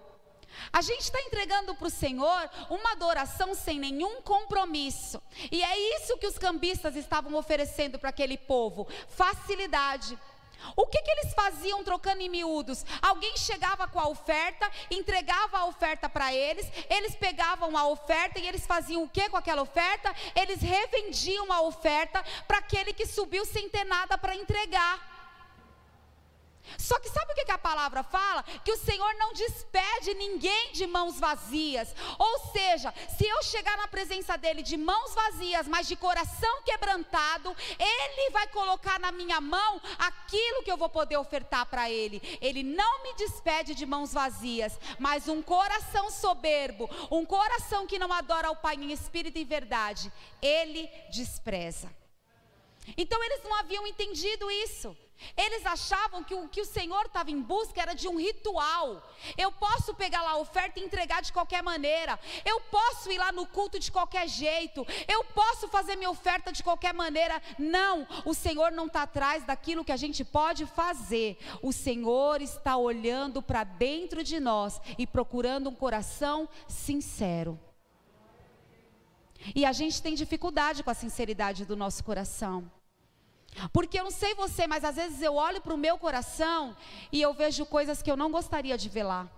A 0.72 0.82
gente 0.82 1.02
está 1.02 1.22
entregando 1.22 1.76
para 1.76 1.88
o 1.88 1.92
Senhor 1.92 2.50
uma 2.70 2.94
adoração 2.94 3.54
sem 3.54 3.80
nenhum 3.80 4.22
compromisso. 4.22 5.22
E 5.52 5.62
é 5.62 5.96
isso 5.98 6.18
que 6.18 6.28
os 6.28 6.38
cambistas 6.38 6.96
estavam 6.96 7.36
oferecendo 7.36 8.00
para 8.00 8.10
aquele 8.10 8.38
povo: 8.38 8.88
facilidade. 9.10 10.18
O 10.76 10.86
que, 10.86 11.02
que 11.02 11.12
eles 11.12 11.34
faziam 11.34 11.84
trocando 11.84 12.22
em 12.22 12.30
miúdos? 12.30 12.86
Alguém 13.02 13.36
chegava 13.38 13.88
com 13.88 14.00
a 14.00 14.08
oferta, 14.08 14.70
entregava 14.92 15.60
a 15.60 15.66
oferta 15.66 16.08
para 16.08 16.34
eles, 16.34 16.70
eles 16.90 17.16
pegavam 17.16 17.78
a 17.78 17.88
oferta 17.88 18.40
e 18.40 18.48
eles 18.48 18.66
faziam 18.66 19.04
o 19.04 19.10
que 19.10 19.30
com 19.30 19.38
aquela 19.38 19.62
oferta? 19.62 20.14
Eles 20.36 20.62
revendiam 20.62 21.52
a 21.52 21.62
oferta 21.62 22.24
para 22.48 22.60
aquele 22.60 22.94
que 22.94 23.06
subiu 23.06 23.46
sem 23.46 23.70
ter 23.70 23.84
nada 23.84 24.18
para 24.18 24.36
entregar. 24.36 25.17
Só 26.78 27.00
que 27.00 27.10
sabe 27.10 27.32
o 27.32 27.36
que 27.36 27.52
a 27.52 27.58
palavra 27.58 28.04
fala? 28.04 28.44
Que 28.64 28.72
o 28.72 28.78
Senhor 28.78 29.14
não 29.16 29.34
despede 29.34 30.14
ninguém 30.14 30.72
de 30.74 30.86
mãos 30.88 31.20
vazias. 31.20 31.94
Ou 32.18 32.40
seja, 32.52 32.94
se 33.18 33.26
eu 33.26 33.42
chegar 33.44 33.78
na 33.78 33.88
presença 33.88 34.38
dEle 34.38 34.62
de 34.62 34.78
mãos 34.78 35.14
vazias, 35.14 35.68
mas 35.68 35.88
de 35.88 35.96
coração 35.96 36.62
quebrantado, 36.64 37.56
Ele 37.80 38.32
vai 38.32 38.48
colocar 38.48 39.00
na 39.00 39.12
minha 39.12 39.40
mão 39.40 39.82
aquilo 39.98 40.64
que 40.64 40.72
eu 40.72 40.78
vou 40.78 40.90
poder 40.90 41.18
ofertar 41.18 41.66
para 41.66 41.90
Ele. 41.90 42.22
Ele 42.42 42.64
não 42.64 43.04
me 43.04 43.14
despede 43.16 43.74
de 43.74 43.86
mãos 43.86 44.14
vazias, 44.14 44.80
mas 45.00 45.28
um 45.28 45.42
coração 45.42 46.10
soberbo, 46.10 46.90
um 47.12 47.26
coração 47.26 47.88
que 47.88 48.00
não 48.00 48.12
adora 48.12 48.48
ao 48.48 48.56
Pai 48.56 48.76
em 48.76 48.92
espírito 48.92 49.38
e 49.38 49.46
verdade, 49.46 50.12
Ele 50.42 50.90
despreza. 51.12 51.90
Então 52.96 53.22
eles 53.24 53.44
não 53.44 53.54
haviam 53.56 53.86
entendido 53.86 54.50
isso. 54.50 54.96
Eles 55.36 55.66
achavam 55.66 56.24
que 56.24 56.34
o 56.34 56.48
que 56.48 56.62
o 56.62 56.66
Senhor 56.66 57.06
estava 57.06 57.32
em 57.32 57.42
busca 57.42 57.82
era 57.82 57.94
de 57.94 58.08
um 58.08 58.20
ritual. 58.20 59.02
Eu 59.38 59.52
posso 59.52 59.94
pegar 59.94 60.22
lá 60.22 60.32
a 60.32 60.38
oferta 60.38 60.80
e 60.80 60.84
entregar 60.84 61.22
de 61.22 61.34
qualquer 61.34 61.64
maneira. 61.64 62.20
Eu 62.46 62.62
posso 62.62 63.12
ir 63.12 63.18
lá 63.18 63.32
no 63.32 63.46
culto 63.46 63.80
de 63.80 63.92
qualquer 63.92 64.28
jeito. 64.28 64.86
Eu 65.08 65.24
posso 65.24 65.68
fazer 65.68 65.96
minha 65.96 66.10
oferta 66.10 66.52
de 66.52 66.64
qualquer 66.64 66.94
maneira. 66.94 67.42
Não, 67.58 68.08
o 68.26 68.34
Senhor 68.34 68.72
não 68.72 68.86
está 68.86 69.04
atrás 69.04 69.44
daquilo 69.44 69.84
que 69.84 69.92
a 69.92 69.98
gente 69.98 70.24
pode 70.24 70.66
fazer. 70.66 71.38
O 71.62 71.74
Senhor 71.74 72.42
está 72.42 72.78
olhando 72.78 73.42
para 73.42 73.64
dentro 73.64 74.24
de 74.24 74.40
nós 74.40 74.80
e 74.98 75.08
procurando 75.08 75.70
um 75.70 75.76
coração 75.76 76.48
sincero. 76.68 77.60
E 79.56 79.66
a 79.66 79.72
gente 79.72 80.02
tem 80.02 80.16
dificuldade 80.16 80.84
com 80.84 80.90
a 80.90 80.94
sinceridade 80.94 81.66
do 81.66 81.76
nosso 81.76 82.04
coração. 82.04 82.77
Porque 83.72 84.00
eu 84.00 84.04
não 84.04 84.12
sei 84.12 84.34
você, 84.36 84.68
mas 84.68 84.84
às 84.84 84.96
vezes 84.96 85.22
eu 85.22 85.36
olho 85.36 85.62
para 85.62 85.74
o 85.74 85.78
meu 85.78 85.98
coração 85.98 86.76
e 87.12 87.22
eu 87.22 87.34
vejo 87.34 87.66
coisas 87.66 88.02
que 88.02 88.12
eu 88.12 88.18
não 88.18 88.32
gostaria 88.32 88.78
de 88.78 88.90
ver 88.90 89.04
lá. 89.04 89.30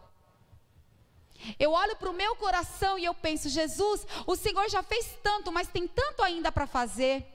Eu 1.57 1.71
olho 1.71 1.95
para 1.95 2.09
o 2.09 2.13
meu 2.13 2.35
coração 2.35 2.99
e 2.99 3.05
eu 3.05 3.13
penso, 3.13 3.47
Jesus, 3.47 4.05
o 4.27 4.35
Senhor 4.35 4.69
já 4.69 4.83
fez 4.83 5.17
tanto, 5.23 5.51
mas 5.51 5.69
tem 5.69 5.87
tanto 5.87 6.21
ainda 6.21 6.51
para 6.51 6.67
fazer. 6.67 7.25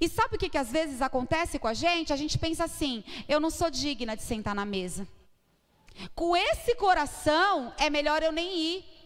E 0.00 0.08
sabe 0.08 0.36
o 0.36 0.38
que, 0.38 0.48
que 0.48 0.58
às 0.58 0.70
vezes 0.70 1.00
acontece 1.00 1.58
com 1.58 1.68
a 1.68 1.74
gente? 1.74 2.12
A 2.12 2.16
gente 2.16 2.38
pensa 2.38 2.64
assim: 2.64 3.02
eu 3.28 3.40
não 3.40 3.50
sou 3.50 3.70
digna 3.70 4.16
de 4.16 4.22
sentar 4.22 4.54
na 4.54 4.64
mesa. 4.64 5.08
Com 6.14 6.36
esse 6.36 6.74
coração, 6.74 7.72
é 7.78 7.90
melhor 7.90 8.22
eu 8.22 8.32
nem 8.32 8.58
ir. 8.58 8.99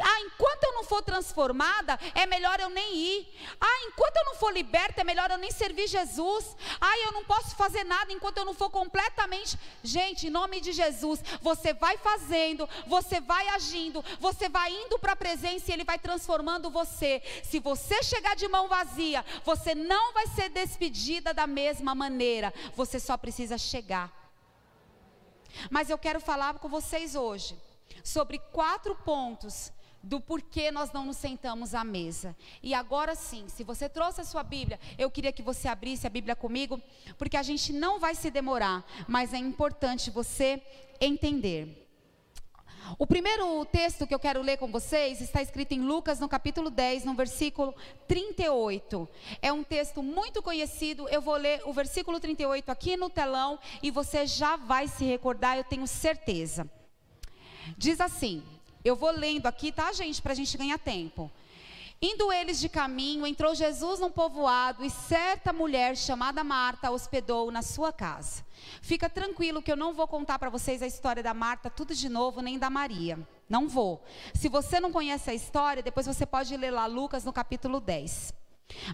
Ah, 0.00 0.20
enquanto 0.20 0.64
eu 0.64 0.72
não 0.74 0.84
for 0.84 1.02
transformada, 1.02 1.98
é 2.14 2.26
melhor 2.26 2.58
eu 2.60 2.68
nem 2.68 2.96
ir. 2.96 3.28
Ah, 3.60 3.86
enquanto 3.86 4.16
eu 4.16 4.24
não 4.24 4.34
for 4.36 4.52
liberta, 4.52 5.00
é 5.00 5.04
melhor 5.04 5.30
eu 5.30 5.38
nem 5.38 5.50
servir 5.50 5.86
Jesus. 5.86 6.56
Ah, 6.80 6.98
eu 7.00 7.12
não 7.12 7.24
posso 7.24 7.54
fazer 7.54 7.84
nada 7.84 8.12
enquanto 8.12 8.38
eu 8.38 8.44
não 8.44 8.54
for 8.54 8.70
completamente. 8.70 9.58
Gente, 9.82 10.26
em 10.26 10.30
nome 10.30 10.60
de 10.60 10.72
Jesus, 10.72 11.20
você 11.40 11.72
vai 11.72 11.96
fazendo, 11.98 12.68
você 12.86 13.20
vai 13.20 13.48
agindo, 13.48 14.04
você 14.18 14.48
vai 14.48 14.72
indo 14.72 14.98
para 14.98 15.12
a 15.12 15.16
presença 15.16 15.70
e 15.70 15.74
Ele 15.74 15.84
vai 15.84 15.98
transformando 15.98 16.70
você. 16.70 17.22
Se 17.42 17.58
você 17.60 18.02
chegar 18.02 18.34
de 18.34 18.48
mão 18.48 18.68
vazia, 18.68 19.24
você 19.44 19.74
não 19.74 20.12
vai 20.12 20.26
ser 20.28 20.48
despedida 20.48 21.32
da 21.32 21.46
mesma 21.46 21.94
maneira. 21.94 22.52
Você 22.74 22.98
só 22.98 23.16
precisa 23.16 23.56
chegar. 23.58 24.12
Mas 25.70 25.88
eu 25.88 25.98
quero 25.98 26.20
falar 26.20 26.54
com 26.54 26.68
vocês 26.68 27.14
hoje 27.14 27.56
sobre 28.04 28.38
quatro 28.38 28.94
pontos 28.94 29.72
do 30.04 30.20
porquê 30.20 30.70
nós 30.70 30.92
não 30.92 31.06
nos 31.06 31.16
sentamos 31.16 31.74
à 31.74 31.82
mesa. 31.82 32.36
E 32.62 32.74
agora 32.74 33.14
sim, 33.14 33.48
se 33.48 33.64
você 33.64 33.88
trouxe 33.88 34.20
a 34.20 34.24
sua 34.24 34.42
Bíblia, 34.42 34.78
eu 34.98 35.10
queria 35.10 35.32
que 35.32 35.42
você 35.42 35.66
abrisse 35.66 36.06
a 36.06 36.10
Bíblia 36.10 36.36
comigo, 36.36 36.80
porque 37.16 37.36
a 37.36 37.42
gente 37.42 37.72
não 37.72 37.98
vai 37.98 38.14
se 38.14 38.30
demorar, 38.30 38.84
mas 39.08 39.32
é 39.32 39.38
importante 39.38 40.10
você 40.10 40.62
entender. 41.00 41.80
O 42.98 43.06
primeiro 43.06 43.64
texto 43.64 44.06
que 44.06 44.14
eu 44.14 44.18
quero 44.18 44.42
ler 44.42 44.58
com 44.58 44.70
vocês 44.70 45.22
está 45.22 45.40
escrito 45.40 45.72
em 45.72 45.80
Lucas, 45.80 46.20
no 46.20 46.28
capítulo 46.28 46.68
10, 46.68 47.06
no 47.06 47.14
versículo 47.14 47.74
38. 48.06 49.08
É 49.40 49.50
um 49.50 49.64
texto 49.64 50.02
muito 50.02 50.42
conhecido. 50.42 51.08
Eu 51.08 51.22
vou 51.22 51.36
ler 51.36 51.62
o 51.64 51.72
versículo 51.72 52.20
38 52.20 52.70
aqui 52.70 52.94
no 52.94 53.08
telão 53.08 53.58
e 53.82 53.90
você 53.90 54.26
já 54.26 54.56
vai 54.56 54.86
se 54.86 55.02
recordar, 55.02 55.56
eu 55.56 55.64
tenho 55.64 55.86
certeza. 55.86 56.70
Diz 57.76 58.00
assim: 58.00 58.42
eu 58.84 58.94
vou 58.94 59.10
lendo 59.10 59.46
aqui, 59.46 59.72
tá, 59.72 59.90
gente, 59.92 60.20
para 60.20 60.32
a 60.32 60.36
gente 60.36 60.58
ganhar 60.58 60.78
tempo. 60.78 61.30
Indo 62.02 62.30
eles 62.30 62.60
de 62.60 62.68
caminho, 62.68 63.26
entrou 63.26 63.54
Jesus 63.54 63.98
num 63.98 64.10
povoado 64.10 64.84
e 64.84 64.90
certa 64.90 65.54
mulher 65.54 65.96
chamada 65.96 66.44
Marta 66.44 66.90
hospedou 66.90 67.50
na 67.50 67.62
sua 67.62 67.94
casa. 67.94 68.44
Fica 68.82 69.08
tranquilo 69.08 69.62
que 69.62 69.72
eu 69.72 69.76
não 69.76 69.94
vou 69.94 70.06
contar 70.06 70.38
para 70.38 70.50
vocês 70.50 70.82
a 70.82 70.86
história 70.86 71.22
da 71.22 71.32
Marta 71.32 71.70
tudo 71.70 71.94
de 71.94 72.10
novo, 72.10 72.42
nem 72.42 72.58
da 72.58 72.68
Maria. 72.68 73.18
Não 73.48 73.66
vou. 73.66 74.04
Se 74.34 74.50
você 74.50 74.78
não 74.80 74.92
conhece 74.92 75.30
a 75.30 75.34
história, 75.34 75.82
depois 75.82 76.04
você 76.04 76.26
pode 76.26 76.54
ler 76.54 76.70
lá 76.70 76.84
Lucas 76.84 77.24
no 77.24 77.32
capítulo 77.32 77.80
10. 77.80 78.34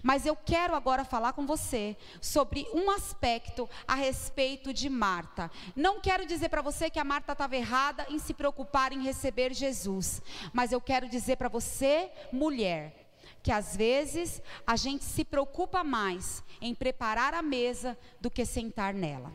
Mas 0.03 0.25
eu 0.25 0.35
quero 0.35 0.75
agora 0.75 1.03
falar 1.03 1.33
com 1.33 1.45
você 1.45 1.97
sobre 2.21 2.67
um 2.73 2.89
aspecto 2.91 3.69
a 3.87 3.95
respeito 3.95 4.73
de 4.73 4.89
Marta. 4.89 5.49
Não 5.75 5.99
quero 5.99 6.25
dizer 6.25 6.49
para 6.49 6.61
você 6.61 6.89
que 6.89 6.99
a 6.99 7.03
Marta 7.03 7.31
estava 7.31 7.55
errada 7.55 8.05
em 8.09 8.19
se 8.19 8.33
preocupar 8.33 8.93
em 8.93 9.03
receber 9.03 9.53
Jesus, 9.53 10.21
mas 10.53 10.71
eu 10.71 10.81
quero 10.81 11.09
dizer 11.09 11.37
para 11.37 11.49
você, 11.49 12.11
mulher, 12.31 13.09
que 13.43 13.51
às 13.51 13.75
vezes 13.75 14.41
a 14.65 14.75
gente 14.75 15.03
se 15.03 15.23
preocupa 15.23 15.83
mais 15.83 16.43
em 16.61 16.75
preparar 16.75 17.33
a 17.33 17.41
mesa 17.41 17.97
do 18.19 18.29
que 18.29 18.45
sentar 18.45 18.93
nela. 18.93 19.31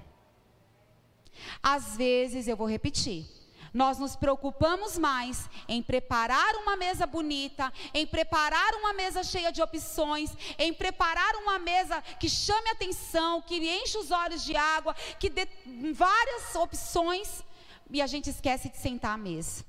Às 1.63 1.97
vezes, 1.97 2.49
eu 2.49 2.57
vou 2.57 2.69
repetir, 2.69 3.27
nós 3.73 3.99
nos 3.99 4.17
preocupamos 4.17 4.99
mais 4.99 5.49
em 5.69 5.83
preparar 5.83 6.55
uma 6.57 6.77
mesa 6.77 7.07
bonita, 7.07 7.73
em 7.93 8.07
preparar 8.07 8.75
uma 8.75 8.93
mesa 8.93 9.23
cheia 9.23 9.53
de 9.53 9.63
opções, 9.63 10.31
em 10.59 10.73
preparar 10.73 11.37
uma 11.37 11.59
mesa 11.59 12.01
que 12.21 12.29
chame 12.29 12.71
atenção, 12.71 13.43
que 13.43 13.57
enche 13.57 13.99
os 13.99 14.11
olhos 14.11 14.45
de 14.45 14.57
água, 14.57 14.95
que 15.19 15.29
dê 15.29 15.47
várias 15.93 16.55
opções, 16.55 17.45
e 17.91 18.03
a 18.03 18.07
gente 18.07 18.31
esquece 18.31 18.69
de 18.69 18.77
sentar 18.77 19.15
à 19.15 19.17
mesa. 19.17 19.65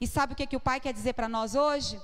E 0.00 0.06
sabe 0.06 0.32
o 0.32 0.36
que, 0.36 0.46
que 0.46 0.56
o 0.56 0.60
Pai 0.60 0.80
quer 0.80 0.92
dizer 0.92 1.14
para 1.14 1.28
nós 1.28 1.54
hoje? 1.54 2.00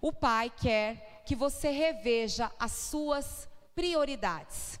O 0.00 0.12
Pai 0.12 0.50
quer 0.50 1.22
que 1.24 1.36
você 1.36 1.70
reveja 1.70 2.50
as 2.58 2.72
suas 2.72 3.48
prioridades. 3.74 4.79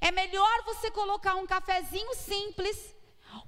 É 0.00 0.10
melhor 0.10 0.62
você 0.64 0.90
colocar 0.90 1.34
um 1.36 1.46
cafezinho 1.46 2.14
simples, 2.14 2.94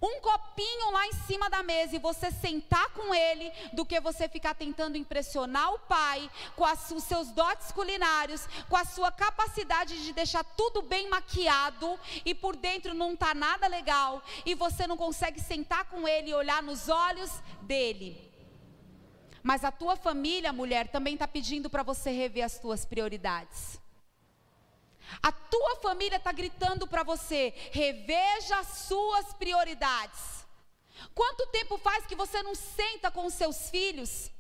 um 0.01 0.21
copinho 0.21 0.91
lá 0.91 1.07
em 1.07 1.13
cima 1.13 1.49
da 1.49 1.63
mesa 1.63 1.97
e 1.97 1.99
você 1.99 2.31
sentar 2.31 2.91
com 2.91 3.15
ele, 3.15 3.53
do 3.73 3.85
que 3.85 4.01
você 4.01 4.29
ficar 4.29 4.55
tentando 4.55 4.97
impressionar 4.97 5.73
o 5.73 5.79
pai 5.81 6.31
com 6.55 6.65
as, 6.65 6.91
os 6.91 7.05
seus 7.05 7.31
dotes 7.31 7.71
culinários, 7.73 8.47
com 8.69 8.77
a 8.77 8.85
sua 8.85 9.11
capacidade 9.13 10.03
de 10.05 10.13
deixar 10.13 10.45
tudo 10.45 10.83
bem 10.83 11.09
maquiado 11.09 11.99
e 12.25 12.35
por 12.35 12.57
dentro 12.57 12.95
não 12.95 13.13
está 13.13 13.35
nada 13.35 13.67
legal 13.67 14.23
e 14.45 14.55
você 14.55 14.87
não 14.87 14.97
consegue 14.97 15.41
sentar 15.41 15.85
com 15.87 16.07
ele 16.07 16.31
e 16.31 16.35
olhar 16.35 16.63
nos 16.63 16.89
olhos 16.89 17.31
dele. 17.63 18.27
Mas 19.43 19.63
a 19.63 19.71
tua 19.71 19.95
família, 19.95 20.53
mulher, 20.53 20.89
também 20.89 21.15
está 21.15 21.29
pedindo 21.29 21.71
para 21.71 21.85
você 21.85 22.11
rever 22.11 22.45
as 22.45 22.59
tuas 22.59 22.85
prioridades. 22.85 23.81
A 25.23 25.33
tua 25.33 25.77
família 25.77 26.17
está 26.17 26.33
gritando 26.33 26.87
para 26.87 27.03
você: 27.03 27.53
reveja 27.73 28.59
as 28.59 28.67
suas 28.67 29.33
prioridades. 29.35 30.47
Quanto 31.15 31.47
tempo 31.49 31.79
faz 31.79 32.07
que 32.07 32.15
você 32.15 32.43
não 32.43 32.55
senta 32.55 33.11
com 33.11 33.27
os 33.27 33.35
seus 33.35 33.71
filhos? 33.71 34.31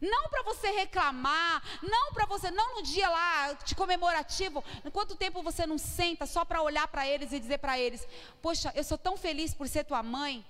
Não 0.00 0.28
para 0.28 0.42
você 0.42 0.70
reclamar, 0.70 1.62
não 1.82 2.12
para 2.12 2.26
você, 2.26 2.50
não 2.50 2.76
no 2.76 2.82
dia 2.82 3.08
lá 3.08 3.52
de 3.52 3.74
comemorativo. 3.74 4.64
Quanto 4.92 5.14
tempo 5.14 5.42
você 5.42 5.66
não 5.66 5.76
senta 5.76 6.26
só 6.26 6.44
para 6.44 6.62
olhar 6.62 6.88
para 6.88 7.06
eles 7.06 7.32
e 7.32 7.38
dizer 7.38 7.58
para 7.58 7.78
eles: 7.78 8.06
Poxa, 8.40 8.72
eu 8.74 8.84
sou 8.84 8.96
tão 8.96 9.16
feliz 9.16 9.54
por 9.54 9.68
ser 9.68 9.84
tua 9.84 10.02
mãe. 10.02 10.44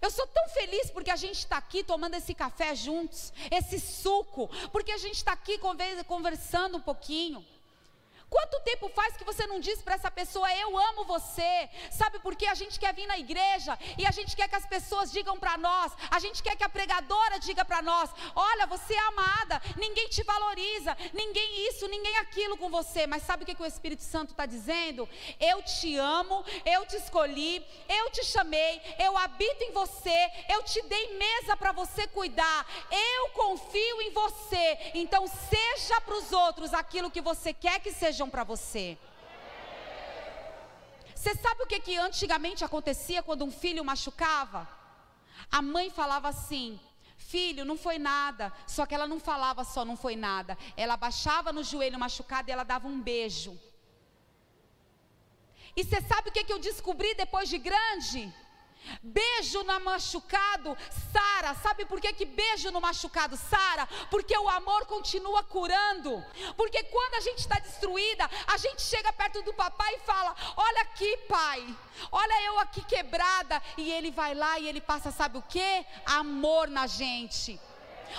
Eu 0.00 0.10
sou 0.10 0.26
tão 0.26 0.48
feliz 0.48 0.90
porque 0.90 1.10
a 1.10 1.16
gente 1.16 1.38
está 1.38 1.56
aqui 1.56 1.84
tomando 1.84 2.14
esse 2.14 2.34
café 2.34 2.74
juntos, 2.74 3.32
esse 3.50 3.78
suco, 3.78 4.48
porque 4.72 4.90
a 4.90 4.98
gente 4.98 5.16
está 5.16 5.32
aqui 5.32 5.58
conversando 6.06 6.78
um 6.78 6.80
pouquinho. 6.80 7.44
Quanto 8.34 8.58
tempo 8.64 8.88
faz 8.88 9.16
que 9.16 9.22
você 9.22 9.46
não 9.46 9.60
diz 9.60 9.80
para 9.80 9.94
essa 9.94 10.10
pessoa, 10.10 10.52
eu 10.56 10.76
amo 10.76 11.04
você? 11.04 11.70
Sabe 11.88 12.18
por 12.18 12.34
quê? 12.34 12.46
A 12.46 12.54
gente 12.54 12.80
quer 12.80 12.92
vir 12.92 13.06
na 13.06 13.16
igreja 13.16 13.78
e 13.96 14.04
a 14.04 14.10
gente 14.10 14.34
quer 14.34 14.48
que 14.48 14.56
as 14.56 14.66
pessoas 14.66 15.12
digam 15.12 15.38
para 15.38 15.56
nós, 15.56 15.92
a 16.10 16.18
gente 16.18 16.42
quer 16.42 16.56
que 16.56 16.64
a 16.64 16.68
pregadora 16.68 17.38
diga 17.38 17.64
para 17.64 17.80
nós: 17.80 18.10
olha, 18.34 18.66
você 18.66 18.92
é 18.92 19.06
amada, 19.06 19.62
ninguém 19.76 20.08
te 20.08 20.24
valoriza, 20.24 20.96
ninguém 21.12 21.68
isso, 21.68 21.86
ninguém 21.86 22.16
aquilo 22.18 22.56
com 22.56 22.68
você. 22.68 23.06
Mas 23.06 23.22
sabe 23.22 23.44
o 23.44 23.46
que, 23.46 23.54
que 23.54 23.62
o 23.62 23.66
Espírito 23.66 24.02
Santo 24.02 24.30
está 24.30 24.46
dizendo? 24.46 25.08
Eu 25.38 25.62
te 25.62 25.96
amo, 25.96 26.44
eu 26.66 26.84
te 26.86 26.96
escolhi, 26.96 27.64
eu 27.88 28.10
te 28.10 28.24
chamei, 28.24 28.82
eu 28.98 29.16
habito 29.16 29.62
em 29.62 29.70
você, 29.70 30.30
eu 30.48 30.60
te 30.64 30.82
dei 30.82 31.16
mesa 31.16 31.56
para 31.56 31.70
você 31.70 32.08
cuidar, 32.08 32.66
eu 32.90 33.28
confio 33.28 34.02
em 34.02 34.10
você. 34.10 34.90
Então, 34.94 35.24
seja 35.28 36.00
para 36.00 36.16
os 36.16 36.32
outros 36.32 36.74
aquilo 36.74 37.12
que 37.12 37.20
você 37.20 37.52
quer 37.52 37.78
que 37.78 37.92
sejam 37.92 38.23
para 38.28 38.44
você. 38.44 38.98
Você 41.14 41.34
sabe 41.36 41.62
o 41.62 41.66
que, 41.66 41.80
que 41.80 41.96
antigamente 41.96 42.64
acontecia 42.64 43.22
quando 43.22 43.44
um 43.44 43.50
filho 43.50 43.84
machucava? 43.84 44.68
A 45.50 45.62
mãe 45.62 45.88
falava 45.90 46.28
assim: 46.28 46.78
Filho, 47.16 47.64
não 47.64 47.76
foi 47.76 47.98
nada. 47.98 48.52
Só 48.66 48.84
que 48.86 48.94
ela 48.94 49.06
não 49.06 49.18
falava 49.18 49.64
só 49.64 49.84
não 49.84 49.96
foi 49.96 50.16
nada. 50.16 50.58
Ela 50.76 50.96
baixava 50.96 51.52
no 51.52 51.62
joelho 51.62 51.98
machucado 51.98 52.48
e 52.48 52.52
ela 52.52 52.64
dava 52.64 52.86
um 52.88 53.00
beijo. 53.00 53.58
E 55.76 55.82
você 55.82 56.00
sabe 56.02 56.28
o 56.28 56.32
que, 56.32 56.44
que 56.44 56.52
eu 56.52 56.58
descobri 56.58 57.14
depois 57.14 57.48
de 57.48 57.58
grande? 57.58 58.32
Beijo 59.02 59.62
no 59.62 59.80
machucado, 59.80 60.76
Sara. 61.12 61.54
Sabe 61.54 61.84
por 61.84 62.00
que, 62.00 62.12
que 62.12 62.24
beijo 62.24 62.70
no 62.70 62.80
machucado, 62.80 63.36
Sara? 63.36 63.86
Porque 64.10 64.36
o 64.36 64.48
amor 64.48 64.86
continua 64.86 65.42
curando. 65.42 66.24
Porque 66.56 66.82
quando 66.84 67.14
a 67.14 67.20
gente 67.20 67.38
está 67.38 67.58
destruída, 67.58 68.28
a 68.46 68.56
gente 68.56 68.82
chega 68.82 69.12
perto 69.12 69.42
do 69.42 69.54
papai 69.54 69.94
e 69.94 70.00
fala: 70.00 70.34
Olha 70.56 70.82
aqui, 70.82 71.16
pai. 71.28 71.76
Olha 72.10 72.42
eu 72.44 72.58
aqui 72.60 72.82
quebrada. 72.84 73.62
E 73.76 73.90
ele 73.90 74.10
vai 74.10 74.34
lá 74.34 74.58
e 74.58 74.68
ele 74.68 74.80
passa, 74.80 75.10
sabe 75.10 75.38
o 75.38 75.42
que? 75.42 75.84
Amor 76.06 76.68
na 76.68 76.86
gente. 76.86 77.60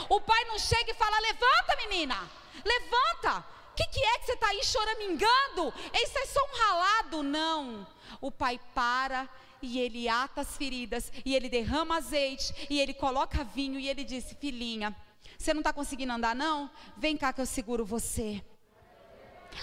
O 0.09 0.19
pai 0.19 0.43
não 0.45 0.59
chega 0.59 0.91
e 0.91 0.95
fala: 0.95 1.19
Levanta, 1.19 1.75
menina. 1.77 2.29
Levanta. 2.63 3.55
O 3.71 3.75
que, 3.75 3.87
que 3.87 4.03
é 4.03 4.19
que 4.19 4.25
você 4.27 4.33
está 4.33 4.47
aí 4.47 4.63
choramingando? 4.63 5.73
Isso 5.93 6.17
é 6.17 6.25
só 6.27 6.39
um 6.39 6.57
ralado? 6.57 7.23
Não. 7.23 7.85
O 8.21 8.31
pai 8.31 8.57
para 8.73 9.27
e 9.65 9.79
ele 9.79 10.07
ata 10.07 10.41
as 10.41 10.55
feridas, 10.55 11.11
e 11.25 11.35
ele 11.35 11.49
derrama 11.49 11.97
azeite, 11.97 12.53
e 12.69 12.79
ele 12.79 12.93
coloca 12.93 13.43
vinho, 13.43 13.79
e 13.79 13.89
ele 13.89 14.03
disse: 14.03 14.35
Filhinha, 14.35 14.95
você 15.37 15.53
não 15.53 15.61
está 15.61 15.73
conseguindo 15.73 16.13
andar, 16.13 16.35
não? 16.35 16.69
Vem 16.97 17.17
cá 17.17 17.33
que 17.33 17.41
eu 17.41 17.45
seguro 17.45 17.85
você. 17.85 18.43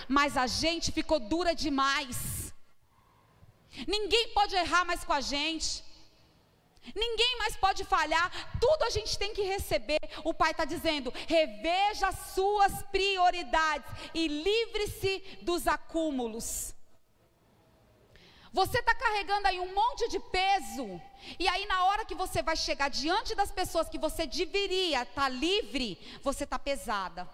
Mas 0.08 0.36
a 0.36 0.46
gente 0.46 0.90
ficou 0.90 1.20
dura 1.20 1.54
demais. 1.54 2.52
Ninguém 3.86 4.28
pode 4.28 4.54
errar 4.54 4.84
mais 4.84 5.04
com 5.04 5.12
a 5.12 5.20
gente. 5.20 5.82
Ninguém 6.94 7.38
mais 7.38 7.54
pode 7.56 7.84
falhar, 7.84 8.58
tudo 8.60 8.82
a 8.82 8.90
gente 8.90 9.16
tem 9.16 9.32
que 9.32 9.42
receber. 9.42 10.00
O 10.24 10.34
Pai 10.34 10.50
está 10.50 10.64
dizendo: 10.64 11.12
reveja 11.28 12.08
as 12.08 12.18
suas 12.34 12.82
prioridades 12.90 13.88
e 14.12 14.26
livre-se 14.26 15.22
dos 15.42 15.68
acúmulos. 15.68 16.74
Você 18.52 18.78
está 18.80 18.94
carregando 18.94 19.48
aí 19.48 19.58
um 19.58 19.74
monte 19.74 20.08
de 20.08 20.20
peso, 20.20 21.00
e 21.38 21.48
aí 21.48 21.64
na 21.66 21.84
hora 21.86 22.04
que 22.04 22.14
você 22.14 22.42
vai 22.42 22.54
chegar 22.54 22.90
diante 22.90 23.34
das 23.34 23.50
pessoas 23.50 23.88
que 23.88 23.98
você 23.98 24.26
deveria 24.26 25.02
estar 25.02 25.22
tá 25.22 25.28
livre, 25.28 25.98
você 26.22 26.44
está 26.44 26.58
pesada. 26.58 27.26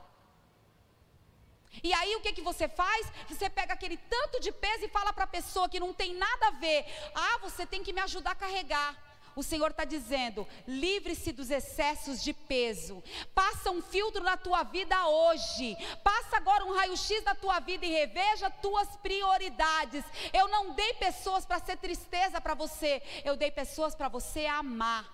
E 1.82 1.92
aí 1.92 2.14
o 2.16 2.20
que, 2.20 2.32
que 2.32 2.40
você 2.40 2.68
faz? 2.68 3.12
Você 3.28 3.50
pega 3.50 3.74
aquele 3.74 3.96
tanto 3.96 4.40
de 4.40 4.52
peso 4.52 4.84
e 4.84 4.88
fala 4.88 5.12
para 5.12 5.24
a 5.24 5.34
pessoa 5.38 5.68
que 5.68 5.80
não 5.80 5.92
tem 5.92 6.14
nada 6.14 6.48
a 6.48 6.50
ver: 6.52 6.84
ah, 7.14 7.38
você 7.38 7.66
tem 7.66 7.82
que 7.82 7.92
me 7.92 8.00
ajudar 8.00 8.32
a 8.32 8.36
carregar. 8.36 9.07
O 9.38 9.42
Senhor 9.44 9.70
está 9.70 9.84
dizendo: 9.84 10.44
livre-se 10.66 11.30
dos 11.30 11.48
excessos 11.48 12.20
de 12.24 12.32
peso. 12.32 13.00
Passa 13.32 13.70
um 13.70 13.80
filtro 13.80 14.20
na 14.20 14.36
tua 14.36 14.64
vida 14.64 15.06
hoje. 15.06 15.76
Passa 16.02 16.38
agora 16.38 16.64
um 16.64 16.74
raio-x 16.74 17.22
na 17.22 17.36
tua 17.36 17.60
vida 17.60 17.86
e 17.86 17.88
reveja 17.88 18.50
tuas 18.50 18.96
prioridades. 18.96 20.04
Eu 20.32 20.48
não 20.48 20.72
dei 20.72 20.92
pessoas 20.94 21.46
para 21.46 21.60
ser 21.60 21.76
tristeza 21.76 22.40
para 22.40 22.54
você. 22.54 23.00
Eu 23.24 23.36
dei 23.36 23.52
pessoas 23.52 23.94
para 23.94 24.08
você 24.08 24.44
amar. 24.46 25.06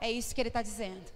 É 0.00 0.10
isso 0.10 0.34
que 0.34 0.40
Ele 0.40 0.48
está 0.48 0.60
dizendo. 0.60 1.08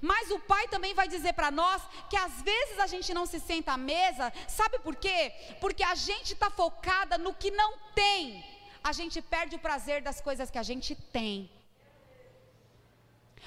Mas 0.00 0.30
o 0.30 0.38
pai 0.38 0.68
também 0.68 0.94
vai 0.94 1.08
dizer 1.08 1.32
para 1.32 1.50
nós 1.50 1.82
que 2.08 2.16
às 2.16 2.42
vezes 2.42 2.78
a 2.78 2.86
gente 2.86 3.12
não 3.12 3.26
se 3.26 3.40
senta 3.40 3.72
à 3.72 3.76
mesa, 3.76 4.32
sabe 4.46 4.78
por 4.78 4.94
quê? 4.94 5.32
Porque 5.60 5.82
a 5.82 5.96
gente 5.96 6.32
está 6.34 6.48
focada 6.48 7.18
no 7.18 7.34
que 7.34 7.50
não 7.50 7.76
tem 7.92 8.49
a 8.82 8.92
gente 8.92 9.20
perde 9.20 9.56
o 9.56 9.58
prazer 9.58 10.02
das 10.02 10.20
coisas 10.20 10.50
que 10.50 10.58
a 10.58 10.62
gente 10.62 10.94
tem. 10.94 11.50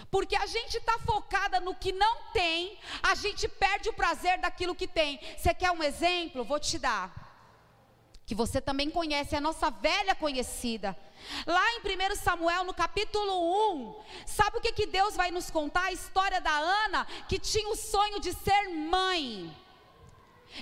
Porque 0.09 0.35
a 0.35 0.45
gente 0.45 0.77
está 0.77 0.97
focada 0.99 1.59
no 1.59 1.75
que 1.75 1.91
não 1.91 2.23
tem, 2.31 2.77
a 3.01 3.15
gente 3.15 3.47
perde 3.47 3.89
o 3.89 3.93
prazer 3.93 4.39
daquilo 4.39 4.75
que 4.75 4.87
tem. 4.87 5.19
Você 5.37 5.53
quer 5.53 5.71
um 5.71 5.83
exemplo? 5.83 6.43
Vou 6.43 6.59
te 6.59 6.79
dar. 6.79 7.21
Que 8.25 8.33
você 8.33 8.61
também 8.61 8.89
conhece, 8.89 9.35
é 9.35 9.37
a 9.37 9.41
nossa 9.41 9.69
velha 9.69 10.15
conhecida. 10.15 10.97
Lá 11.45 11.63
em 11.73 11.79
1 11.79 12.15
Samuel, 12.15 12.63
no 12.63 12.73
capítulo 12.73 13.73
1, 13.75 14.03
sabe 14.25 14.57
o 14.57 14.61
que, 14.61 14.71
que 14.71 14.85
Deus 14.85 15.15
vai 15.15 15.31
nos 15.31 15.49
contar? 15.49 15.85
A 15.85 15.91
história 15.91 16.39
da 16.41 16.51
Ana, 16.51 17.05
que 17.27 17.39
tinha 17.39 17.67
o 17.69 17.75
sonho 17.75 18.19
de 18.19 18.33
ser 18.33 18.69
mãe. 18.69 19.55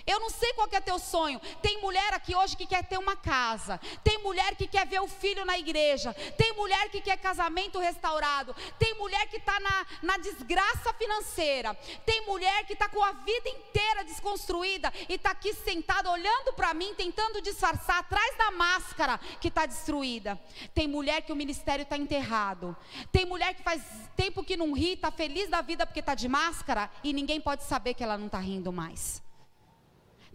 Eu 0.05 0.19
não 0.19 0.29
sei 0.29 0.53
qual 0.53 0.67
é 0.71 0.79
teu 0.79 0.99
sonho. 0.99 1.39
Tem 1.61 1.81
mulher 1.81 2.13
aqui 2.13 2.35
hoje 2.35 2.55
que 2.55 2.65
quer 2.65 2.83
ter 2.83 2.97
uma 2.97 3.15
casa. 3.15 3.79
Tem 4.03 4.17
mulher 4.19 4.55
que 4.55 4.67
quer 4.67 4.87
ver 4.87 5.01
o 5.01 5.07
filho 5.07 5.45
na 5.45 5.57
igreja. 5.57 6.13
Tem 6.37 6.53
mulher 6.53 6.89
que 6.89 7.01
quer 7.01 7.17
casamento 7.17 7.79
restaurado. 7.79 8.55
Tem 8.77 8.93
mulher 8.95 9.27
que 9.27 9.37
está 9.37 9.59
na, 9.59 9.85
na 10.03 10.17
desgraça 10.17 10.93
financeira. 10.93 11.73
Tem 12.05 12.25
mulher 12.25 12.65
que 12.65 12.73
está 12.73 12.87
com 12.89 13.03
a 13.03 13.11
vida 13.11 13.49
inteira 13.49 14.03
desconstruída 14.03 14.91
e 15.09 15.15
está 15.15 15.31
aqui 15.31 15.53
sentada 15.53 16.09
olhando 16.09 16.53
para 16.53 16.73
mim, 16.73 16.93
tentando 16.95 17.41
disfarçar 17.41 17.99
atrás 17.99 18.37
da 18.37 18.51
máscara 18.51 19.19
que 19.39 19.47
está 19.47 19.65
destruída. 19.65 20.39
Tem 20.73 20.87
mulher 20.87 21.21
que 21.21 21.31
o 21.31 21.35
ministério 21.35 21.83
está 21.83 21.97
enterrado. 21.97 22.75
Tem 23.11 23.25
mulher 23.25 23.53
que 23.53 23.63
faz 23.63 23.81
tempo 24.15 24.43
que 24.43 24.57
não 24.57 24.73
ri, 24.73 24.93
está 24.93 25.11
feliz 25.11 25.49
da 25.49 25.61
vida 25.61 25.85
porque 25.85 25.99
está 25.99 26.15
de 26.15 26.27
máscara 26.27 26.89
e 27.03 27.13
ninguém 27.13 27.39
pode 27.39 27.63
saber 27.63 27.93
que 27.93 28.03
ela 28.03 28.17
não 28.17 28.27
está 28.27 28.39
rindo 28.39 28.71
mais. 28.71 29.21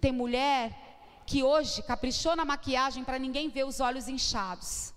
Tem 0.00 0.12
mulher 0.12 0.72
que 1.26 1.42
hoje 1.42 1.82
caprichou 1.82 2.36
na 2.36 2.44
maquiagem 2.44 3.02
para 3.04 3.18
ninguém 3.18 3.48
ver 3.48 3.64
os 3.64 3.80
olhos 3.80 4.08
inchados. 4.08 4.94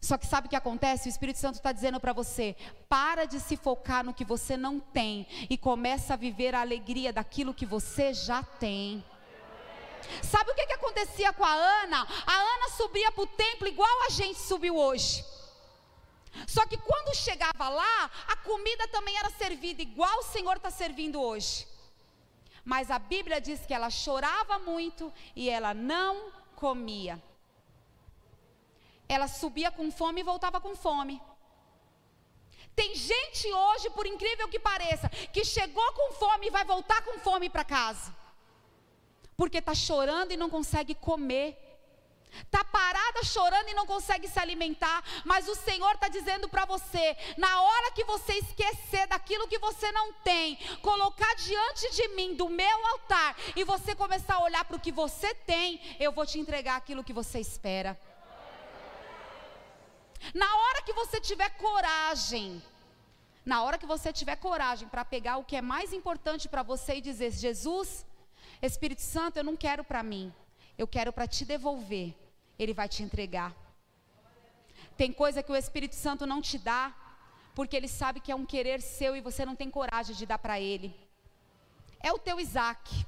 Só 0.00 0.18
que 0.18 0.26
sabe 0.26 0.46
o 0.46 0.50
que 0.50 0.56
acontece? 0.56 1.08
O 1.08 1.10
Espírito 1.10 1.38
Santo 1.38 1.54
está 1.54 1.72
dizendo 1.72 1.98
para 1.98 2.12
você: 2.12 2.54
para 2.88 3.24
de 3.24 3.40
se 3.40 3.56
focar 3.56 4.04
no 4.04 4.12
que 4.12 4.24
você 4.24 4.56
não 4.56 4.78
tem 4.78 5.26
e 5.48 5.56
começa 5.56 6.12
a 6.12 6.16
viver 6.16 6.54
a 6.54 6.60
alegria 6.60 7.12
daquilo 7.12 7.54
que 7.54 7.64
você 7.64 8.12
já 8.12 8.42
tem. 8.42 9.02
Sabe 10.22 10.50
o 10.50 10.54
que, 10.54 10.66
que 10.66 10.74
acontecia 10.74 11.32
com 11.32 11.44
a 11.44 11.54
Ana? 11.54 12.06
A 12.26 12.34
Ana 12.34 12.68
subia 12.76 13.10
para 13.12 13.24
o 13.24 13.26
templo 13.26 13.66
igual 13.66 14.02
a 14.06 14.10
gente 14.10 14.38
subiu 14.38 14.76
hoje. 14.76 15.24
Só 16.46 16.66
que 16.66 16.76
quando 16.76 17.16
chegava 17.16 17.68
lá, 17.68 18.10
a 18.28 18.36
comida 18.36 18.86
também 18.88 19.16
era 19.16 19.30
servida 19.30 19.80
igual 19.80 20.18
o 20.18 20.24
Senhor 20.24 20.56
está 20.56 20.70
servindo 20.70 21.18
hoje. 21.18 21.66
Mas 22.64 22.90
a 22.90 22.98
Bíblia 22.98 23.40
diz 23.40 23.66
que 23.66 23.74
ela 23.74 23.90
chorava 23.90 24.58
muito 24.58 25.12
e 25.36 25.50
ela 25.50 25.74
não 25.74 26.32
comia. 26.56 27.22
Ela 29.08 29.28
subia 29.28 29.70
com 29.70 29.90
fome 29.92 30.20
e 30.20 30.24
voltava 30.24 30.60
com 30.60 30.74
fome. 30.74 31.20
Tem 32.74 32.94
gente 32.94 33.52
hoje, 33.52 33.90
por 33.90 34.06
incrível 34.06 34.48
que 34.48 34.58
pareça, 34.58 35.08
que 35.08 35.44
chegou 35.44 35.92
com 35.92 36.12
fome 36.14 36.46
e 36.46 36.50
vai 36.50 36.64
voltar 36.64 37.02
com 37.02 37.18
fome 37.20 37.48
para 37.48 37.64
casa. 37.64 38.14
Porque 39.36 39.58
está 39.58 39.74
chorando 39.74 40.32
e 40.32 40.36
não 40.36 40.50
consegue 40.50 40.94
comer. 40.94 41.63
Está 42.42 42.64
parada 42.64 43.22
chorando 43.22 43.68
e 43.68 43.74
não 43.74 43.86
consegue 43.86 44.28
se 44.28 44.38
alimentar, 44.38 45.02
mas 45.24 45.48
o 45.48 45.54
Senhor 45.54 45.92
está 45.92 46.08
dizendo 46.08 46.48
para 46.48 46.64
você: 46.64 47.16
na 47.36 47.62
hora 47.62 47.92
que 47.92 48.04
você 48.04 48.34
esquecer 48.34 49.06
daquilo 49.06 49.48
que 49.48 49.58
você 49.58 49.90
não 49.92 50.12
tem, 50.12 50.56
colocar 50.82 51.34
diante 51.36 51.90
de 51.94 52.08
mim, 52.08 52.34
do 52.34 52.48
meu 52.48 52.86
altar, 52.86 53.36
e 53.54 53.64
você 53.64 53.94
começar 53.94 54.34
a 54.34 54.42
olhar 54.42 54.64
para 54.64 54.76
o 54.76 54.80
que 54.80 54.92
você 54.92 55.34
tem, 55.34 55.80
eu 56.00 56.12
vou 56.12 56.26
te 56.26 56.38
entregar 56.38 56.76
aquilo 56.76 57.04
que 57.04 57.12
você 57.12 57.38
espera. 57.38 57.98
Na 60.32 60.56
hora 60.56 60.82
que 60.82 60.92
você 60.92 61.20
tiver 61.20 61.50
coragem, 61.50 62.62
na 63.44 63.62
hora 63.62 63.76
que 63.76 63.86
você 63.86 64.12
tiver 64.12 64.36
coragem 64.36 64.88
para 64.88 65.04
pegar 65.04 65.36
o 65.36 65.44
que 65.44 65.56
é 65.56 65.60
mais 65.60 65.92
importante 65.92 66.48
para 66.48 66.62
você 66.62 66.96
e 66.96 67.00
dizer: 67.00 67.30
Jesus, 67.30 68.06
Espírito 68.62 69.02
Santo, 69.02 69.36
eu 69.36 69.44
não 69.44 69.56
quero 69.56 69.84
para 69.84 70.02
mim, 70.02 70.32
eu 70.78 70.86
quero 70.86 71.12
para 71.12 71.26
te 71.26 71.44
devolver. 71.44 72.23
Ele 72.64 72.74
vai 72.74 72.88
te 72.88 73.02
entregar. 73.02 73.54
Tem 74.96 75.12
coisa 75.12 75.42
que 75.42 75.52
o 75.52 75.56
Espírito 75.56 75.94
Santo 75.94 76.26
não 76.26 76.40
te 76.40 76.58
dá, 76.58 76.94
porque 77.54 77.76
ele 77.76 77.88
sabe 77.88 78.20
que 78.20 78.32
é 78.32 78.34
um 78.34 78.46
querer 78.46 78.80
seu 78.80 79.16
e 79.16 79.20
você 79.20 79.44
não 79.44 79.56
tem 79.56 79.70
coragem 79.70 80.14
de 80.14 80.26
dar 80.26 80.38
para 80.38 80.60
ele. 80.60 80.94
É 82.00 82.12
o 82.12 82.18
teu 82.18 82.38
Isaac. 82.40 83.06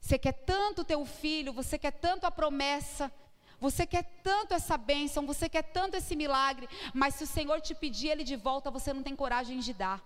Você 0.00 0.18
quer 0.18 0.32
tanto 0.32 0.82
o 0.82 0.84
teu 0.84 1.04
filho, 1.04 1.52
você 1.52 1.76
quer 1.76 1.90
tanto 1.90 2.24
a 2.26 2.30
promessa, 2.30 3.10
você 3.58 3.86
quer 3.86 4.04
tanto 4.22 4.54
essa 4.54 4.76
bênção, 4.76 5.26
você 5.26 5.48
quer 5.48 5.62
tanto 5.62 5.96
esse 5.96 6.14
milagre, 6.14 6.68
mas 6.94 7.14
se 7.14 7.24
o 7.24 7.26
Senhor 7.26 7.60
te 7.60 7.74
pedir 7.74 8.08
ele 8.08 8.22
de 8.22 8.36
volta, 8.36 8.70
você 8.70 8.92
não 8.92 9.02
tem 9.02 9.16
coragem 9.16 9.58
de 9.58 9.72
dar. 9.72 10.00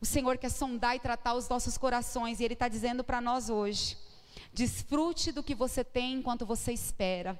O 0.00 0.06
Senhor 0.06 0.36
quer 0.36 0.50
sondar 0.50 0.96
e 0.96 1.00
tratar 1.00 1.34
os 1.34 1.48
nossos 1.48 1.78
corações, 1.78 2.40
e 2.40 2.44
Ele 2.44 2.54
está 2.54 2.68
dizendo 2.68 3.02
para 3.02 3.20
nós 3.20 3.48
hoje: 3.48 3.96
Desfrute 4.54 5.32
do 5.32 5.42
que 5.42 5.54
você 5.54 5.82
tem 5.82 6.14
enquanto 6.14 6.46
você 6.46 6.72
espera. 6.72 7.38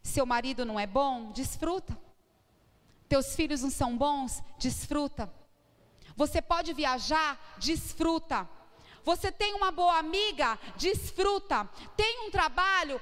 Seu 0.00 0.24
marido 0.24 0.64
não 0.64 0.78
é 0.78 0.86
bom? 0.86 1.32
Desfruta. 1.32 1.98
Teus 3.08 3.34
filhos 3.34 3.62
não 3.62 3.70
são 3.70 3.96
bons? 3.96 4.40
Desfruta. 4.56 5.32
Você 6.16 6.40
pode 6.40 6.72
viajar? 6.72 7.56
Desfruta. 7.58 8.48
Você 9.04 9.32
tem 9.32 9.52
uma 9.54 9.72
boa 9.72 9.98
amiga? 9.98 10.58
Desfruta. 10.76 11.68
Tem 11.96 12.26
um 12.26 12.30
trabalho? 12.30 13.00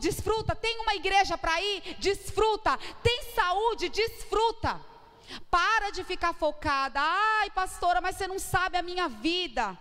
Desfruta. 0.00 0.54
Tem 0.54 0.78
uma 0.80 0.94
igreja 0.94 1.36
para 1.36 1.60
ir? 1.60 1.96
Desfruta. 1.98 2.78
Tem 3.02 3.34
saúde? 3.34 3.88
Desfruta. 3.88 4.80
Para 5.50 5.90
de 5.90 6.04
ficar 6.04 6.32
focada. 6.32 7.00
Ai, 7.00 7.50
pastora, 7.50 8.00
mas 8.00 8.16
você 8.16 8.28
não 8.28 8.38
sabe 8.38 8.78
a 8.78 8.82
minha 8.82 9.08
vida. 9.08 9.76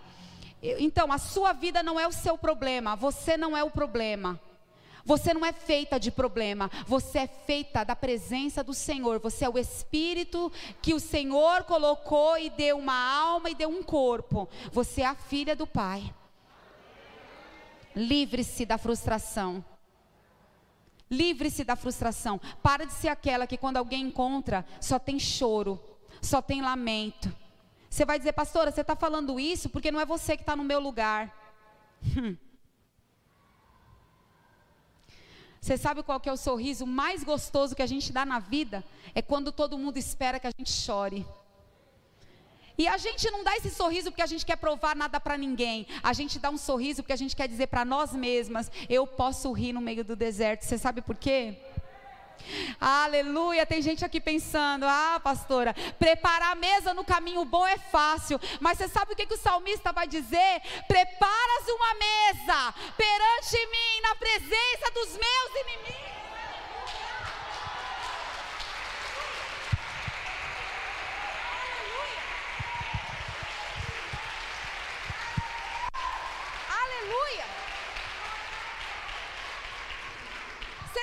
Então, 0.61 1.11
a 1.11 1.17
sua 1.17 1.53
vida 1.53 1.81
não 1.81 1.99
é 1.99 2.07
o 2.07 2.11
seu 2.11 2.37
problema, 2.37 2.95
você 2.95 3.35
não 3.35 3.57
é 3.57 3.63
o 3.63 3.71
problema. 3.71 4.39
Você 5.03 5.33
não 5.33 5.45
é 5.45 5.51
feita 5.51 5.99
de 5.99 6.11
problema, 6.11 6.69
você 6.85 7.19
é 7.19 7.27
feita 7.27 7.83
da 7.83 7.95
presença 7.95 8.63
do 8.63 8.73
Senhor. 8.73 9.19
Você 9.19 9.45
é 9.45 9.49
o 9.49 9.57
espírito 9.57 10.51
que 10.81 10.93
o 10.93 10.99
Senhor 10.99 11.63
colocou 11.63 12.37
e 12.37 12.49
deu 12.49 12.77
uma 12.77 12.93
alma 12.93 13.49
e 13.49 13.55
deu 13.55 13.69
um 13.69 13.81
corpo. 13.81 14.47
Você 14.71 15.01
é 15.01 15.05
a 15.05 15.15
filha 15.15 15.55
do 15.55 15.65
Pai. 15.65 16.13
Livre-se 17.95 18.65
da 18.65 18.77
frustração. 18.77 19.63
Livre-se 21.09 21.63
da 21.63 21.75
frustração. 21.75 22.39
Para 22.63 22.85
de 22.85 22.93
ser 22.93 23.09
aquela 23.09 23.45
que 23.45 23.57
quando 23.57 23.77
alguém 23.77 24.03
encontra, 24.03 24.65
só 24.79 24.97
tem 24.97 25.19
choro, 25.19 25.81
só 26.21 26.41
tem 26.41 26.61
lamento. 26.61 27.40
Você 27.91 28.05
vai 28.05 28.17
dizer, 28.17 28.31
pastora, 28.31 28.71
você 28.71 28.79
está 28.79 28.95
falando 28.95 29.37
isso 29.37 29.67
porque 29.69 29.91
não 29.91 29.99
é 29.99 30.05
você 30.05 30.37
que 30.37 30.43
está 30.43 30.55
no 30.55 30.63
meu 30.63 30.79
lugar. 30.79 31.29
Hum. 32.17 32.37
Você 35.59 35.77
sabe 35.77 36.01
qual 36.01 36.19
é 36.25 36.31
o 36.31 36.37
sorriso 36.37 36.87
mais 36.87 37.21
gostoso 37.21 37.75
que 37.75 37.81
a 37.81 37.85
gente 37.85 38.13
dá 38.13 38.25
na 38.25 38.39
vida? 38.39 38.81
É 39.13 39.21
quando 39.21 39.51
todo 39.51 39.77
mundo 39.77 39.97
espera 39.97 40.39
que 40.39 40.47
a 40.47 40.53
gente 40.57 40.71
chore. 40.71 41.27
E 42.77 42.87
a 42.87 42.97
gente 42.97 43.29
não 43.29 43.43
dá 43.43 43.57
esse 43.57 43.69
sorriso 43.69 44.09
porque 44.09 44.23
a 44.23 44.25
gente 44.25 44.45
quer 44.45 44.55
provar 44.55 44.95
nada 44.95 45.19
para 45.19 45.37
ninguém. 45.37 45.85
A 46.01 46.13
gente 46.13 46.39
dá 46.39 46.49
um 46.49 46.57
sorriso 46.57 47.03
porque 47.03 47.13
a 47.13 47.17
gente 47.17 47.35
quer 47.35 47.47
dizer 47.47 47.67
para 47.67 47.83
nós 47.83 48.13
mesmas: 48.13 48.71
eu 48.89 49.05
posso 49.05 49.51
rir 49.51 49.73
no 49.73 49.81
meio 49.81 50.05
do 50.05 50.15
deserto. 50.15 50.63
Você 50.63 50.77
sabe 50.77 51.01
por 51.01 51.17
quê? 51.17 51.59
Aleluia. 52.79 53.65
Tem 53.65 53.81
gente 53.81 54.03
aqui 54.03 54.19
pensando: 54.19 54.85
ah, 54.85 55.19
pastora, 55.23 55.73
preparar 55.97 56.51
a 56.51 56.55
mesa 56.55 56.93
no 56.93 57.03
caminho 57.03 57.45
bom 57.45 57.65
é 57.65 57.77
fácil. 57.77 58.39
Mas 58.59 58.77
você 58.77 58.87
sabe 58.87 59.13
o 59.13 59.15
que, 59.15 59.25
que 59.25 59.33
o 59.33 59.37
salmista 59.37 59.91
vai 59.91 60.07
dizer? 60.07 60.61
Preparas 60.87 61.67
uma 61.67 61.93
mesa 61.95 62.73
perante 62.97 63.57
mim, 63.67 64.01
na 64.03 64.15
presença 64.15 64.91
dos 64.93 65.09
meus 65.17 65.65
inimigos. 65.65 66.11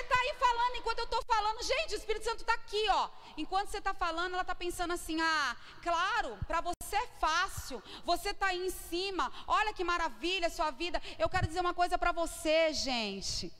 está 0.09 0.18
aí 0.29 0.35
falando, 0.35 0.77
enquanto 0.77 0.99
eu 0.99 1.05
estou 1.05 1.23
falando, 1.25 1.63
gente, 1.63 1.95
o 1.95 1.99
Espírito 1.99 2.25
Santo 2.25 2.41
está 2.41 2.55
aqui, 2.55 2.87
ó. 2.91 3.09
Enquanto 3.37 3.71
você 3.71 3.79
está 3.79 3.95
falando, 3.95 4.33
ela 4.35 4.43
está 4.43 4.55
pensando 4.55 4.93
assim: 4.93 5.21
ah, 5.21 5.57
claro, 5.83 6.39
para 6.47 6.61
você 6.61 6.97
é 6.97 7.07
fácil, 7.19 7.83
você 8.05 8.31
está 8.31 8.47
aí 8.47 8.67
em 8.67 8.71
cima, 8.71 9.33
olha 9.47 9.73
que 9.73 9.85
maravilha 9.85 10.49
a 10.49 10.51
sua 10.51 10.71
vida. 10.71 11.01
Eu 11.19 11.29
quero 11.29 11.47
dizer 11.47 11.61
uma 11.61 11.75
coisa 11.75 11.97
para 11.97 12.13
você, 12.13 12.73
gente. 12.73 13.53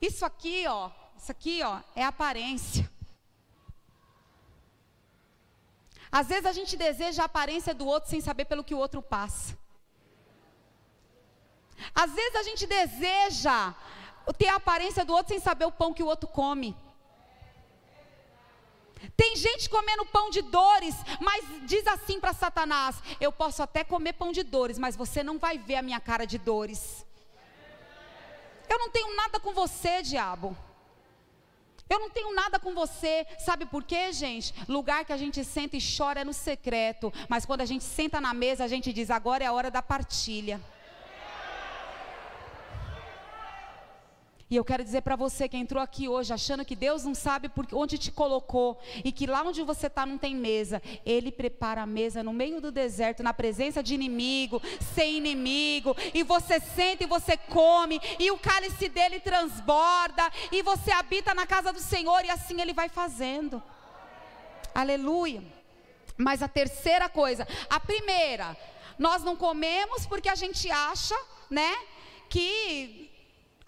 Isso 0.00 0.24
aqui, 0.24 0.66
ó, 0.66 0.90
isso 1.16 1.30
aqui, 1.30 1.62
ó, 1.62 1.80
é 1.94 2.04
aparência. 2.04 2.90
Às 6.10 6.28
vezes 6.28 6.44
a 6.44 6.52
gente 6.52 6.76
deseja 6.76 7.22
a 7.22 7.26
aparência 7.26 7.72
do 7.72 7.86
outro 7.86 8.10
sem 8.10 8.20
saber 8.20 8.44
pelo 8.44 8.64
que 8.64 8.74
o 8.74 8.78
outro 8.78 9.00
passa. 9.00 9.56
Às 11.94 12.12
vezes 12.12 12.36
a 12.36 12.42
gente 12.42 12.66
deseja 12.66 13.74
ter 14.38 14.48
a 14.48 14.56
aparência 14.56 15.04
do 15.04 15.12
outro 15.12 15.32
sem 15.32 15.40
saber 15.40 15.64
o 15.64 15.72
pão 15.72 15.92
que 15.92 16.02
o 16.02 16.06
outro 16.06 16.28
come. 16.28 16.76
Tem 19.16 19.34
gente 19.36 19.68
comendo 19.68 20.06
pão 20.06 20.30
de 20.30 20.42
dores, 20.42 20.94
mas 21.20 21.44
diz 21.66 21.86
assim 21.86 22.20
para 22.20 22.32
Satanás: 22.32 23.02
Eu 23.20 23.32
posso 23.32 23.62
até 23.62 23.82
comer 23.82 24.12
pão 24.12 24.32
de 24.32 24.42
dores, 24.42 24.78
mas 24.78 24.96
você 24.96 25.22
não 25.22 25.38
vai 25.38 25.58
ver 25.58 25.76
a 25.76 25.82
minha 25.82 26.00
cara 26.00 26.24
de 26.24 26.38
dores. 26.38 27.04
Eu 28.68 28.78
não 28.78 28.90
tenho 28.90 29.14
nada 29.16 29.40
com 29.40 29.52
você, 29.52 30.02
diabo. 30.02 30.56
Eu 31.90 31.98
não 31.98 32.08
tenho 32.08 32.34
nada 32.34 32.58
com 32.58 32.72
você. 32.72 33.26
Sabe 33.38 33.66
por 33.66 33.84
quê, 33.84 34.12
gente? 34.12 34.54
Lugar 34.66 35.04
que 35.04 35.12
a 35.12 35.16
gente 35.16 35.44
senta 35.44 35.76
e 35.76 35.80
chora 35.80 36.20
é 36.20 36.24
no 36.24 36.32
secreto. 36.32 37.12
Mas 37.28 37.44
quando 37.44 37.60
a 37.60 37.66
gente 37.66 37.84
senta 37.84 38.20
na 38.20 38.32
mesa, 38.32 38.64
a 38.64 38.68
gente 38.68 38.92
diz: 38.92 39.10
agora 39.10 39.44
é 39.44 39.46
a 39.46 39.52
hora 39.52 39.70
da 39.70 39.82
partilha. 39.82 40.60
E 44.52 44.56
eu 44.56 44.64
quero 44.66 44.84
dizer 44.84 45.00
para 45.00 45.16
você 45.16 45.48
que 45.48 45.56
entrou 45.56 45.82
aqui 45.82 46.06
hoje 46.06 46.30
achando 46.30 46.62
que 46.62 46.76
Deus 46.76 47.04
não 47.04 47.14
sabe 47.14 47.48
por 47.48 47.66
onde 47.72 47.96
te 47.96 48.12
colocou 48.12 48.78
e 49.02 49.10
que 49.10 49.26
lá 49.26 49.42
onde 49.42 49.62
você 49.62 49.86
está 49.86 50.04
não 50.04 50.18
tem 50.18 50.36
mesa. 50.36 50.82
Ele 51.06 51.32
prepara 51.32 51.80
a 51.80 51.86
mesa 51.86 52.22
no 52.22 52.34
meio 52.34 52.60
do 52.60 52.70
deserto, 52.70 53.22
na 53.22 53.32
presença 53.32 53.82
de 53.82 53.94
inimigo, 53.94 54.60
sem 54.94 55.16
inimigo. 55.16 55.96
E 56.12 56.22
você 56.22 56.60
senta 56.60 57.02
e 57.02 57.06
você 57.06 57.34
come, 57.34 57.98
e 58.18 58.30
o 58.30 58.36
cálice 58.36 58.90
dele 58.90 59.20
transborda, 59.20 60.30
e 60.50 60.60
você 60.60 60.92
habita 60.92 61.32
na 61.32 61.46
casa 61.46 61.72
do 61.72 61.80
Senhor, 61.80 62.22
e 62.22 62.28
assim 62.28 62.60
ele 62.60 62.74
vai 62.74 62.90
fazendo. 62.90 63.62
Aleluia. 64.74 65.42
Mas 66.18 66.42
a 66.42 66.46
terceira 66.46 67.08
coisa, 67.08 67.48
a 67.70 67.80
primeira, 67.80 68.54
nós 68.98 69.24
não 69.24 69.34
comemos 69.34 70.04
porque 70.04 70.28
a 70.28 70.34
gente 70.34 70.70
acha, 70.70 71.16
né, 71.48 71.74
que 72.28 73.11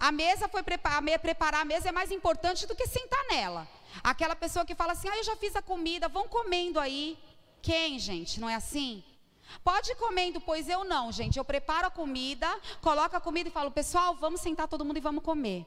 a 0.08 0.12
mesa 0.12 0.48
foi 0.48 0.62
preparar, 0.62 1.02
preparar 1.18 1.62
a 1.62 1.64
mesa 1.64 1.88
é 1.88 1.92
mais 1.92 2.10
importante 2.10 2.66
do 2.66 2.76
que 2.76 2.86
sentar 2.86 3.24
nela. 3.30 3.66
Aquela 4.02 4.36
pessoa 4.36 4.66
que 4.66 4.74
fala 4.74 4.92
assim: 4.92 5.08
"Ah, 5.08 5.16
eu 5.16 5.24
já 5.24 5.34
fiz 5.36 5.56
a 5.56 5.62
comida, 5.62 6.08
vão 6.08 6.28
comendo 6.28 6.78
aí". 6.78 7.18
Quem, 7.62 7.98
gente? 7.98 8.38
Não 8.38 8.50
é 8.50 8.54
assim? 8.54 9.02
Pode 9.62 9.92
ir 9.92 9.96
comendo, 9.96 10.42
pois 10.42 10.68
eu 10.68 10.84
não, 10.84 11.10
gente. 11.10 11.38
Eu 11.38 11.44
preparo 11.44 11.86
a 11.86 11.90
comida, 11.90 12.46
coloco 12.82 13.16
a 13.16 13.20
comida 13.20 13.48
e 13.48 13.52
falo: 13.52 13.70
"Pessoal, 13.70 14.14
vamos 14.14 14.42
sentar 14.42 14.68
todo 14.68 14.84
mundo 14.84 14.98
e 14.98 15.00
vamos 15.00 15.24
comer". 15.24 15.64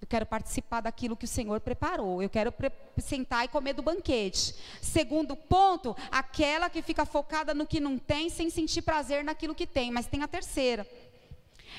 Eu 0.00 0.08
quero 0.08 0.24
participar 0.24 0.80
daquilo 0.80 1.14
que 1.14 1.26
o 1.26 1.34
Senhor 1.36 1.60
preparou. 1.60 2.22
Eu 2.22 2.30
quero 2.30 2.54
sentar 2.98 3.44
e 3.44 3.48
comer 3.48 3.74
do 3.74 3.82
banquete. 3.82 4.54
Segundo 4.80 5.36
ponto, 5.36 5.94
aquela 6.10 6.70
que 6.70 6.80
fica 6.80 7.04
focada 7.04 7.52
no 7.52 7.66
que 7.66 7.80
não 7.80 7.98
tem, 7.98 8.30
sem 8.30 8.48
sentir 8.48 8.80
prazer 8.80 9.22
naquilo 9.22 9.54
que 9.54 9.66
tem. 9.66 9.90
Mas 9.90 10.06
tem 10.06 10.22
a 10.22 10.26
terceira. 10.26 10.86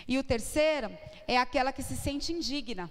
E 0.08 0.18
o 0.18 0.24
terceiro 0.24 0.96
é 1.28 1.38
aquela 1.38 1.72
que 1.74 1.84
se 1.84 1.96
sente 1.96 2.32
indigna. 2.32 2.89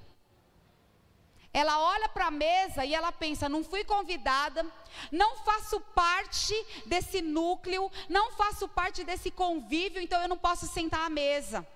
Ela 1.54 1.78
olha 1.78 2.08
para 2.08 2.26
a 2.26 2.30
mesa 2.30 2.84
e 2.84 2.94
ela 2.94 3.12
pensa: 3.12 3.48
não 3.48 3.62
fui 3.62 3.84
convidada, 3.84 4.64
não 5.10 5.36
faço 5.38 5.80
parte 5.80 6.54
desse 6.86 7.20
núcleo, 7.20 7.90
não 8.08 8.32
faço 8.32 8.66
parte 8.68 9.04
desse 9.04 9.30
convívio, 9.30 10.00
então 10.00 10.20
eu 10.22 10.28
não 10.28 10.38
posso 10.38 10.66
sentar 10.66 11.04
à 11.04 11.10
mesa. 11.10 11.66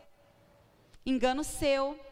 Engano 1.05 1.45
seu. 1.45 2.06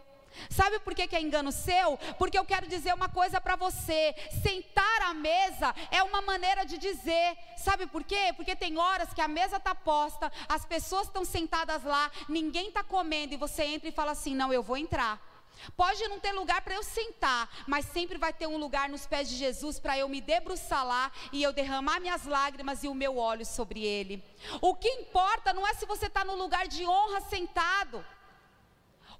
Sabe 0.51 0.78
por 0.80 0.95
que, 0.95 1.07
que 1.07 1.16
é 1.16 1.20
engano 1.20 1.53
seu? 1.53 1.97
Porque 2.18 2.39
eu 2.39 2.45
quero 2.45 2.66
dizer 2.66 2.95
uma 2.95 3.09
coisa 3.09 3.41
para 3.41 3.57
você: 3.57 4.14
sentar 4.43 5.03
à 5.03 5.14
mesa 5.14 5.74
é 5.91 6.03
uma 6.03 6.22
maneira 6.22 6.64
de 6.64 6.78
dizer. 6.78 7.37
Sabe 7.57 7.87
por 7.87 8.05
quê? 8.05 8.32
Porque 8.37 8.55
tem 8.55 8.76
horas 8.76 9.12
que 9.14 9.20
a 9.20 9.28
mesa 9.28 9.57
está 9.57 9.74
posta, 9.74 10.30
as 10.49 10.64
pessoas 10.64 11.07
estão 11.07 11.24
sentadas 11.24 11.82
lá, 11.85 12.11
ninguém 12.28 12.68
está 12.68 12.82
comendo 12.82 13.35
e 13.35 13.39
você 13.39 13.64
entra 13.64 13.89
e 13.89 13.93
fala 13.93 14.12
assim: 14.12 14.35
não, 14.35 14.53
eu 14.53 14.62
vou 14.62 14.76
entrar. 14.76 15.35
Pode 15.76 16.07
não 16.09 16.20
ter 16.20 16.32
lugar 16.32 16.61
para 16.62 16.74
eu 16.74 16.82
sentar, 16.82 17.49
mas 17.66 17.87
sempre 17.87 18.18
vai 18.18 18.32
ter 18.32 18.47
um 18.47 18.57
lugar 18.57 18.89
nos 18.89 19.07
pés 19.07 19.28
de 19.28 19.37
Jesus 19.37 19.78
para 19.78 19.99
eu 19.99 20.09
me 20.09 20.20
debruçar 20.20 20.85
lá 20.85 21.11
e 21.32 21.43
eu 21.43 21.53
derramar 21.53 22.01
minhas 22.01 22.26
lágrimas 22.26 22.85
e 22.85 22.89
o 22.89 22.95
meu 22.95 23.16
óleo 23.16 23.47
sobre 23.47 23.85
ele. 23.85 24.22
O 24.61 24.74
que 24.74 24.89
importa 24.89 25.53
não 25.53 25.66
é 25.66 25.74
se 25.74 25.87
você 25.87 26.07
está 26.07 26.24
no 26.24 26.35
lugar 26.35 26.68
de 26.68 26.87
honra 26.87 27.20
sentado. 27.22 28.05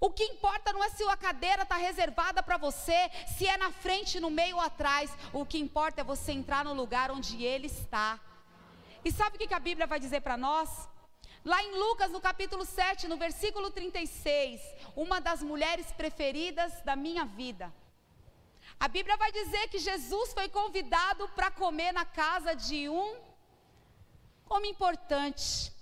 O 0.05 0.11
que 0.11 0.25
importa 0.25 0.71
não 0.71 0.85
é 0.85 0.91
se 0.91 1.03
a 1.05 1.17
cadeira 1.17 1.63
está 1.63 1.77
reservada 1.77 2.43
para 2.43 2.59
você, 2.59 3.11
se 3.27 3.47
é 3.47 3.57
na 3.57 3.71
frente, 3.73 4.21
no 4.21 4.31
meio 4.31 4.57
ou 4.57 4.61
atrás. 4.61 5.11
O 5.33 5.47
que 5.47 5.57
importa 5.57 6.03
é 6.03 6.05
você 6.05 6.31
entrar 6.33 6.63
no 6.63 6.75
lugar 6.75 7.11
onde 7.11 7.43
Ele 7.43 7.69
está. 7.69 8.21
E 9.03 9.11
sabe 9.11 9.37
o 9.37 9.39
que 9.39 9.55
a 9.55 9.59
Bíblia 9.59 9.87
vai 9.87 9.99
dizer 9.99 10.21
para 10.21 10.37
nós? 10.37 10.69
Lá 11.43 11.63
em 11.63 11.73
Lucas, 11.79 12.11
no 12.11 12.21
capítulo 12.21 12.67
7, 12.67 13.09
no 13.09 13.17
versículo 13.17 13.71
36, 13.71 14.61
uma 14.95 15.23
das 15.23 15.43
mulheres 15.43 15.91
preferidas 15.93 16.83
da 16.83 16.95
minha 16.95 17.25
vida. 17.25 17.73
A 18.79 18.89
Bíblia 18.89 19.17
vai 19.17 19.33
dizer 19.33 19.69
que 19.69 19.79
Jesus 19.79 20.35
foi 20.35 20.51
convidado 20.51 21.31
para 21.31 21.51
comer 21.51 21.93
na 21.93 22.05
casa 22.05 22.55
de 22.55 22.91
um 22.91 23.17
homem 24.51 24.71
importante, 24.71 25.73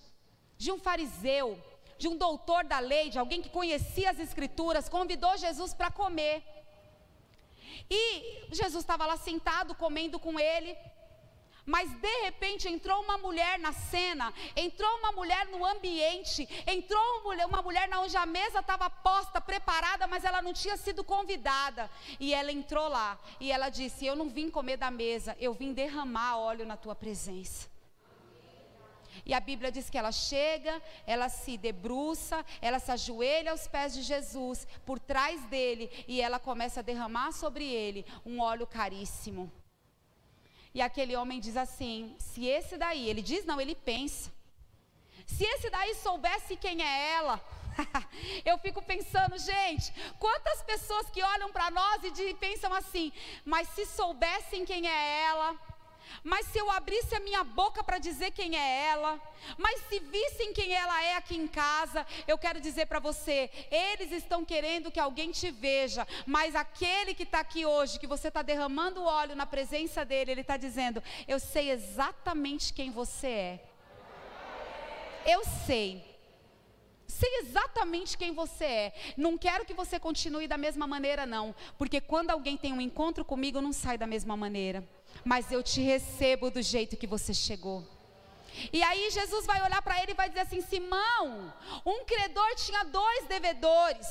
de 0.56 0.70
um 0.70 0.78
fariseu 0.78 1.60
de 2.02 2.08
um 2.08 2.16
doutor 2.16 2.64
da 2.64 2.80
lei, 2.80 3.04
de 3.08 3.18
alguém 3.18 3.40
que 3.40 3.56
conhecia 3.58 4.10
as 4.10 4.18
escrituras, 4.18 4.88
convidou 4.88 5.36
Jesus 5.36 5.72
para 5.72 5.88
comer. 5.88 6.36
E 7.88 8.02
Jesus 8.50 8.82
estava 8.82 9.06
lá 9.06 9.16
sentado 9.16 9.72
comendo 9.74 10.18
com 10.18 10.34
ele. 10.38 10.76
Mas 11.64 11.88
de 12.06 12.14
repente 12.22 12.68
entrou 12.68 13.00
uma 13.04 13.18
mulher 13.18 13.56
na 13.56 13.72
cena, 13.72 14.34
entrou 14.56 14.92
uma 14.98 15.12
mulher 15.12 15.46
no 15.46 15.64
ambiente, 15.64 16.48
entrou 16.66 17.00
uma 17.20 17.62
mulher, 17.62 17.86
na 17.88 18.00
onde 18.00 18.16
a 18.16 18.26
mesa 18.26 18.58
estava 18.58 18.90
posta, 18.90 19.40
preparada, 19.40 20.08
mas 20.08 20.24
ela 20.24 20.42
não 20.42 20.52
tinha 20.52 20.76
sido 20.76 21.04
convidada. 21.04 21.88
E 22.18 22.34
ela 22.34 22.50
entrou 22.50 22.88
lá 22.88 23.16
e 23.38 23.52
ela 23.52 23.68
disse: 23.68 24.04
Eu 24.04 24.16
não 24.16 24.28
vim 24.28 24.50
comer 24.50 24.76
da 24.76 24.90
mesa, 24.90 25.36
eu 25.38 25.54
vim 25.54 25.72
derramar 25.72 26.36
óleo 26.38 26.66
na 26.66 26.76
tua 26.76 26.96
presença. 26.96 27.71
E 29.24 29.32
a 29.32 29.40
Bíblia 29.40 29.70
diz 29.70 29.88
que 29.88 29.96
ela 29.96 30.10
chega, 30.10 30.82
ela 31.06 31.28
se 31.28 31.56
debruça, 31.56 32.44
ela 32.60 32.78
se 32.78 32.90
ajoelha 32.90 33.52
aos 33.52 33.68
pés 33.68 33.94
de 33.94 34.02
Jesus, 34.02 34.66
por 34.84 34.98
trás 34.98 35.40
dele, 35.46 35.90
e 36.08 36.20
ela 36.20 36.38
começa 36.38 36.80
a 36.80 36.82
derramar 36.82 37.32
sobre 37.32 37.64
ele 37.64 38.04
um 38.26 38.40
óleo 38.40 38.66
caríssimo. 38.66 39.50
E 40.74 40.80
aquele 40.80 41.14
homem 41.14 41.38
diz 41.38 41.56
assim: 41.56 42.16
se 42.18 42.46
esse 42.46 42.76
daí, 42.76 43.08
ele 43.08 43.22
diz 43.22 43.44
não, 43.44 43.60
ele 43.60 43.74
pensa. 43.74 44.32
Se 45.26 45.44
esse 45.44 45.70
daí 45.70 45.94
soubesse 45.94 46.56
quem 46.56 46.82
é 46.82 47.12
ela, 47.12 47.40
eu 48.44 48.58
fico 48.58 48.82
pensando, 48.82 49.38
gente, 49.38 49.92
quantas 50.18 50.62
pessoas 50.62 51.08
que 51.10 51.22
olham 51.22 51.52
para 51.52 51.70
nós 51.70 52.02
e 52.04 52.34
pensam 52.34 52.72
assim, 52.72 53.12
mas 53.44 53.68
se 53.68 53.86
soubessem 53.86 54.64
quem 54.64 54.88
é 54.88 55.22
ela, 55.22 55.56
mas 56.22 56.46
se 56.46 56.58
eu 56.58 56.70
abrisse 56.70 57.14
a 57.14 57.20
minha 57.20 57.42
boca 57.42 57.82
para 57.82 57.98
dizer 57.98 58.30
quem 58.30 58.56
é 58.56 58.86
ela, 58.86 59.20
mas 59.56 59.80
se 59.88 59.98
vissem 59.98 60.52
quem 60.52 60.72
ela 60.72 61.02
é 61.02 61.16
aqui 61.16 61.36
em 61.36 61.46
casa, 61.46 62.06
eu 62.26 62.38
quero 62.38 62.60
dizer 62.60 62.86
para 62.86 63.00
você: 63.00 63.50
eles 63.70 64.12
estão 64.12 64.44
querendo 64.44 64.90
que 64.90 65.00
alguém 65.00 65.30
te 65.30 65.50
veja, 65.50 66.06
mas 66.26 66.54
aquele 66.54 67.14
que 67.14 67.24
está 67.24 67.40
aqui 67.40 67.66
hoje, 67.66 67.98
que 67.98 68.06
você 68.06 68.28
está 68.28 68.42
derramando 68.42 69.02
óleo 69.02 69.34
na 69.34 69.46
presença 69.46 70.04
dele, 70.04 70.32
ele 70.32 70.40
está 70.42 70.56
dizendo: 70.56 71.02
Eu 71.26 71.38
sei 71.38 71.70
exatamente 71.70 72.72
quem 72.72 72.90
você 72.90 73.26
é. 73.28 73.60
Eu 75.24 75.44
sei. 75.66 76.12
Sei 77.06 77.40
exatamente 77.40 78.16
quem 78.16 78.32
você 78.32 78.64
é. 78.64 78.92
Não 79.16 79.36
quero 79.36 79.64
que 79.64 79.74
você 79.74 80.00
continue 80.00 80.48
da 80.48 80.56
mesma 80.56 80.86
maneira, 80.86 81.26
não. 81.26 81.54
Porque 81.76 82.00
quando 82.00 82.30
alguém 82.30 82.56
tem 82.56 82.72
um 82.72 82.80
encontro 82.80 83.24
comigo, 83.24 83.60
não 83.60 83.72
sai 83.72 83.98
da 83.98 84.06
mesma 84.06 84.36
maneira 84.36 84.82
mas 85.24 85.50
eu 85.50 85.62
te 85.62 85.80
recebo 85.80 86.50
do 86.50 86.62
jeito 86.62 86.96
que 86.96 87.06
você 87.06 87.32
chegou. 87.32 87.84
E 88.72 88.82
aí 88.82 89.10
Jesus 89.10 89.46
vai 89.46 89.62
olhar 89.62 89.80
para 89.82 90.02
ele 90.02 90.12
e 90.12 90.14
vai 90.14 90.28
dizer 90.28 90.40
assim: 90.40 90.60
Simão, 90.60 91.52
um 91.84 92.04
credor 92.04 92.54
tinha 92.56 92.84
dois 92.84 93.26
devedores. 93.26 94.06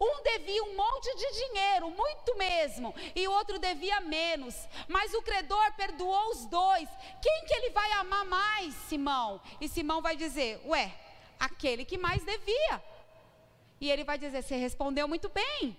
Um 0.00 0.22
devia 0.22 0.62
um 0.64 0.76
monte 0.76 1.14
de 1.14 1.46
dinheiro, 1.46 1.90
muito 1.90 2.36
mesmo, 2.36 2.92
e 3.14 3.28
o 3.28 3.32
outro 3.32 3.60
devia 3.60 4.00
menos. 4.00 4.68
Mas 4.88 5.14
o 5.14 5.22
credor 5.22 5.72
perdoou 5.76 6.30
os 6.30 6.44
dois. 6.46 6.88
Quem 7.22 7.44
que 7.46 7.54
ele 7.54 7.70
vai 7.70 7.90
amar 7.92 8.24
mais, 8.24 8.74
Simão? 8.88 9.40
E 9.60 9.68
Simão 9.68 10.02
vai 10.02 10.16
dizer: 10.16 10.60
Ué, 10.66 10.92
aquele 11.38 11.84
que 11.84 11.96
mais 11.96 12.24
devia. 12.24 12.82
E 13.80 13.90
ele 13.90 14.04
vai 14.04 14.18
dizer: 14.18 14.42
Você 14.42 14.56
respondeu 14.56 15.06
muito 15.06 15.28
bem. 15.28 15.76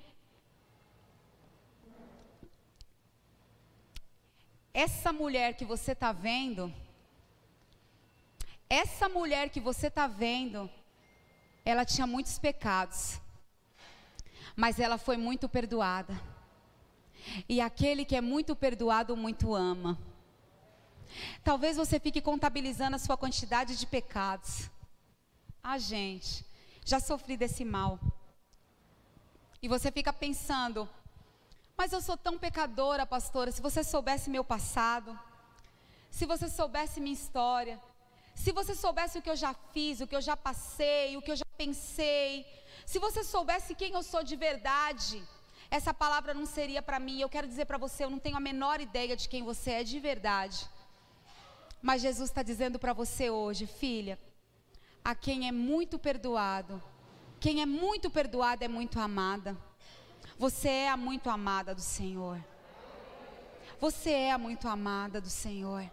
Essa 4.80 5.12
mulher 5.12 5.56
que 5.56 5.66
você 5.66 5.92
está 5.92 6.12
vendo, 6.14 6.74
essa 8.70 9.10
mulher 9.10 9.50
que 9.50 9.60
você 9.60 9.88
está 9.88 10.08
vendo, 10.08 10.70
ela 11.66 11.84
tinha 11.84 12.08
muitos 12.08 12.40
pecados, 12.40 13.20
mas 14.56 14.80
ela 14.80 14.98
foi 14.98 15.18
muito 15.18 15.50
perdoada. 15.50 16.14
E 17.48 17.60
aquele 17.60 18.06
que 18.06 18.16
é 18.16 18.22
muito 18.22 18.56
perdoado, 18.56 19.18
muito 19.18 19.54
ama. 19.54 20.00
Talvez 21.44 21.76
você 21.76 22.00
fique 22.00 22.22
contabilizando 22.22 22.96
a 22.96 23.00
sua 23.00 23.18
quantidade 23.18 23.76
de 23.76 23.86
pecados. 23.86 24.70
Ah, 25.62 25.78
gente, 25.78 26.46
já 26.86 27.02
sofri 27.02 27.36
desse 27.36 27.66
mal. 27.66 28.00
E 29.62 29.68
você 29.68 29.92
fica 29.92 30.14
pensando, 30.14 30.88
mas 31.80 31.94
eu 31.94 32.02
sou 32.02 32.18
tão 32.18 32.38
pecadora, 32.38 33.06
pastora. 33.06 33.54
Se 33.54 33.62
você 33.62 33.82
soubesse 33.86 34.30
meu 34.30 34.44
passado, 34.44 35.18
se 36.12 36.26
você 36.32 36.50
soubesse 36.50 37.00
minha 37.00 37.14
história, 37.14 37.80
se 38.36 38.52
você 38.52 38.76
soubesse 38.76 39.18
o 39.18 39.22
que 39.22 39.30
eu 39.30 39.36
já 39.44 39.54
fiz, 39.74 40.02
o 40.02 40.08
que 40.10 40.18
eu 40.18 40.26
já 40.30 40.36
passei, 40.36 41.16
o 41.16 41.22
que 41.22 41.32
eu 41.32 41.38
já 41.38 41.46
pensei, 41.58 42.46
se 42.86 43.00
você 43.00 43.24
soubesse 43.24 43.76
quem 43.76 43.94
eu 43.94 44.04
sou 44.04 44.24
de 44.24 44.36
verdade, 44.36 45.24
essa 45.72 45.94
palavra 45.94 46.34
não 46.34 46.46
seria 46.46 46.82
para 46.82 47.00
mim. 47.00 47.22
Eu 47.22 47.30
quero 47.30 47.48
dizer 47.48 47.64
para 47.64 47.78
você, 47.78 48.04
eu 48.04 48.10
não 48.10 48.20
tenho 48.20 48.36
a 48.36 48.42
menor 48.42 48.82
ideia 48.82 49.16
de 49.16 49.30
quem 49.30 49.42
você 49.42 49.72
é 49.72 49.84
de 49.86 50.02
verdade. 50.02 50.60
Mas 51.82 52.02
Jesus 52.02 52.30
está 52.30 52.44
dizendo 52.44 52.78
para 52.78 52.92
você 52.92 53.30
hoje, 53.30 53.66
filha, 53.66 54.20
a 55.02 55.16
quem 55.16 55.48
é 55.48 55.52
muito 55.54 55.98
perdoado, 55.98 56.84
quem 57.40 57.62
é 57.62 57.66
muito 57.66 58.10
perdoado 58.10 58.66
é 58.66 58.68
muito 58.68 59.00
amada. 59.00 59.69
Você 60.40 60.70
é 60.70 60.90
a 60.90 60.96
muito 60.96 61.30
amada 61.30 61.76
do 61.76 61.82
Senhor. 61.82 62.42
Você 63.78 64.12
é 64.12 64.32
a 64.32 64.38
muito 64.38 64.70
amada 64.70 65.20
do 65.20 65.30
Senhor. 65.30 65.84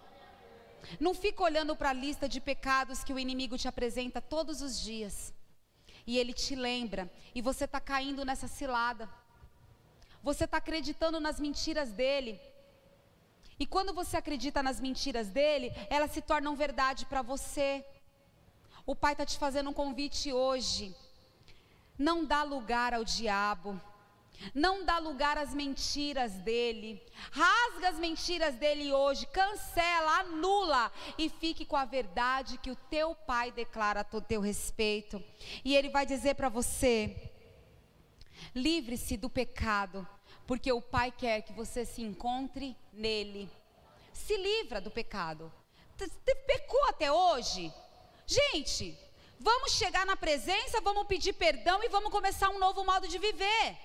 Não 1.01 1.12
fica 1.12 1.42
olhando 1.42 1.74
para 1.74 1.90
a 1.90 1.92
lista 1.92 2.28
de 2.28 2.40
pecados 2.40 3.03
que 3.03 3.12
o 3.12 3.18
inimigo 3.18 3.59
te 3.59 3.66
apresenta 3.66 4.20
todos 4.20 4.62
os 4.62 4.80
dias. 4.80 5.34
E 6.07 6.16
ele 6.16 6.32
te 6.32 6.55
lembra, 6.55 7.11
e 7.34 7.42
você 7.42 7.64
está 7.64 7.80
caindo 7.80 8.24
nessa 8.24 8.47
cilada. 8.47 9.11
Você 10.22 10.44
está 10.44 10.59
acreditando 10.59 11.18
nas 11.18 11.40
mentiras 11.40 11.90
dele. 11.90 12.40
E 13.59 13.66
quando 13.66 13.92
você 13.92 14.16
acredita 14.16 14.62
nas 14.62 14.78
mentiras 14.78 15.28
dele, 15.28 15.72
elas 15.90 16.12
se 16.12 16.22
tornam 16.22 16.55
verdade 16.55 17.05
para 17.07 17.20
você. 17.20 17.84
O 18.86 18.94
Pai 18.94 19.14
está 19.14 19.26
te 19.26 19.38
fazendo 19.38 19.70
um 19.70 19.74
convite 19.82 20.32
hoje. 20.32 20.94
Não 21.99 22.24
dá 22.24 22.44
lugar 22.44 22.94
ao 22.94 23.03
diabo. 23.03 23.80
Não 24.55 24.84
dá 24.84 24.99
lugar 24.99 25.39
às 25.39 25.53
mentiras 25.55 26.32
dele. 26.32 27.03
Rasga 27.30 27.89
as 27.89 27.99
mentiras 27.99 28.55
dele 28.57 28.93
hoje, 28.93 29.26
cancela, 29.26 30.20
anula 30.20 30.93
e 31.18 31.28
fique 31.28 31.64
com 31.64 31.76
a 31.76 31.84
verdade 31.84 32.59
que 32.59 32.70
o 32.70 32.76
teu 32.76 33.14
pai 33.14 33.51
declara 33.51 34.01
a 34.01 34.20
teu 34.20 34.41
respeito. 34.41 35.22
E 35.64 35.76
ele 35.76 35.89
vai 35.89 36.07
dizer 36.07 36.34
para 36.34 36.49
você: 36.49 37.32
livre-se 38.55 39.16
do 39.16 39.28
pecado, 39.28 40.07
porque 40.47 40.70
o 40.72 40.80
pai 40.80 41.11
quer 41.11 41.43
que 41.43 41.53
você 41.53 41.84
se 41.84 42.03
encontre 42.03 42.76
nele. 42.93 43.51
Se 44.12 44.37
livra 44.37 44.80
do 44.80 44.91
pecado. 44.91 45.53
Pecou 46.47 46.84
até 46.89 47.11
hoje? 47.11 47.72
Gente, 48.26 48.99
vamos 49.39 49.72
chegar 49.72 50.05
na 50.05 50.16
presença, 50.16 50.80
vamos 50.80 51.07
pedir 51.07 51.32
perdão 51.32 51.82
e 51.82 51.89
vamos 51.89 52.11
começar 52.11 52.49
um 52.51 52.59
novo 52.59 52.84
modo 52.84 53.09
de 53.09 53.18
viver. 53.18 53.78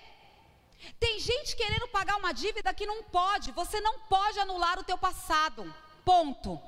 Tem 0.99 1.19
gente 1.19 1.55
querendo 1.55 1.87
pagar 1.87 2.17
uma 2.17 2.33
dívida 2.33 2.73
que 2.73 2.85
não 2.85 3.03
pode. 3.03 3.51
Você 3.51 3.79
não 3.81 3.99
pode 3.99 4.39
anular 4.39 4.79
o 4.79 4.83
teu 4.83 4.97
passado. 4.97 5.73
Ponto. 6.03 6.59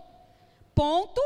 Ponto, 0.76 1.22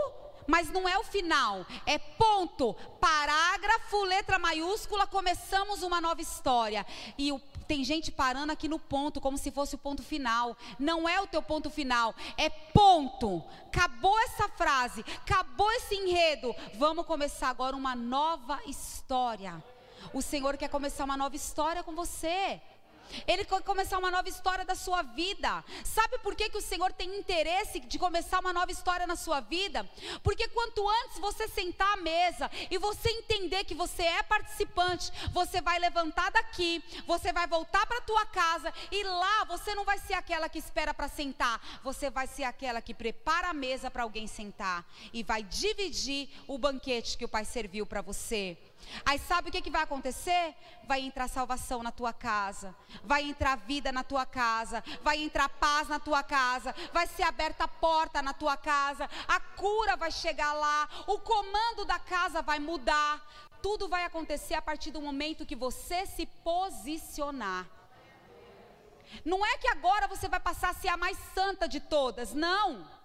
mas 0.46 0.72
não 0.72 0.88
é 0.88 0.98
o 0.98 1.04
final. 1.04 1.66
É 1.86 1.98
ponto. 1.98 2.74
Parágrafo, 3.00 4.04
letra 4.04 4.40
maiúscula, 4.40 5.06
começamos 5.06 5.84
uma 5.84 6.02
nova 6.02 6.22
história. 6.22 6.86
E 7.18 7.32
o, 7.32 7.40
tem 7.68 7.84
gente 7.84 8.12
parando 8.12 8.54
aqui 8.54 8.68
no 8.68 8.80
ponto, 8.80 9.20
como 9.20 9.38
se 9.38 9.52
fosse 9.52 9.76
o 9.76 9.78
ponto 9.78 10.02
final. 10.02 10.56
Não 10.80 11.08
é 11.08 11.20
o 11.20 11.28
teu 11.28 11.42
ponto 11.42 11.70
final, 11.70 12.16
é 12.38 12.50
ponto. 12.50 13.44
Acabou 13.68 14.18
essa 14.22 14.48
frase, 14.50 15.04
acabou 15.18 15.72
esse 15.74 15.96
enredo. 15.96 16.56
Vamos 16.76 17.06
começar 17.06 17.50
agora 17.50 17.76
uma 17.76 17.96
nova 17.96 18.60
história. 18.66 19.62
O 20.14 20.22
Senhor 20.22 20.58
quer 20.58 20.70
começar 20.70 21.04
uma 21.04 21.18
nova 21.18 21.36
história 21.36 21.84
com 21.84 21.94
você. 21.94 22.62
Ele 23.28 23.46
quer 23.46 23.62
começar 23.64 23.98
uma 23.98 24.12
nova 24.12 24.30
história 24.30 24.66
da 24.66 24.76
sua 24.76 25.02
vida. 25.02 25.64
Sabe 25.84 26.18
por 26.20 26.36
que, 26.36 26.50
que 26.50 26.58
o 26.58 26.62
Senhor 26.62 26.92
tem 26.94 27.18
interesse 27.18 27.80
de 27.80 28.00
começar 28.00 28.40
uma 28.40 28.54
nova 28.54 28.72
história 28.72 29.08
na 29.08 29.16
sua 29.16 29.40
vida? 29.40 29.90
Porque 30.24 30.48
quanto 30.50 30.88
antes 30.88 31.20
você 31.20 31.48
sentar 31.48 31.94
à 31.94 31.98
mesa 31.98 32.50
e 32.70 32.78
você 32.78 33.10
entender 33.10 33.64
que 33.64 33.76
você 33.76 34.04
é 34.04 34.24
participante, 34.24 35.12
você 35.32 35.62
vai 35.62 35.80
levantar 35.80 36.32
daqui, 36.32 36.84
você 37.06 37.32
vai 37.34 37.48
voltar 37.48 37.86
para 37.86 38.02
tua 38.02 38.26
casa 38.26 38.74
e 38.92 39.04
lá 39.04 39.44
você 39.46 39.74
não 39.76 39.86
vai 39.86 39.98
ser 40.00 40.14
aquela 40.14 40.50
que 40.50 40.60
espera 40.60 40.94
para 40.94 41.08
sentar, 41.08 41.62
você 41.84 42.10
vai 42.10 42.28
ser 42.28 42.44
aquela 42.44 42.82
que 42.82 42.94
prepara 42.94 43.50
a 43.50 43.54
mesa 43.54 43.90
para 43.90 44.04
alguém 44.04 44.28
sentar 44.28 44.86
e 45.14 45.24
vai 45.24 45.44
dividir 45.44 46.30
o 46.48 46.58
banquete 46.58 47.18
que 47.18 47.26
o 47.26 47.30
Pai 47.30 47.46
serviu 47.46 47.86
para 47.86 48.02
você. 48.02 48.58
Aí 49.06 49.20
sabe 49.20 49.50
o 49.50 49.52
que, 49.52 49.62
que 49.62 49.70
vai 49.70 49.84
acontecer? 49.84 50.56
Vai 50.84 51.02
entrar 51.02 51.28
salvação 51.28 51.84
na 51.84 51.92
tua 51.92 52.14
casa, 52.14 52.76
vai 53.04 53.24
entrar 53.24 53.56
vida 53.56 53.92
na 53.92 54.04
tua 54.04 54.26
casa, 54.26 54.84
vai 55.02 55.18
entrar 55.22 55.50
paz 55.50 55.88
na 55.88 56.00
tua 56.00 56.24
casa, 56.24 56.74
vai 56.94 57.08
ser 57.08 57.24
aberta 57.24 57.66
a 57.66 57.68
porta 57.68 58.22
na 58.22 58.34
tua 58.34 58.58
casa, 58.58 59.10
a 59.28 59.40
cura 59.40 59.96
vai 59.96 60.12
chegar 60.12 60.54
lá, 60.54 60.88
o 61.08 61.20
comando 61.20 61.86
da 61.86 62.00
casa 62.00 62.42
vai 62.42 62.60
mudar. 62.60 63.26
Tudo 63.62 63.88
vai 63.88 64.04
acontecer 64.04 64.54
a 64.54 64.62
partir 64.62 64.92
do 64.92 65.02
momento 65.02 65.46
que 65.46 65.56
você 65.56 66.06
se 66.06 66.26
posicionar. 66.26 67.66
Não 69.26 69.46
é 69.46 69.58
que 69.58 69.68
agora 69.68 70.08
você 70.08 70.28
vai 70.28 70.40
passar 70.40 70.70
a 70.70 70.74
ser 70.74 70.90
a 70.90 70.98
mais 70.98 71.18
santa 71.34 71.68
de 71.68 71.80
todas, 71.80 72.34
não 72.34 72.97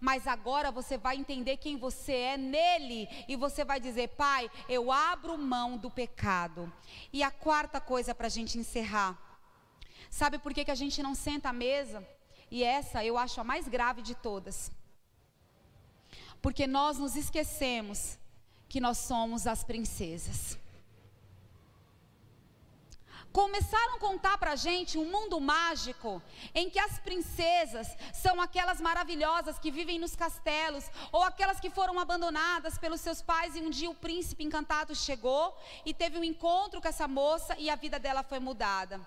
mas 0.00 0.26
agora 0.26 0.70
você 0.70 0.96
vai 0.96 1.16
entender 1.16 1.56
quem 1.56 1.76
você 1.76 2.12
é 2.12 2.36
nele 2.36 3.08
e 3.26 3.36
você 3.36 3.64
vai 3.64 3.80
dizer: 3.80 4.08
Pai, 4.08 4.50
eu 4.68 4.92
abro 4.92 5.36
mão 5.36 5.76
do 5.76 5.90
pecado. 5.90 6.72
E 7.12 7.22
a 7.22 7.30
quarta 7.30 7.80
coisa 7.80 8.14
para 8.14 8.26
a 8.26 8.30
gente 8.30 8.58
encerrar: 8.58 9.18
sabe 10.10 10.38
por 10.38 10.54
que, 10.54 10.64
que 10.64 10.70
a 10.70 10.76
gente 10.76 11.02
não 11.02 11.14
senta 11.14 11.48
à 11.48 11.52
mesa? 11.52 12.06
E 12.50 12.62
essa 12.62 13.04
eu 13.04 13.18
acho 13.18 13.40
a 13.40 13.44
mais 13.44 13.68
grave 13.68 14.02
de 14.02 14.14
todas. 14.14 14.70
Porque 16.40 16.66
nós 16.66 16.98
nos 16.98 17.16
esquecemos 17.16 18.18
que 18.68 18.80
nós 18.80 18.98
somos 18.98 19.46
as 19.46 19.64
princesas 19.64 20.58
começaram 23.38 23.94
a 23.94 24.00
contar 24.00 24.36
para 24.36 24.50
a 24.54 24.56
gente 24.56 24.98
um 24.98 25.08
mundo 25.12 25.40
mágico 25.40 26.20
em 26.52 26.68
que 26.68 26.80
as 26.80 26.98
princesas 26.98 27.86
são 28.12 28.40
aquelas 28.40 28.80
maravilhosas 28.80 29.60
que 29.60 29.70
vivem 29.70 29.96
nos 29.96 30.16
castelos 30.16 30.84
ou 31.12 31.22
aquelas 31.22 31.60
que 31.60 31.70
foram 31.70 32.00
abandonadas 32.00 32.76
pelos 32.78 33.00
seus 33.00 33.22
pais 33.22 33.54
e 33.54 33.60
um 33.60 33.70
dia 33.70 33.88
o 33.88 33.94
príncipe 33.94 34.42
encantado 34.42 34.92
chegou 34.92 35.56
e 35.86 35.94
teve 35.94 36.18
um 36.18 36.24
encontro 36.24 36.82
com 36.82 36.88
essa 36.88 37.06
moça 37.06 37.54
e 37.60 37.70
a 37.70 37.76
vida 37.76 37.96
dela 38.00 38.24
foi 38.24 38.40
mudada. 38.40 39.00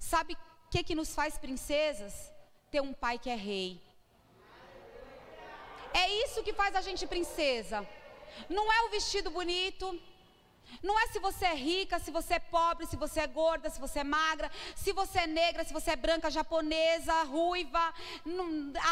Sabe 0.00 0.32
o 0.32 0.70
que, 0.70 0.82
que 0.82 0.94
nos 0.94 1.14
faz 1.14 1.36
princesas? 1.36 2.32
Ter 2.70 2.80
um 2.80 2.94
pai 2.94 3.18
que 3.18 3.28
é 3.28 3.36
rei. 3.36 3.78
É 5.92 6.10
isso 6.24 6.42
que 6.42 6.54
faz 6.54 6.74
a 6.74 6.80
gente 6.80 7.06
princesa. 7.06 7.86
Não 8.48 8.72
é 8.72 8.80
o 8.86 8.90
vestido 8.90 9.28
bonito, 9.28 10.00
não 10.82 10.98
é 10.98 11.06
se 11.08 11.18
você 11.18 11.46
é 11.46 11.54
rica, 11.54 11.98
se 11.98 12.10
você 12.10 12.34
é 12.34 12.38
pobre, 12.38 12.86
se 12.86 12.96
você 12.96 13.20
é 13.20 13.26
gorda, 13.26 13.70
se 13.70 13.80
você 13.80 14.00
é 14.00 14.04
magra, 14.04 14.50
se 14.74 14.92
você 14.92 15.20
é 15.20 15.26
negra, 15.26 15.64
se 15.64 15.72
você 15.72 15.92
é 15.92 15.96
branca, 15.96 16.30
japonesa, 16.30 17.22
ruiva, 17.24 17.94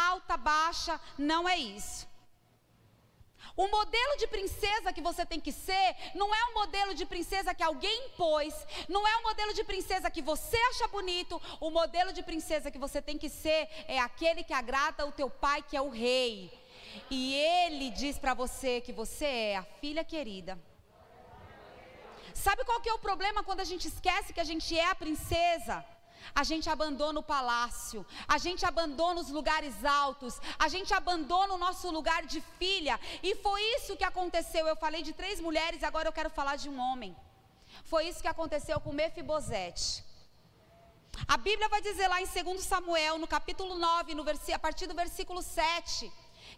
alta, 0.07 0.37
baixa. 0.37 0.99
Não 1.17 1.47
é 1.47 1.57
isso. 1.57 2.07
O 3.55 3.67
modelo 3.67 4.17
de 4.17 4.27
princesa 4.27 4.91
que 4.91 5.01
você 5.01 5.25
tem 5.25 5.39
que 5.39 5.51
ser 5.51 5.95
não 6.13 6.33
é 6.33 6.45
um 6.45 6.55
modelo 6.55 6.93
de 6.93 7.05
princesa 7.05 7.53
que 7.53 7.63
alguém 7.63 8.07
impôs, 8.07 8.53
não 8.89 9.07
é 9.07 9.17
um 9.17 9.23
modelo 9.23 9.53
de 9.53 9.63
princesa 9.63 10.11
que 10.11 10.21
você 10.21 10.57
acha 10.71 10.87
bonito. 10.87 11.41
O 11.61 11.69
modelo 11.69 12.11
de 12.11 12.21
princesa 12.23 12.71
que 12.71 12.79
você 12.79 13.01
tem 13.01 13.17
que 13.17 13.29
ser 13.29 13.69
é 13.87 13.99
aquele 13.99 14.43
que 14.43 14.53
agrada 14.53 15.05
o 15.05 15.11
teu 15.11 15.29
pai, 15.29 15.61
que 15.61 15.77
é 15.77 15.81
o 15.81 15.89
rei. 15.89 16.51
E 17.09 17.35
ele 17.35 17.91
diz 17.91 18.17
para 18.17 18.33
você 18.33 18.81
que 18.81 18.91
você 18.91 19.25
é 19.25 19.55
a 19.57 19.63
filha 19.63 20.03
querida 20.03 20.59
Sabe 22.43 22.65
qual 22.65 22.81
que 22.81 22.89
é 22.89 22.93
o 22.93 22.99
problema 22.99 23.43
quando 23.47 23.61
a 23.61 23.69
gente 23.71 23.87
esquece 23.87 24.33
que 24.33 24.41
a 24.41 24.49
gente 24.51 24.77
é 24.77 24.87
a 24.89 24.93
princesa? 25.03 25.83
A 26.41 26.43
gente 26.43 26.69
abandona 26.69 27.19
o 27.19 27.23
palácio, 27.23 28.05
a 28.27 28.37
gente 28.37 28.65
abandona 28.65 29.21
os 29.21 29.29
lugares 29.29 29.85
altos, 29.85 30.33
a 30.59 30.67
gente 30.67 30.93
abandona 30.93 31.53
o 31.53 31.57
nosso 31.57 31.89
lugar 31.97 32.25
de 32.25 32.41
filha. 32.59 32.99
E 33.23 33.35
foi 33.35 33.61
isso 33.75 33.95
que 33.95 34.03
aconteceu. 34.03 34.67
Eu 34.67 34.75
falei 34.75 35.01
de 35.01 35.13
três 35.13 35.39
mulheres, 35.39 35.81
agora 35.81 36.09
eu 36.09 36.13
quero 36.13 36.29
falar 36.29 36.57
de 36.57 36.67
um 36.67 36.77
homem. 36.77 37.15
Foi 37.85 38.05
isso 38.09 38.21
que 38.21 38.27
aconteceu 38.27 38.79
com 38.81 38.91
Mefibosete. 38.91 40.03
A 41.25 41.37
Bíblia 41.37 41.69
vai 41.69 41.81
dizer 41.81 42.07
lá 42.09 42.21
em 42.21 42.27
2 42.27 42.61
Samuel, 42.61 43.17
no 43.17 43.27
capítulo 43.27 43.75
9, 43.75 44.13
no 44.13 44.25
a 44.53 44.59
partir 44.59 44.87
do 44.87 44.93
versículo 44.93 45.41
7, 45.41 46.11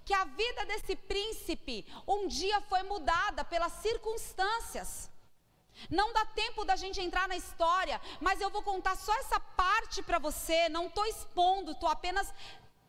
que 0.03 0.13
a 0.13 0.23
vida 0.25 0.65
desse 0.65 0.95
príncipe 0.95 1.85
um 2.07 2.27
dia 2.27 2.59
foi 2.61 2.81
mudada 2.81 3.45
pelas 3.45 3.73
circunstâncias. 3.73 5.11
Não 5.89 6.13
dá 6.13 6.25
tempo 6.25 6.65
da 6.65 6.75
gente 6.75 6.99
entrar 7.01 7.27
na 7.27 7.35
história, 7.35 7.99
mas 8.19 8.41
eu 8.41 8.49
vou 8.49 8.61
contar 8.63 8.95
só 8.95 9.13
essa 9.19 9.39
parte 9.39 10.01
para 10.01 10.19
você. 10.19 10.69
Não 10.69 10.87
estou 10.87 11.05
expondo, 11.05 11.71
estou 11.71 11.89
apenas 11.89 12.33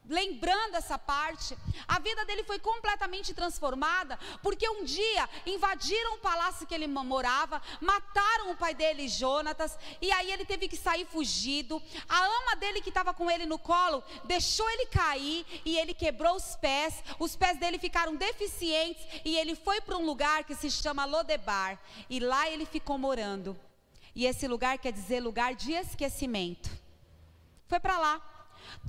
lembrando 0.08 0.74
essa 0.74 0.98
parte, 0.98 1.56
a 1.86 1.98
vida 1.98 2.24
dele 2.24 2.42
foi 2.44 2.58
completamente 2.58 3.34
transformada, 3.34 4.18
porque 4.42 4.68
um 4.68 4.84
dia 4.84 5.28
invadiram 5.46 6.14
o 6.14 6.18
palácio 6.18 6.66
que 6.66 6.74
ele 6.74 6.86
morava, 6.86 7.60
mataram 7.80 8.50
o 8.50 8.56
pai 8.56 8.74
dele, 8.74 9.08
Jonatas, 9.08 9.78
e 10.00 10.10
aí 10.10 10.32
ele 10.32 10.44
teve 10.44 10.66
que 10.68 10.76
sair 10.76 11.06
fugido. 11.06 11.82
A 12.08 12.24
ama 12.24 12.56
dele 12.56 12.80
que 12.80 12.88
estava 12.88 13.12
com 13.12 13.30
ele 13.30 13.46
no 13.46 13.58
colo 13.58 14.02
deixou 14.24 14.68
ele 14.70 14.86
cair 14.86 15.44
e 15.64 15.76
ele 15.76 15.92
quebrou 15.92 16.36
os 16.36 16.56
pés, 16.56 17.02
os 17.18 17.36
pés 17.36 17.58
dele 17.58 17.78
ficaram 17.78 18.16
deficientes 18.16 19.04
e 19.24 19.36
ele 19.36 19.54
foi 19.54 19.80
para 19.80 19.96
um 19.96 20.06
lugar 20.06 20.44
que 20.44 20.54
se 20.54 20.70
chama 20.70 21.04
Lodebar, 21.04 21.78
e 22.08 22.18
lá 22.18 22.48
ele 22.48 22.64
ficou 22.64 22.96
morando. 22.96 23.58
E 24.14 24.26
esse 24.26 24.48
lugar 24.48 24.78
quer 24.78 24.92
dizer 24.92 25.20
lugar 25.20 25.54
de 25.54 25.72
esquecimento. 25.72 26.70
Foi 27.68 27.78
para 27.78 27.98
lá. 27.98 28.37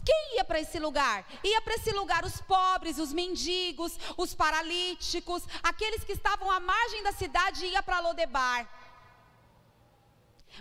Quem 0.06 0.38
ia 0.38 0.44
para 0.44 0.60
esse 0.60 0.80
lugar? 0.80 1.26
Ia 1.44 1.62
para 1.62 1.76
esse 1.76 1.92
lugar 1.92 2.24
os 2.26 2.42
pobres, 2.42 2.98
os 2.98 3.14
mendigos, 3.14 3.98
os 4.18 4.34
paralíticos, 4.34 5.44
aqueles 5.64 6.04
que 6.04 6.14
estavam 6.14 6.50
à 6.52 6.60
margem 6.60 7.04
da 7.04 7.12
cidade 7.12 7.66
ia 7.66 7.84
para 7.84 8.00
Lodebar. 8.00 8.68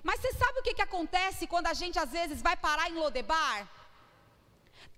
Mas 0.03 0.21
você 0.21 0.33
sabe 0.33 0.61
o 0.61 0.63
que, 0.63 0.75
que 0.75 0.83
acontece 0.83 1.47
quando 1.47 1.67
a 1.67 1.75
gente 1.75 1.99
às 1.99 2.11
vezes 2.11 2.43
vai 2.43 2.57
parar 2.57 2.91
em 2.91 2.95
Lodebar? 2.95 3.67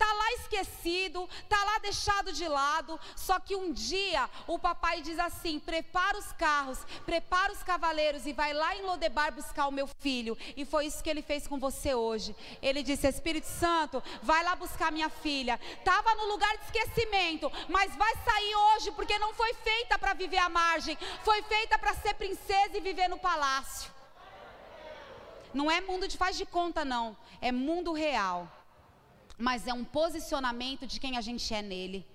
Está 0.01 0.15
lá 0.15 0.33
esquecido, 0.33 1.29
está 1.43 1.63
lá 1.63 1.79
deixado 1.79 2.33
de 2.33 2.49
lado. 2.49 2.99
Só 3.15 3.39
que 3.39 3.55
um 3.55 3.71
dia 3.71 4.31
o 4.47 4.59
papai 4.59 5.03
diz 5.03 5.19
assim: 5.19 5.59
prepara 5.59 6.17
os 6.17 6.33
carros, 6.33 6.79
prepara 7.05 7.53
os 7.53 7.63
cavaleiros 7.63 8.25
e 8.25 8.33
vai 8.33 8.55
lá 8.55 8.75
em 8.75 8.81
Lodebar 8.81 9.31
buscar 9.31 9.67
o 9.69 9.71
meu 9.71 9.87
filho. 9.87 10.39
E 10.57 10.65
foi 10.65 10.87
isso 10.87 11.05
que 11.05 11.11
ele 11.11 11.21
fez 11.21 11.47
com 11.47 11.59
você 11.59 11.95
hoje. 11.95 12.35
Ele 12.63 12.83
disse: 12.83 13.07
Espírito 13.07 13.47
Santo, 13.47 14.03
vai 14.23 14.43
lá 14.43 14.57
buscar 14.57 14.91
minha 14.91 15.11
filha. 15.11 15.61
Estava 15.79 16.15
no 16.15 16.29
lugar 16.29 16.57
de 16.57 16.65
esquecimento, 16.65 17.53
mas 17.69 17.95
vai 17.95 18.15
sair 18.25 18.55
hoje 18.55 18.93
porque 18.93 19.19
não 19.19 19.35
foi 19.35 19.53
feita 19.53 19.99
para 19.99 20.15
viver 20.15 20.39
à 20.39 20.49
margem, 20.49 20.97
foi 21.23 21.43
feita 21.43 21.79
para 21.79 21.93
ser 21.93 22.15
princesa 22.15 22.75
e 22.75 22.81
viver 22.81 23.09
no 23.09 23.19
palácio. 23.19 23.93
Não 25.53 25.71
é 25.71 25.83
mundo 25.83 26.09
de 26.09 26.17
faz 26.17 26.39
de 26.39 26.47
conta, 26.47 26.87
não. 26.87 27.15
É 27.43 27.53
mundo 27.53 27.93
real 27.93 28.51
mas 29.41 29.67
é 29.67 29.73
um 29.73 29.85
posicionamento 29.85 30.87
de 30.87 31.01
quem 31.01 31.17
a 31.17 31.21
gente 31.21 31.53
é 31.53 31.63
nele. 31.63 32.07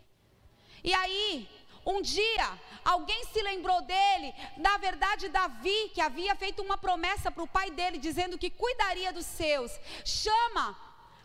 E 0.83 0.93
aí, 0.93 1.49
um 1.85 2.01
dia, 2.01 2.59
alguém 2.83 3.25
se 3.25 3.41
lembrou 3.41 3.81
dele, 3.81 4.33
na 4.57 4.77
verdade, 4.77 5.29
Davi, 5.29 5.89
que 5.93 6.01
havia 6.01 6.35
feito 6.35 6.61
uma 6.61 6.77
promessa 6.77 7.31
para 7.31 7.43
o 7.43 7.47
pai 7.47 7.71
dele, 7.71 7.97
dizendo 7.97 8.37
que 8.37 8.49
cuidaria 8.49 9.11
dos 9.11 9.25
seus. 9.25 9.71
Chama 10.03 10.77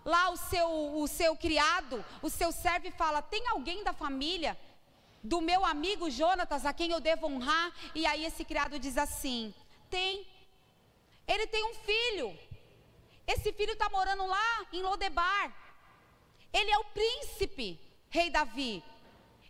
lá 0.04 0.30
o 0.30 0.36
seu, 0.36 0.68
o 0.96 1.06
seu 1.06 1.36
criado, 1.36 2.04
o 2.22 2.30
seu 2.30 2.50
servo 2.52 2.88
e 2.88 2.90
fala: 2.90 3.22
Tem 3.22 3.46
alguém 3.48 3.84
da 3.84 3.92
família 3.92 4.58
do 5.22 5.40
meu 5.40 5.64
amigo 5.64 6.10
Jonatas 6.10 6.64
a 6.64 6.72
quem 6.72 6.90
eu 6.90 7.00
devo 7.00 7.26
honrar? 7.26 7.72
E 7.94 8.06
aí 8.06 8.24
esse 8.24 8.44
criado 8.44 8.78
diz 8.78 8.96
assim: 8.96 9.54
Tem. 9.88 10.26
Ele 11.26 11.46
tem 11.46 11.64
um 11.64 11.74
filho. 11.74 12.38
Esse 13.26 13.52
filho 13.52 13.72
está 13.72 13.88
morando 13.88 14.26
lá 14.26 14.66
em 14.72 14.82
Lodebar. 14.82 15.52
Ele 16.52 16.70
é 16.70 16.78
o 16.78 16.84
príncipe, 16.84 17.80
rei 18.08 18.30
Davi. 18.30 18.82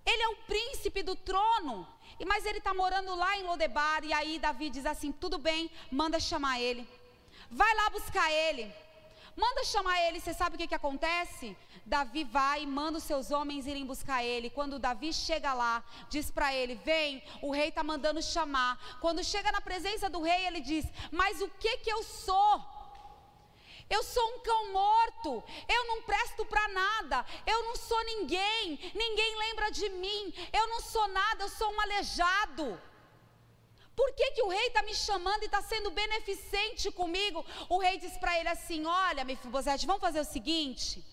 Ele 0.04 0.22
é 0.22 0.28
o 0.28 0.36
príncipe 0.36 1.02
do 1.02 1.14
trono. 1.14 1.86
Mas 2.26 2.44
ele 2.44 2.58
está 2.58 2.74
morando 2.74 3.14
lá 3.14 3.36
em 3.38 3.42
Lodebar. 3.44 4.04
E 4.04 4.12
aí 4.12 4.38
Davi 4.38 4.70
diz 4.70 4.86
assim: 4.86 5.12
tudo 5.12 5.38
bem, 5.38 5.70
manda 5.90 6.20
chamar 6.20 6.60
ele. 6.60 6.86
Vai 7.50 7.74
lá 7.74 7.90
buscar 7.90 8.30
ele. 8.30 8.72
Manda 9.36 9.64
chamar 9.64 9.98
ele. 10.06 10.20
Você 10.20 10.34
sabe 10.34 10.56
o 10.56 10.58
que, 10.58 10.66
que 10.66 10.74
acontece? 10.74 11.56
Davi 11.86 12.24
vai 12.24 12.62
e 12.62 12.66
manda 12.66 12.98
os 12.98 13.04
seus 13.04 13.30
homens 13.30 13.66
irem 13.66 13.86
buscar 13.86 14.22
ele. 14.22 14.50
Quando 14.50 14.78
Davi 14.78 15.12
chega 15.12 15.54
lá, 15.54 15.82
diz 16.08 16.30
para 16.30 16.54
ele: 16.54 16.74
Vem, 16.74 17.22
o 17.40 17.50
rei 17.50 17.68
está 17.68 17.82
mandando 17.82 18.22
chamar. 18.22 18.78
Quando 19.00 19.24
chega 19.24 19.50
na 19.50 19.60
presença 19.60 20.10
do 20.10 20.20
rei, 20.20 20.46
ele 20.46 20.60
diz: 20.60 20.84
Mas 21.10 21.40
o 21.40 21.48
que 21.48 21.78
que 21.78 21.90
eu 21.90 22.02
sou? 22.02 22.79
Eu 23.90 24.02
sou 24.04 24.26
um 24.34 24.38
cão 24.38 24.72
morto, 24.72 25.42
eu 25.68 25.86
não 25.88 26.02
presto 26.02 26.46
para 26.46 26.68
nada, 26.68 27.26
eu 27.44 27.64
não 27.64 27.74
sou 27.74 28.02
ninguém, 28.04 28.78
ninguém 28.94 29.36
lembra 29.36 29.70
de 29.70 29.88
mim, 29.88 30.32
eu 30.52 30.68
não 30.68 30.80
sou 30.80 31.08
nada, 31.08 31.42
eu 31.42 31.48
sou 31.48 31.68
um 31.72 31.80
aleijado. 31.80 32.80
Por 33.96 34.12
que, 34.14 34.30
que 34.30 34.42
o 34.42 34.48
rei 34.48 34.68
está 34.68 34.82
me 34.82 34.94
chamando 34.94 35.42
e 35.42 35.46
está 35.46 35.60
sendo 35.60 35.90
beneficente 35.90 36.90
comigo? 36.92 37.44
O 37.68 37.78
rei 37.78 37.98
diz 37.98 38.16
para 38.16 38.38
ele 38.38 38.48
assim: 38.48 38.86
Olha, 38.86 39.24
Mefibosete, 39.24 39.86
vamos 39.86 40.00
fazer 40.00 40.20
o 40.20 40.24
seguinte. 40.24 41.04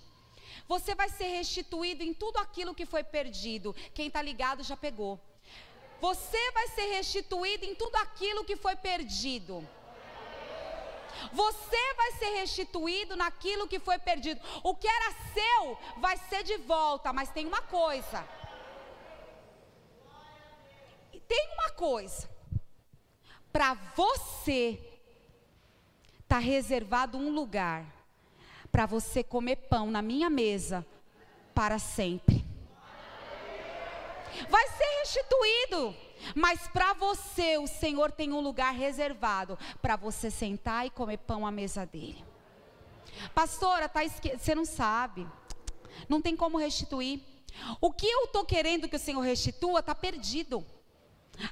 Você 0.67 0.93
vai 0.93 1.09
ser 1.09 1.29
restituído 1.39 2.03
em 2.03 2.13
tudo 2.13 2.37
aquilo 2.37 2.75
que 2.75 2.85
foi 2.85 3.03
perdido. 3.03 3.75
Quem 3.93 4.07
está 4.07 4.21
ligado 4.21 4.63
já 4.63 4.77
pegou. 4.77 5.19
Você 5.99 6.51
vai 6.51 6.67
ser 6.67 6.85
restituído 6.97 7.65
em 7.65 7.73
tudo 7.73 7.95
aquilo 7.95 8.45
que 8.45 8.55
foi 8.55 8.75
perdido. 8.75 9.67
Você 11.31 11.93
vai 11.95 12.11
ser 12.13 12.29
restituído 12.39 13.15
naquilo 13.15 13.67
que 13.67 13.79
foi 13.79 13.97
perdido. 13.99 14.41
O 14.63 14.75
que 14.75 14.87
era 14.87 15.15
seu 15.33 15.77
vai 15.97 16.17
ser 16.17 16.43
de 16.43 16.57
volta, 16.57 17.11
mas 17.13 17.29
tem 17.29 17.45
uma 17.45 17.61
coisa. 17.61 18.27
Tem 21.27 21.49
uma 21.53 21.71
coisa. 21.71 22.29
Para 23.51 23.73
você 23.95 24.79
está 26.21 26.37
reservado 26.37 27.17
um 27.17 27.29
lugar 27.29 27.85
para 28.71 28.85
você 28.85 29.23
comer 29.23 29.55
pão 29.55 29.89
na 29.89 30.01
minha 30.01 30.29
mesa 30.29 30.85
para 31.53 31.79
sempre. 31.79 32.45
Vai 34.49 34.67
ser 34.67 34.99
restituído. 34.99 36.06
Mas 36.35 36.67
para 36.67 36.93
você, 36.93 37.57
o 37.57 37.67
Senhor 37.67 38.11
tem 38.11 38.31
um 38.33 38.39
lugar 38.39 38.73
reservado 38.73 39.57
para 39.81 39.95
você 39.95 40.29
sentar 40.29 40.85
e 40.85 40.89
comer 40.89 41.17
pão 41.17 41.45
à 41.45 41.51
mesa 41.51 41.85
dele. 41.85 42.23
Pastora, 43.33 43.89
tá 43.89 44.03
esque... 44.03 44.37
você 44.37 44.53
não 44.53 44.65
sabe. 44.65 45.27
Não 46.07 46.21
tem 46.21 46.35
como 46.35 46.57
restituir. 46.57 47.21
O 47.81 47.91
que 47.91 48.07
eu 48.07 48.25
estou 48.25 48.45
querendo 48.45 48.87
que 48.87 48.95
o 48.95 48.99
Senhor 48.99 49.21
restitua 49.21 49.79
está 49.79 49.95
perdido. 49.95 50.65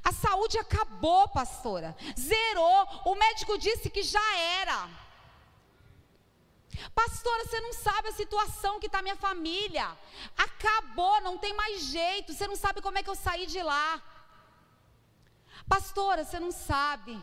A 0.03 0.11
saúde 0.11 0.57
acabou, 0.57 1.27
pastora. 1.29 1.95
Zerou. 2.17 2.87
O 3.05 3.15
médico 3.15 3.57
disse 3.57 3.89
que 3.89 4.03
já 4.03 4.37
era. 4.61 4.89
Pastora, 6.93 7.45
você 7.45 7.59
não 7.61 7.73
sabe 7.73 8.09
a 8.09 8.13
situação 8.13 8.79
que 8.79 8.87
está 8.87 9.01
minha 9.01 9.15
família. 9.15 9.87
Acabou, 10.37 11.21
não 11.21 11.37
tem 11.37 11.53
mais 11.53 11.83
jeito. 11.85 12.33
Você 12.33 12.47
não 12.47 12.55
sabe 12.55 12.81
como 12.81 12.97
é 12.97 13.03
que 13.03 13.09
eu 13.09 13.15
saí 13.15 13.45
de 13.45 13.61
lá. 13.61 14.01
Pastora, 15.67 16.23
você 16.23 16.39
não 16.39 16.51
sabe. 16.51 17.21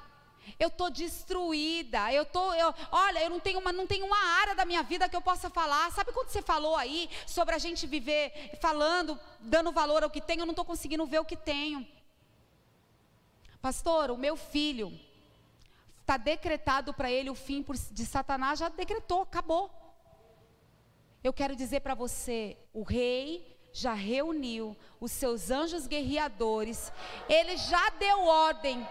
Eu 0.58 0.68
estou 0.68 0.90
destruída. 0.90 2.12
Eu 2.12 2.24
tô, 2.24 2.52
eu, 2.54 2.74
olha, 2.90 3.22
eu 3.22 3.30
não 3.30 3.40
tenho, 3.40 3.58
uma, 3.58 3.72
não 3.72 3.86
tenho 3.86 4.04
uma 4.06 4.18
área 4.40 4.54
da 4.54 4.64
minha 4.64 4.82
vida 4.82 5.08
que 5.08 5.16
eu 5.16 5.22
possa 5.22 5.48
falar. 5.48 5.90
Sabe 5.92 6.12
quando 6.12 6.28
você 6.28 6.42
falou 6.42 6.76
aí 6.76 7.08
sobre 7.26 7.54
a 7.54 7.58
gente 7.58 7.86
viver 7.86 8.58
falando, 8.60 9.18
dando 9.40 9.72
valor 9.72 10.02
ao 10.02 10.10
que 10.10 10.20
tem? 10.20 10.38
Eu 10.38 10.46
não 10.46 10.52
estou 10.52 10.64
conseguindo 10.64 11.06
ver 11.06 11.20
o 11.20 11.24
que 11.24 11.36
tenho. 11.36 11.86
Pastor, 13.60 14.10
o 14.10 14.16
meu 14.16 14.36
filho 14.36 14.92
está 16.00 16.16
decretado 16.16 16.92
para 16.92 17.10
ele 17.10 17.30
o 17.30 17.34
fim 17.34 17.64
de 17.92 18.04
Satanás. 18.04 18.58
Já 18.58 18.68
decretou, 18.68 19.22
acabou. 19.22 19.70
Eu 21.22 21.32
quero 21.32 21.54
dizer 21.54 21.80
para 21.80 21.94
você, 21.94 22.56
o 22.72 22.82
rei 22.82 23.51
já 23.72 23.94
reuniu 23.94 24.76
os 25.00 25.10
seus 25.12 25.50
anjos 25.50 25.86
guerreadores, 25.86 26.92
ele 27.28 27.56
já 27.56 27.90
deu 27.90 28.24
ordem, 28.24 28.86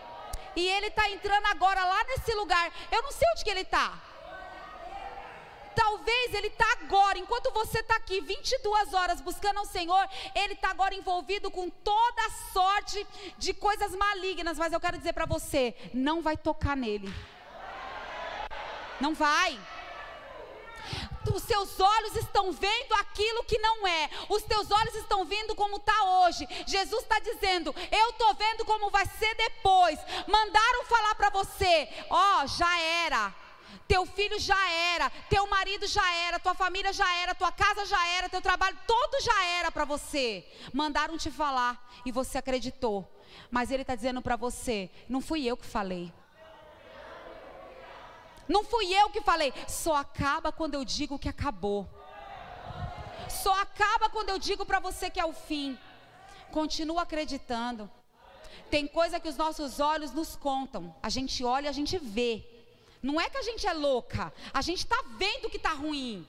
e 0.56 0.68
ele 0.68 0.88
está 0.88 1.10
entrando 1.10 1.46
agora 1.46 1.84
lá 1.86 2.04
nesse 2.06 2.34
lugar. 2.34 2.72
Eu 2.92 3.02
não 3.04 3.12
sei 3.12 3.28
onde 3.32 3.44
que 3.44 3.50
ele 3.50 3.62
está. 3.62 4.02
Talvez 5.74 6.34
ele 6.34 6.48
está 6.48 6.66
agora, 6.74 7.18
enquanto 7.18 7.52
você 7.54 7.80
está 7.80 7.96
aqui 7.96 8.20
22 8.20 8.94
horas 8.94 9.22
buscando 9.22 9.60
ao 9.60 9.66
Senhor, 9.66 10.10
ele 10.36 10.54
está 10.54 10.70
agora 10.70 10.94
envolvido 10.94 11.50
com 11.50 11.70
toda 11.70 12.30
sorte 12.52 13.08
de 13.38 13.54
coisas 13.54 13.96
malignas. 13.96 14.58
Mas 14.58 14.74
eu 14.74 14.80
quero 14.80 14.98
dizer 14.98 15.14
para 15.14 15.26
você: 15.26 15.74
não 15.94 16.22
vai 16.22 16.36
tocar 16.36 16.76
nele. 16.76 17.14
Não 19.00 19.14
vai 19.14 19.58
os 21.34 21.44
seus 21.44 21.80
olhos 21.80 22.16
estão 22.16 22.52
vendo 22.52 22.94
aquilo 22.94 23.44
que 23.44 23.58
não 23.60 23.88
é, 23.88 24.10
os 24.30 24.44
teus 24.44 24.70
olhos 24.72 24.96
estão 24.96 25.26
vendo 25.26 25.56
como 25.56 25.78
está 25.78 26.04
hoje. 26.04 26.48
Jesus 26.66 27.04
está 27.04 27.20
dizendo: 27.20 27.74
Eu 27.92 28.10
estou 28.10 28.34
vendo 28.36 28.66
como 28.66 28.90
vai 28.90 29.06
ser 29.06 29.34
depois. 29.36 30.00
Mandaram 30.28 30.86
falar 30.86 31.16
para 31.16 31.30
você: 31.30 31.88
Ó, 32.10 32.44
oh, 32.44 32.48
já 32.48 32.80
era. 32.80 33.34
Teu 33.88 34.06
filho 34.06 34.40
já 34.40 34.70
era, 34.70 35.10
teu 35.30 35.48
marido 35.48 35.86
já 35.88 36.14
era, 36.14 36.40
tua 36.40 36.54
família 36.54 36.94
já 36.94 37.14
era, 37.18 37.36
tua 37.36 37.52
casa 37.52 37.86
já 37.86 38.06
era, 38.08 38.30
teu 38.30 38.42
trabalho 38.42 38.78
todo 38.88 39.22
já 39.22 39.46
era 39.46 39.72
para 39.72 39.86
você. 39.86 40.46
Mandaram 40.74 41.18
te 41.18 41.30
falar 41.30 41.90
e 42.06 42.12
você 42.12 42.38
acreditou. 42.38 43.10
Mas 43.50 43.72
ele 43.72 43.82
está 43.82 43.96
dizendo 43.96 44.22
para 44.22 44.36
você: 44.36 44.90
Não 45.10 45.22
fui 45.22 45.46
eu 45.46 45.58
que 45.58 45.66
falei. 45.66 46.12
Não 48.52 48.64
fui 48.66 48.94
eu 48.94 49.10
que 49.10 49.22
falei. 49.22 49.54
Só 49.68 49.96
acaba 49.96 50.52
quando 50.52 50.76
eu 50.76 50.84
digo 50.84 51.18
que 51.18 51.30
acabou. 51.30 51.88
Só 53.30 53.54
acaba 53.62 54.10
quando 54.10 54.30
eu 54.30 54.38
digo 54.38 54.66
para 54.66 54.80
você 54.80 55.10
que 55.10 55.20
é 55.20 55.26
o 55.26 55.34
fim. 55.34 55.80
Continua 56.52 57.04
acreditando. 57.04 57.90
Tem 58.70 58.86
coisa 58.88 59.20
que 59.22 59.30
os 59.30 59.38
nossos 59.38 59.80
olhos 59.80 60.12
nos 60.12 60.36
contam. 60.36 60.94
A 61.02 61.10
gente 61.10 61.44
olha, 61.44 61.70
a 61.70 61.78
gente 61.80 61.98
vê. 61.98 62.34
Não 63.02 63.20
é 63.20 63.30
que 63.30 63.38
a 63.38 63.42
gente 63.42 63.66
é 63.66 63.74
louca. 63.74 64.34
A 64.54 64.62
gente 64.62 64.80
está 64.80 65.02
vendo 65.18 65.50
que 65.50 65.58
está 65.58 65.74
ruim. 65.74 66.28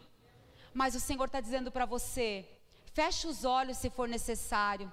Mas 0.72 0.94
o 0.94 1.00
Senhor 1.00 1.26
está 1.26 1.40
dizendo 1.40 1.72
para 1.72 1.84
você: 1.84 2.48
feche 2.94 3.26
os 3.26 3.44
olhos 3.44 3.78
se 3.78 3.90
for 3.90 4.08
necessário. 4.08 4.90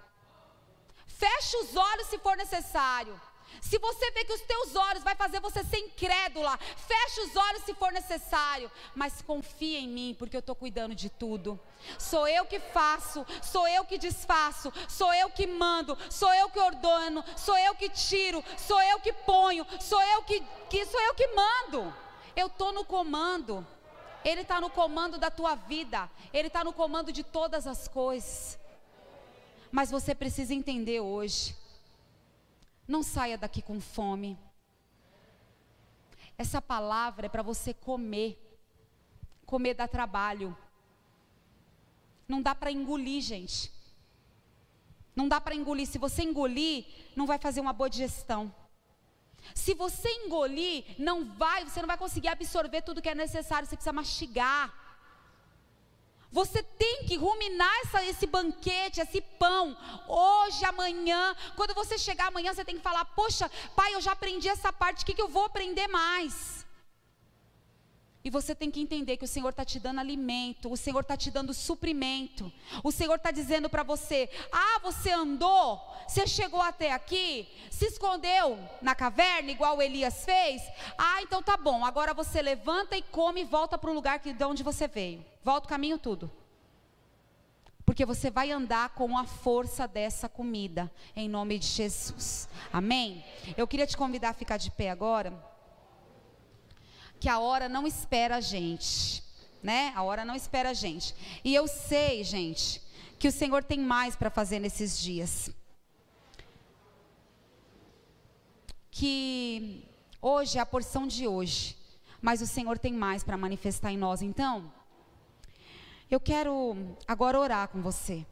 Feche 1.06 1.58
os 1.58 1.76
olhos 1.76 2.08
se 2.08 2.18
for 2.18 2.36
necessário. 2.36 3.20
Se 3.62 3.78
você 3.78 4.12
vê 4.12 4.24
que 4.24 4.34
os 4.34 4.42
teus 4.42 4.76
olhos 4.76 5.04
vai 5.04 5.16
fazer 5.16 5.40
você 5.40 5.64
ser 5.64 5.78
incrédula, 5.80 6.58
feche 6.58 7.22
os 7.22 7.36
olhos 7.36 7.64
se 7.64 7.74
for 7.74 7.92
necessário, 7.92 8.72
mas 8.96 9.22
confia 9.22 9.80
em 9.80 9.88
mim, 9.88 10.16
porque 10.18 10.36
eu 10.36 10.40
estou 10.40 10.56
cuidando 10.56 10.96
de 10.96 11.10
tudo. 11.10 11.60
Sou 11.98 12.28
eu 12.28 12.46
que 12.46 12.60
faço, 12.60 13.26
sou 13.42 13.68
eu 13.68 13.84
que 13.86 13.98
desfaço, 13.98 14.72
sou 14.88 15.14
eu 15.14 15.30
que 15.30 15.46
mando, 15.46 15.98
sou 16.10 16.34
eu 16.34 16.50
que 16.50 16.60
ordeno, 16.60 17.24
sou 17.36 17.58
eu 17.58 17.76
que 17.76 17.90
tiro, 17.90 18.44
sou 18.58 18.82
eu 18.82 19.00
que 19.00 19.12
ponho, 19.12 19.66
sou 19.80 20.02
eu 20.02 20.24
que, 20.24 20.42
que 20.70 20.86
sou 20.86 21.02
eu 21.02 21.14
que 21.14 21.28
mando. 21.28 21.94
Eu 22.36 22.48
estou 22.48 22.72
no 22.72 22.86
comando. 22.86 23.66
Ele 24.24 24.42
está 24.42 24.60
no 24.60 24.70
comando 24.70 25.18
da 25.18 25.32
tua 25.32 25.56
vida, 25.56 26.10
Ele 26.34 26.48
está 26.48 26.64
no 26.64 26.74
comando 26.74 27.12
de 27.12 27.24
todas 27.24 27.66
as 27.66 27.88
coisas. 27.88 28.60
Mas 29.72 29.92
você 29.92 30.14
precisa 30.14 30.54
entender 30.54 31.00
hoje 31.00 31.59
não 32.90 33.04
saia 33.04 33.38
daqui 33.38 33.62
com 33.62 33.80
fome. 33.80 34.36
Essa 36.36 36.60
palavra 36.60 37.28
é 37.28 37.30
para 37.30 37.44
você 37.44 37.72
comer. 37.72 38.32
Comer 39.46 39.76
dá 39.76 39.88
trabalho. 39.88 40.58
Não 42.28 42.42
dá 42.42 42.56
para 42.56 42.72
engolir, 42.72 43.22
gente. 43.22 43.72
Não 45.16 45.28
dá 45.28 45.40
para 45.40 45.54
engolir. 45.54 45.86
Se 45.86 46.00
você 46.00 46.24
engolir, 46.24 46.86
não 47.16 47.28
vai 47.28 47.38
fazer 47.38 47.62
uma 47.62 47.74
boa 47.74 47.90
digestão. 47.90 48.54
Se 49.54 49.76
você 49.76 50.10
engolir, 50.26 50.84
não 50.98 51.26
vai, 51.26 51.66
você 51.66 51.82
não 51.82 51.88
vai 51.88 51.98
conseguir 51.98 52.30
absorver 52.30 52.82
tudo 52.82 53.02
que 53.02 53.10
é 53.10 53.16
necessário, 53.16 53.68
você 53.68 53.76
precisa 53.76 53.94
mastigar. 53.94 54.74
Você 56.32 56.62
tem 56.62 57.06
que 57.06 57.18
ruminar 57.18 57.74
essa, 57.84 58.06
esse 58.06 58.28
banquete, 58.28 59.02
esse 59.02 59.20
pão, 59.20 59.76
hoje, 60.08 60.64
amanhã. 60.66 61.36
Quando 61.56 61.74
você 61.74 61.98
chegar 61.98 62.28
amanhã, 62.28 62.54
você 62.54 62.64
tem 62.64 62.78
que 62.78 62.84
falar: 62.84 63.04
Poxa, 63.06 63.50
pai, 63.76 63.96
eu 63.96 64.02
já 64.02 64.12
aprendi 64.12 64.48
essa 64.48 64.72
parte, 64.72 65.02
o 65.02 65.06
que, 65.06 65.16
que 65.16 65.22
eu 65.22 65.28
vou 65.28 65.46
aprender 65.46 65.88
mais? 65.88 66.66
E 68.22 68.30
você 68.30 68.54
tem 68.54 68.70
que 68.70 68.82
entender 68.82 69.16
que 69.16 69.24
o 69.24 69.28
Senhor 69.28 69.50
está 69.50 69.64
te 69.64 69.80
dando 69.80 70.00
alimento, 70.00 70.70
o 70.70 70.76
Senhor 70.76 71.00
está 71.00 71.16
te 71.16 71.32
dando 71.32 71.54
suprimento. 71.54 72.52
O 72.84 72.92
Senhor 72.92 73.16
está 73.16 73.32
dizendo 73.32 73.70
para 73.70 73.82
você: 73.82 74.30
ah, 74.52 74.80
você 74.84 75.12
andou, 75.12 75.82
você 76.06 76.28
chegou 76.28 76.62
até 76.62 76.92
aqui, 76.92 77.48
se 77.72 77.86
escondeu 77.86 78.60
na 78.82 78.94
caverna, 78.94 79.52
igual 79.52 79.82
Elias 79.82 80.26
fez. 80.26 80.62
Ah, 80.98 81.22
então 81.22 81.42
tá 81.42 81.56
bom, 81.56 81.86
agora 81.86 82.14
você 82.14 82.42
levanta 82.42 82.98
e 82.98 83.02
come 83.02 83.42
e 83.42 83.46
volta 83.46 83.78
para 83.78 83.90
o 83.90 83.94
lugar 83.94 84.20
que, 84.20 84.34
de 84.34 84.44
onde 84.44 84.64
você 84.64 84.86
veio. 84.86 85.26
Volta 85.42 85.68
o 85.68 85.70
caminho 85.70 85.98
tudo. 85.98 86.30
Porque 87.86 88.06
você 88.06 88.30
vai 88.30 88.52
andar 88.52 88.90
com 88.90 89.18
a 89.18 89.26
força 89.26 89.88
dessa 89.88 90.28
comida, 90.28 90.92
em 91.16 91.30
nome 91.30 91.58
de 91.58 91.66
Jesus. 91.66 92.50
Amém? 92.72 93.24
Eu 93.58 93.66
queria 93.66 93.88
te 93.88 93.98
convidar 93.98 94.30
a 94.30 94.34
ficar 94.34 94.58
de 94.58 94.70
pé 94.70 94.90
agora 94.90 95.49
que 97.20 97.28
a 97.28 97.40
hora 97.40 97.68
não 97.68 97.86
espera 97.86 98.38
a 98.38 98.42
gente, 98.42 99.24
né? 99.62 99.92
A 99.96 100.04
hora 100.04 100.24
não 100.24 100.36
espera 100.36 100.70
a 100.70 100.74
gente. 100.74 101.14
E 101.44 101.54
eu 101.54 101.68
sei, 101.68 102.24
gente, 102.24 102.82
que 103.18 103.28
o 103.28 103.32
Senhor 103.32 103.64
tem 103.64 103.80
mais 103.80 104.16
para 104.16 104.30
fazer 104.30 104.60
nesses 104.60 104.98
dias. 104.98 105.52
Que 108.90 109.86
hoje 110.22 110.58
é 110.58 110.62
a 110.62 110.66
porção 110.66 111.06
de 111.06 111.28
hoje, 111.28 111.78
mas 112.22 112.42
o 112.42 112.48
Senhor 112.48 112.80
tem 112.80 112.94
mais 112.94 113.24
para 113.24 113.38
manifestar 113.38 113.92
em 113.92 113.98
nós. 113.98 114.22
Então, 114.22 114.72
eu 116.10 116.20
quero 116.20 116.96
agora 117.08 117.40
orar 117.40 117.68
com 117.68 117.82
você. 117.82 118.26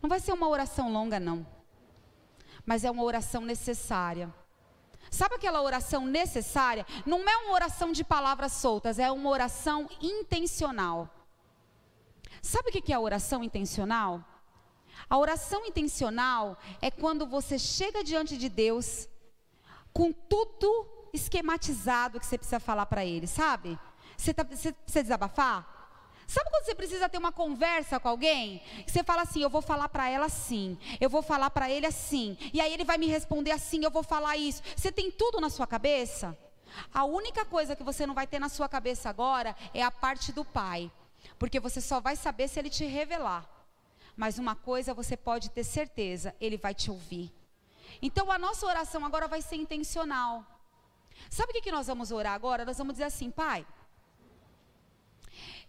Não 0.00 0.08
vai 0.08 0.20
ser 0.20 0.32
uma 0.32 0.48
oração 0.48 0.92
longa, 0.92 1.18
não, 1.18 1.44
mas 2.64 2.84
é 2.84 2.90
uma 2.90 3.02
oração 3.02 3.42
necessária 3.42 4.32
Sabe 5.10 5.36
aquela 5.36 5.62
oração 5.62 6.06
necessária? 6.06 6.86
Não 7.04 7.28
é 7.28 7.36
uma 7.38 7.52
oração 7.52 7.92
de 7.92 8.04
palavras 8.04 8.52
soltas, 8.52 8.98
é 8.98 9.10
uma 9.10 9.30
oração 9.30 9.88
intencional. 10.00 11.08
Sabe 12.42 12.70
o 12.70 12.72
que 12.72 12.92
é 12.92 12.96
a 12.96 13.00
oração 13.00 13.42
intencional? 13.42 14.24
A 15.08 15.18
oração 15.18 15.64
intencional 15.66 16.58
é 16.80 16.90
quando 16.90 17.26
você 17.26 17.58
chega 17.58 18.02
diante 18.02 18.36
de 18.36 18.48
Deus 18.48 19.08
com 19.92 20.12
tudo 20.12 20.86
esquematizado 21.12 22.20
que 22.20 22.26
você 22.26 22.36
precisa 22.36 22.60
falar 22.60 22.86
para 22.86 23.04
Ele, 23.04 23.26
sabe? 23.26 23.78
Você, 24.16 24.34
tá, 24.34 24.42
você 24.42 24.72
precisa 24.72 25.02
desabafar? 25.02 25.75
Sabe 26.26 26.50
quando 26.50 26.64
você 26.64 26.74
precisa 26.74 27.08
ter 27.08 27.18
uma 27.18 27.30
conversa 27.30 28.00
com 28.00 28.08
alguém? 28.08 28.60
Você 28.86 29.04
fala 29.04 29.22
assim: 29.22 29.40
eu 29.40 29.50
vou 29.50 29.62
falar 29.62 29.88
para 29.88 30.08
ela 30.10 30.26
assim, 30.26 30.76
eu 31.00 31.08
vou 31.08 31.22
falar 31.22 31.50
para 31.50 31.70
ele 31.70 31.86
assim, 31.86 32.36
e 32.52 32.60
aí 32.60 32.72
ele 32.72 32.84
vai 32.84 32.98
me 32.98 33.06
responder 33.06 33.52
assim, 33.52 33.84
eu 33.84 33.90
vou 33.90 34.02
falar 34.02 34.36
isso. 34.36 34.62
Você 34.74 34.90
tem 34.90 35.10
tudo 35.10 35.40
na 35.40 35.48
sua 35.48 35.66
cabeça? 35.66 36.36
A 36.92 37.04
única 37.04 37.44
coisa 37.44 37.76
que 37.76 37.84
você 37.84 38.06
não 38.06 38.14
vai 38.14 38.26
ter 38.26 38.38
na 38.38 38.48
sua 38.48 38.68
cabeça 38.68 39.08
agora 39.08 39.54
é 39.72 39.82
a 39.82 39.90
parte 39.90 40.32
do 40.32 40.44
pai, 40.44 40.90
porque 41.38 41.60
você 41.60 41.80
só 41.80 42.00
vai 42.00 42.16
saber 42.16 42.48
se 42.48 42.58
ele 42.58 42.70
te 42.70 42.84
revelar. 42.84 43.48
Mas 44.16 44.38
uma 44.38 44.56
coisa 44.56 44.92
você 44.92 45.16
pode 45.16 45.50
ter 45.50 45.62
certeza: 45.62 46.34
ele 46.40 46.56
vai 46.56 46.74
te 46.74 46.90
ouvir. 46.90 47.32
Então 48.02 48.32
a 48.32 48.38
nossa 48.38 48.66
oração 48.66 49.04
agora 49.04 49.28
vai 49.28 49.40
ser 49.42 49.56
intencional. 49.56 50.44
Sabe 51.30 51.52
o 51.52 51.62
que, 51.62 51.72
nós 51.72 51.86
vamos 51.86 52.10
orar 52.10 52.34
agora? 52.34 52.64
Nós 52.64 52.76
vamos 52.78 52.94
dizer 52.94 53.04
assim, 53.04 53.30
pai. 53.30 53.66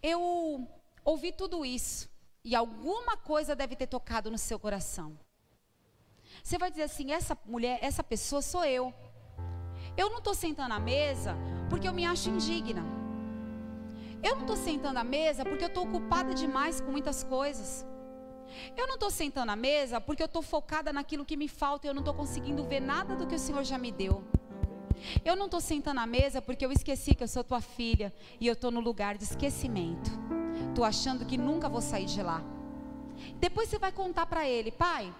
Eu 0.01 0.67
ouvi 1.03 1.31
tudo 1.31 1.65
isso 1.65 2.09
e 2.43 2.55
alguma 2.55 3.17
coisa 3.17 3.55
deve 3.55 3.75
ter 3.75 3.87
tocado 3.87 4.31
no 4.31 4.37
seu 4.37 4.59
coração. 4.59 5.17
Você 6.43 6.57
vai 6.57 6.69
dizer 6.69 6.83
assim: 6.83 7.11
essa 7.11 7.37
mulher, 7.45 7.79
essa 7.81 8.03
pessoa 8.03 8.41
sou 8.41 8.63
eu. 8.63 8.93
Eu 9.95 10.09
não 10.09 10.19
estou 10.19 10.33
sentando 10.33 10.73
à 10.73 10.79
mesa 10.79 11.35
porque 11.69 11.87
eu 11.87 11.93
me 11.93 12.05
acho 12.05 12.29
indigna. 12.29 12.83
Eu 14.23 14.35
não 14.35 14.41
estou 14.41 14.55
sentando 14.55 14.99
à 14.99 15.03
mesa 15.03 15.43
porque 15.43 15.63
eu 15.63 15.67
estou 15.67 15.83
ocupada 15.85 16.33
demais 16.33 16.79
com 16.81 16.91
muitas 16.91 17.23
coisas. 17.23 17.85
Eu 18.75 18.87
não 18.87 18.95
estou 18.95 19.11
sentando 19.11 19.51
à 19.51 19.55
mesa 19.55 19.99
porque 19.99 20.23
eu 20.23 20.27
estou 20.27 20.41
focada 20.41 20.93
naquilo 20.93 21.25
que 21.25 21.35
me 21.35 21.47
falta 21.47 21.85
e 21.85 21.89
eu 21.89 21.93
não 21.93 22.01
estou 22.01 22.13
conseguindo 22.13 22.63
ver 22.63 22.79
nada 22.79 23.15
do 23.15 23.27
que 23.27 23.35
o 23.35 23.39
Senhor 23.39 23.63
já 23.63 23.77
me 23.77 23.91
deu. 23.91 24.23
Eu 25.23 25.35
não 25.35 25.45
estou 25.45 25.61
sentando 25.61 25.99
à 25.99 26.05
mesa 26.05 26.41
porque 26.41 26.65
eu 26.65 26.71
esqueci 26.71 27.15
que 27.15 27.23
eu 27.23 27.27
sou 27.27 27.43
tua 27.43 27.61
filha 27.61 28.13
e 28.39 28.47
eu 28.47 28.53
estou 28.53 28.71
no 28.71 28.79
lugar 28.79 29.17
de 29.17 29.23
esquecimento. 29.23 30.11
Estou 30.69 30.83
achando 30.83 31.25
que 31.25 31.37
nunca 31.37 31.69
vou 31.69 31.81
sair 31.81 32.05
de 32.05 32.21
lá. 32.21 32.43
Depois 33.39 33.69
você 33.69 33.79
vai 33.79 33.91
contar 33.91 34.25
para 34.25 34.47
ele, 34.47 34.71
pai, 34.71 35.13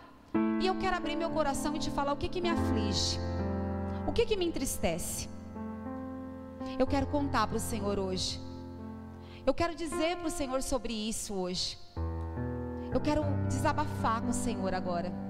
e 0.61 0.67
eu 0.67 0.75
quero 0.75 0.95
abrir 0.95 1.15
meu 1.15 1.29
coração 1.29 1.75
e 1.75 1.79
te 1.79 1.89
falar 1.89 2.13
o 2.13 2.17
que, 2.17 2.29
que 2.29 2.41
me 2.41 2.49
aflige, 2.49 3.17
o 4.07 4.11
que, 4.11 4.25
que 4.25 4.35
me 4.37 4.45
entristece. 4.45 5.29
Eu 6.77 6.85
quero 6.85 7.07
contar 7.07 7.47
para 7.47 7.57
o 7.57 7.59
Senhor 7.59 7.97
hoje. 7.97 8.39
Eu 9.45 9.53
quero 9.53 9.73
dizer 9.73 10.17
para 10.17 10.27
o 10.27 10.31
Senhor 10.31 10.61
sobre 10.61 10.93
isso 10.93 11.33
hoje. 11.33 11.77
Eu 12.93 12.99
quero 12.99 13.23
desabafar 13.47 14.21
com 14.21 14.29
o 14.29 14.33
Senhor 14.33 14.73
agora. 14.73 15.26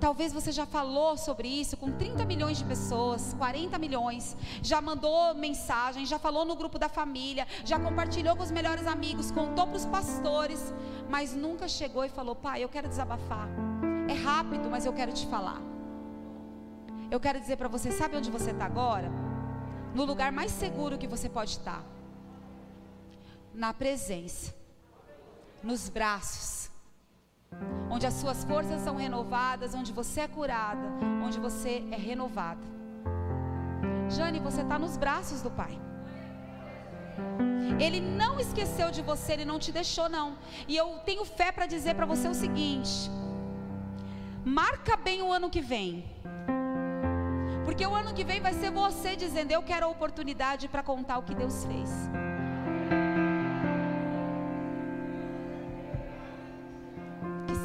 Talvez 0.00 0.32
você 0.32 0.50
já 0.50 0.64
falou 0.64 1.18
sobre 1.18 1.46
isso 1.46 1.76
com 1.76 1.92
30 1.92 2.24
milhões 2.24 2.56
de 2.56 2.64
pessoas, 2.64 3.34
40 3.38 3.78
milhões, 3.78 4.34
já 4.62 4.80
mandou 4.80 5.34
mensagem, 5.34 6.06
já 6.06 6.18
falou 6.18 6.46
no 6.46 6.56
grupo 6.56 6.78
da 6.78 6.88
família, 6.88 7.46
já 7.66 7.78
compartilhou 7.78 8.34
com 8.34 8.42
os 8.42 8.50
melhores 8.50 8.86
amigos, 8.86 9.30
contou 9.30 9.66
para 9.66 9.76
os 9.76 9.84
pastores, 9.84 10.72
mas 11.10 11.34
nunca 11.34 11.68
chegou 11.68 12.02
e 12.02 12.08
falou: 12.08 12.34
Pai, 12.34 12.64
eu 12.64 12.68
quero 12.68 12.88
desabafar. 12.88 13.46
É 14.08 14.14
rápido, 14.14 14.70
mas 14.70 14.86
eu 14.86 14.92
quero 14.94 15.12
te 15.12 15.26
falar. 15.26 15.60
Eu 17.10 17.20
quero 17.20 17.38
dizer 17.38 17.56
para 17.56 17.68
você: 17.68 17.92
sabe 17.92 18.16
onde 18.16 18.30
você 18.30 18.52
está 18.52 18.64
agora? 18.64 19.10
No 19.94 20.06
lugar 20.06 20.32
mais 20.32 20.50
seguro 20.50 20.96
que 20.96 21.06
você 21.06 21.28
pode 21.28 21.50
estar 21.50 21.84
na 23.52 23.74
presença, 23.74 24.54
nos 25.62 25.90
braços 25.90 26.69
onde 27.90 28.06
as 28.06 28.14
suas 28.14 28.44
forças 28.44 28.80
são 28.82 28.96
renovadas, 28.96 29.74
onde 29.74 29.92
você 29.92 30.20
é 30.20 30.28
curada, 30.28 30.86
onde 31.24 31.38
você 31.38 31.84
é 31.90 31.96
renovada. 31.96 32.66
Jane, 34.08 34.38
você 34.38 34.62
está 34.62 34.78
nos 34.78 34.96
braços 34.96 35.42
do 35.42 35.50
Pai. 35.50 35.78
Ele 37.78 38.00
não 38.00 38.38
esqueceu 38.38 38.90
de 38.90 39.02
você, 39.02 39.32
ele 39.32 39.44
não 39.44 39.58
te 39.58 39.72
deixou, 39.72 40.08
não. 40.08 40.36
E 40.68 40.76
eu 40.76 40.98
tenho 41.04 41.24
fé 41.24 41.50
para 41.52 41.66
dizer 41.66 41.94
para 41.94 42.06
você 42.06 42.28
o 42.28 42.34
seguinte: 42.34 43.10
marca 44.44 44.96
bem 44.96 45.22
o 45.22 45.32
ano 45.32 45.50
que 45.50 45.60
vem. 45.60 46.04
Porque 47.64 47.86
o 47.86 47.94
ano 47.94 48.12
que 48.12 48.24
vem 48.24 48.40
vai 48.40 48.52
ser 48.54 48.70
você 48.70 49.16
dizendo: 49.16 49.50
Eu 49.52 49.62
quero 49.62 49.86
a 49.86 49.88
oportunidade 49.88 50.68
para 50.68 50.82
contar 50.82 51.18
o 51.18 51.22
que 51.22 51.34
Deus 51.34 51.64
fez. 51.64 51.90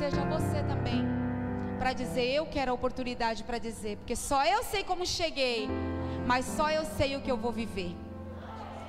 Seja 0.09 0.23
você 0.25 0.61
também 0.63 1.03
para 1.79 1.91
dizer 1.91 2.25
eu 2.31 2.45
quero 2.45 2.69
a 2.69 2.73
oportunidade 2.75 3.43
para 3.43 3.57
dizer, 3.57 3.97
porque 3.97 4.15
só 4.15 4.45
eu 4.45 4.63
sei 4.63 4.83
como 4.83 5.03
cheguei, 5.03 5.67
mas 6.27 6.45
só 6.45 6.69
eu 6.69 6.85
sei 6.85 7.15
o 7.15 7.21
que 7.21 7.31
eu 7.31 7.37
vou 7.37 7.51
viver. 7.51 7.95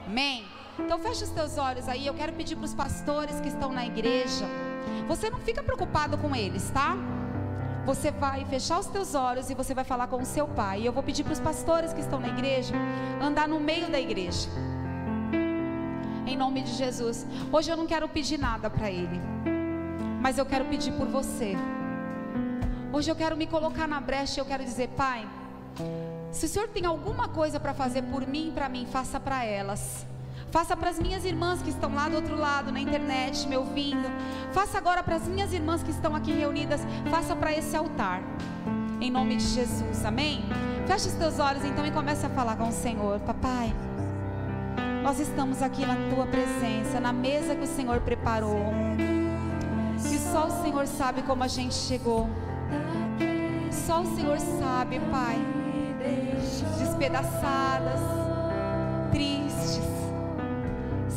Amém. 0.07 0.45
Então 0.79 0.99
fecha 0.99 1.25
os 1.25 1.31
teus 1.31 1.57
olhos 1.57 1.89
aí. 1.89 2.07
Eu 2.07 2.13
quero 2.13 2.35
pedir 2.35 2.55
para 2.55 2.67
os 2.67 2.75
pastores 2.75 3.41
que 3.41 3.49
estão 3.49 3.73
na 3.73 3.87
igreja. 3.87 4.45
Você 5.09 5.31
não 5.31 5.39
fica 5.41 5.63
preocupado 5.63 6.19
com 6.19 6.37
eles, 6.37 6.71
tá? 6.71 6.97
você 7.87 8.11
vai 8.11 8.45
fechar 8.47 8.81
os 8.81 8.87
teus 8.87 9.15
olhos 9.15 9.49
e 9.49 9.55
você 9.55 9.73
vai 9.73 9.85
falar 9.85 10.09
com 10.09 10.21
o 10.21 10.25
seu 10.25 10.49
pai. 10.49 10.81
E 10.81 10.87
eu 10.87 10.93
vou 10.93 11.05
pedir 11.05 11.23
para 11.23 11.33
os 11.33 11.41
pastores 11.41 11.93
que 11.93 12.01
estão 12.01 12.19
na 12.19 12.29
igreja 12.29 12.75
andar 13.23 13.47
no 13.49 13.61
meio 13.61 13.89
da 13.89 14.01
igreja. 14.01 14.49
Em 16.27 16.37
nome 16.37 16.63
de 16.63 16.73
Jesus. 16.73 17.25
Hoje 17.53 17.71
eu 17.71 17.77
não 17.77 17.87
quero 17.87 18.09
pedir 18.09 18.39
nada 18.39 18.69
para 18.69 18.91
ele, 18.91 19.21
mas 20.27 20.39
eu 20.39 20.45
quero 20.45 20.65
pedir 20.65 20.91
por 20.95 21.07
você. 21.07 21.55
Hoje 22.93 23.09
eu 23.09 23.15
quero 23.15 23.37
me 23.37 23.47
colocar 23.47 23.87
na 23.87 24.01
brecha 24.01 24.41
e 24.41 24.43
eu 24.43 24.45
quero 24.45 24.65
dizer, 24.65 24.89
pai, 24.89 25.25
se 26.33 26.47
o 26.47 26.49
Senhor 26.49 26.67
tem 26.67 26.85
alguma 26.85 27.29
coisa 27.29 27.61
para 27.61 27.73
fazer 27.73 28.03
por 28.03 28.27
mim 28.27 28.49
e 28.49 28.51
para 28.51 28.69
mim, 28.69 28.89
faça 28.91 29.21
para 29.21 29.45
elas. 29.45 30.05
Faça 30.51 30.77
para 30.77 30.91
as 30.91 30.99
minhas 30.99 31.25
irmãs 31.25 31.63
que 31.63 31.71
estão 31.71 31.95
lá 31.95 32.09
do 32.09 32.17
outro 32.17 32.37
lado, 32.37 32.73
na 32.73 32.81
internet, 32.81 33.47
me 33.47 33.57
ouvindo. 33.57 34.11
Faça 34.51 34.77
agora 34.77 35.01
para 35.01 35.15
as 35.15 35.29
minhas 35.29 35.53
irmãs 35.53 35.85
que 35.85 35.93
estão 35.93 36.17
aqui 36.17 36.33
reunidas. 36.33 36.81
Faça 37.09 37.37
para 37.37 37.53
esse 37.53 37.77
altar. 37.77 38.21
Em 39.01 39.13
nome 39.13 39.37
de 39.37 39.47
Jesus, 39.47 40.05
amém? 40.05 40.45
Feche 40.89 41.07
os 41.07 41.15
teus 41.15 41.39
olhos 41.39 41.65
então 41.65 41.87
e 41.87 41.93
comece 41.93 42.27
a 42.27 42.31
falar 42.31 42.57
com 42.57 42.67
o 42.67 42.73
Senhor. 42.73 43.21
Papai, 43.21 43.73
nós 45.05 45.21
estamos 45.21 45.63
aqui 45.63 45.87
na 45.87 45.95
tua 46.13 46.27
presença, 46.27 46.99
na 46.99 47.13
mesa 47.13 47.55
que 47.55 47.63
o 47.63 47.69
Senhor 47.69 48.01
preparou. 48.01 48.75
E 50.05 50.19
só 50.19 50.47
o 50.47 50.63
Senhor 50.63 50.87
sabe 50.87 51.23
como 51.23 51.43
a 51.43 51.49
gente 51.49 51.75
chegou. 51.75 52.29
Só 53.71 54.03
o 54.03 54.17
Senhor 54.17 54.39
sabe, 54.39 55.01
Pai. 55.11 55.37
Despedaçadas, 56.79 58.01
tristes. 59.11 59.85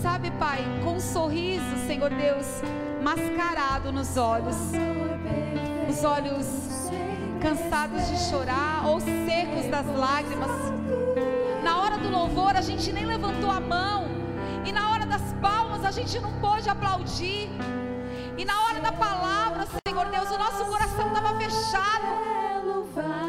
Sabe, 0.01 0.31
Pai, 0.31 0.63
com 0.83 0.95
um 0.95 0.99
sorriso, 0.99 1.77
Senhor 1.85 2.09
Deus, 2.09 2.45
mascarado 3.03 3.91
nos 3.91 4.17
olhos. 4.17 4.55
Os 5.89 6.03
olhos 6.03 6.47
cansados 7.41 8.07
de 8.07 8.17
chorar 8.29 8.85
ou 8.85 8.99
secos 8.99 9.65
das 9.69 9.85
lágrimas. 9.85 10.51
Na 11.63 11.77
hora 11.81 11.97
do 11.97 12.09
louvor, 12.09 12.55
a 12.55 12.61
gente 12.61 12.91
nem 12.91 13.05
levantou 13.05 13.49
a 13.49 13.59
mão. 13.59 14.05
E 14.65 14.71
na 14.71 14.91
hora 14.91 15.05
das 15.05 15.33
palmas, 15.41 15.83
a 15.83 15.91
gente 15.91 16.19
não 16.19 16.33
pôde 16.39 16.69
aplaudir. 16.69 17.49
E 18.39 18.45
na 18.45 18.57
hora 18.63 18.79
da 18.79 18.93
palavra, 18.93 19.67
Senhor 19.85 20.05
Deus, 20.05 20.31
o 20.31 20.37
nosso 20.37 20.63
coração 20.63 21.09
estava 21.09 21.37
fechado. 21.37 22.07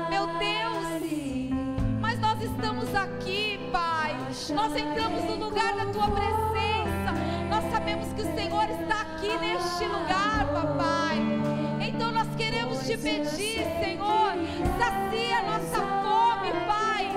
Meu 0.08 0.24
Deus, 0.38 1.50
mas 2.00 2.20
nós 2.20 2.40
estamos 2.40 2.94
aqui, 2.94 3.58
Pai. 3.72 4.16
Nós 4.54 4.76
entramos 4.76 5.24
no 5.24 5.34
lugar 5.34 5.74
da 5.74 5.86
tua 5.86 6.08
presença. 6.12 7.12
Nós 7.48 7.68
sabemos 7.72 8.12
que 8.12 8.22
o 8.22 8.34
Senhor 8.36 8.70
está 8.70 9.00
aqui 9.00 9.36
neste 9.38 9.84
lugar, 9.86 10.46
papai. 10.54 11.18
Então 11.80 12.12
nós 12.12 12.28
queremos 12.36 12.78
te 12.86 12.96
pedir, 12.96 13.64
Senhor, 13.82 14.34
sacia 14.78 15.42
nossa 15.42 15.80
fome, 16.04 16.52
Pai. 16.68 17.10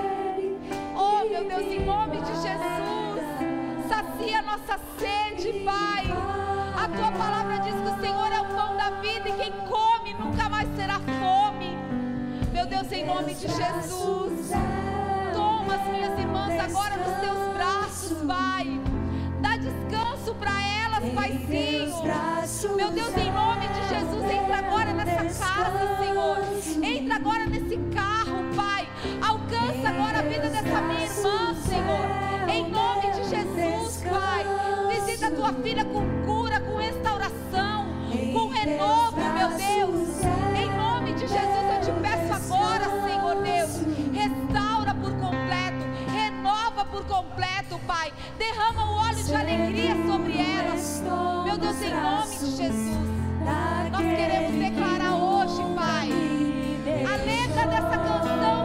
Oh, 0.96 1.28
meu 1.28 1.44
Deus, 1.46 1.72
em 1.72 1.86
nome 1.86 2.16
de 2.16 2.34
Jesus, 2.42 3.88
sacia 3.88 4.42
nossa 4.42 4.80
sede, 4.98 5.60
Pai. 5.60 6.43
A 6.84 6.88
tua 6.88 7.10
palavra 7.12 7.60
diz 7.60 7.72
que 7.72 7.88
o 7.88 7.98
Senhor 7.98 8.30
é 8.30 8.40
o 8.42 8.44
pão 8.44 8.76
da 8.76 8.90
vida 9.00 9.30
e 9.30 9.32
quem 9.32 9.52
come 9.52 10.12
nunca 10.22 10.50
mais 10.50 10.68
terá 10.76 11.00
fome. 11.00 11.78
Meu 12.52 12.66
Deus, 12.66 12.92
em 12.92 13.06
nome 13.06 13.34
de 13.34 13.48
Jesus, 13.48 14.50
toma 15.32 15.76
as 15.76 15.88
minhas 15.88 16.18
irmãs 16.18 16.60
agora 16.60 16.94
nos 16.98 17.20
teus 17.20 17.54
braços, 17.54 18.18
Pai. 18.26 18.78
Dá 19.40 19.56
descanso 19.56 20.34
para 20.34 20.52
elas, 20.60 21.10
Paizinho. 21.14 22.76
Meu 22.76 22.90
Deus, 22.90 23.16
em 23.16 23.32
nome 23.32 23.66
de 23.66 23.88
Jesus, 23.88 24.30
entra 24.30 24.58
agora 24.58 24.92
nessa 24.92 25.42
casa, 25.42 25.96
Senhor. 25.96 26.38
Entra 26.84 27.16
agora 27.16 27.46
nesse 27.46 27.78
carro, 27.94 28.44
Pai. 28.54 28.86
Alcança 29.26 29.88
agora 29.88 30.18
a 30.18 30.22
vida 30.22 30.50
dessa 30.50 30.82
minha 30.82 31.04
irmã, 31.04 31.54
Senhor. 31.66 32.06
Em 32.46 32.70
nome 32.70 33.10
de 33.10 33.24
Jesus, 33.30 34.02
Pai. 34.02 34.44
Visita 34.90 35.28
a 35.28 35.30
tua 35.30 35.52
filha 35.54 35.84
com 35.86 36.04
cura, 36.24 36.43
completo, 47.14 47.78
Pai. 47.86 48.12
Derrama 48.38 48.90
o 48.90 48.94
óleo 48.96 49.22
de 49.22 49.34
alegria 49.34 49.94
sobre 50.06 50.36
elas. 50.36 51.02
Meu 51.44 51.56
Deus, 51.56 51.82
em 51.82 51.90
nome 51.90 52.30
de 52.30 52.56
Jesus. 52.56 53.14
Nós 53.92 54.02
queremos 54.02 54.52
declarar 54.52 55.14
hoje, 55.14 55.62
Pai, 55.76 56.08
a 57.06 57.16
letra 57.16 57.66
dessa 57.68 57.98
canção 57.98 58.63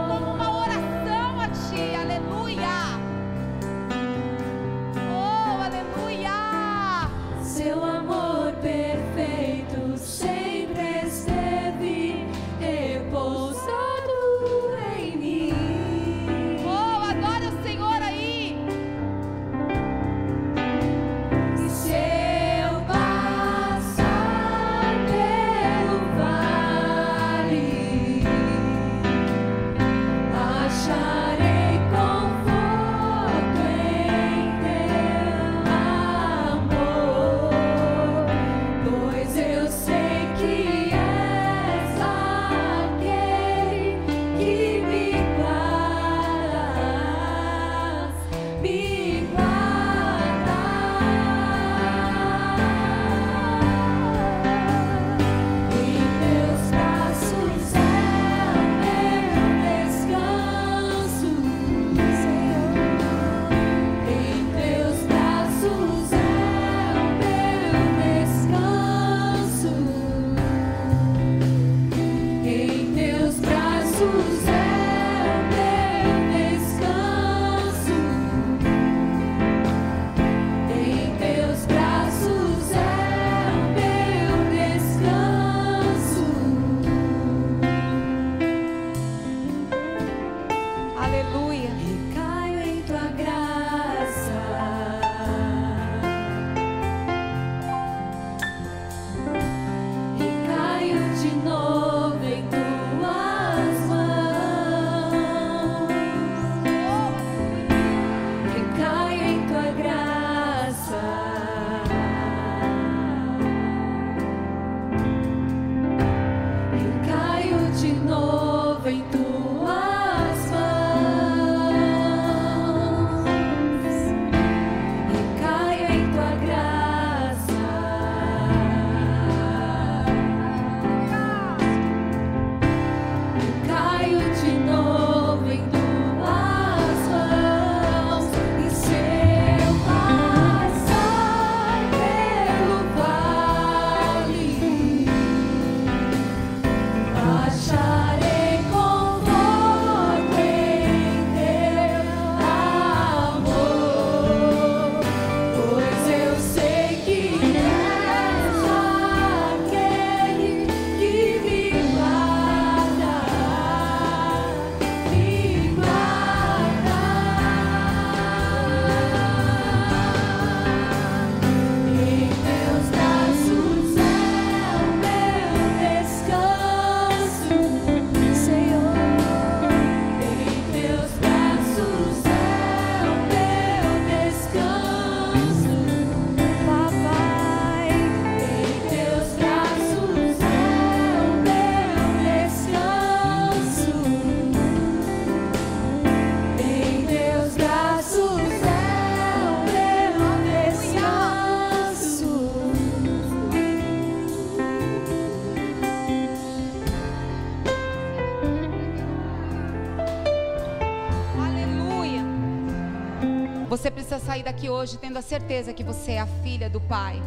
sair 214.30 214.44
daqui 214.44 214.70
hoje 214.70 214.96
tendo 214.96 215.18
a 215.18 215.22
certeza 215.22 215.72
que 215.72 215.82
você 215.82 216.12
é 216.12 216.20
a 216.20 216.26
filha 216.44 216.70
do 216.70 216.80
Pai 216.80 217.20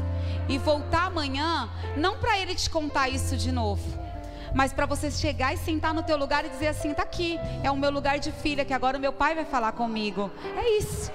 e 0.47 0.57
voltar 0.57 1.07
amanhã, 1.07 1.69
não 1.97 2.17
para 2.17 2.39
ele 2.39 2.55
te 2.55 2.69
contar 2.69 3.09
isso 3.09 3.35
de 3.35 3.51
novo, 3.51 3.83
mas 4.55 4.71
para 4.71 4.85
você 4.85 5.11
chegar 5.11 5.53
e 5.53 5.57
sentar 5.57 5.93
no 5.93 6.01
teu 6.01 6.15
lugar 6.15 6.45
e 6.45 6.49
dizer 6.49 6.67
assim, 6.67 6.93
tá 6.93 7.03
aqui, 7.03 7.37
é 7.61 7.69
o 7.69 7.75
meu 7.75 7.91
lugar 7.91 8.19
de 8.19 8.31
filha 8.31 8.63
que 8.63 8.73
agora 8.73 8.97
o 8.97 9.01
meu 9.01 9.11
pai 9.11 9.35
vai 9.35 9.43
falar 9.43 9.73
comigo. 9.73 10.31
É 10.55 10.77
isso. 10.77 11.11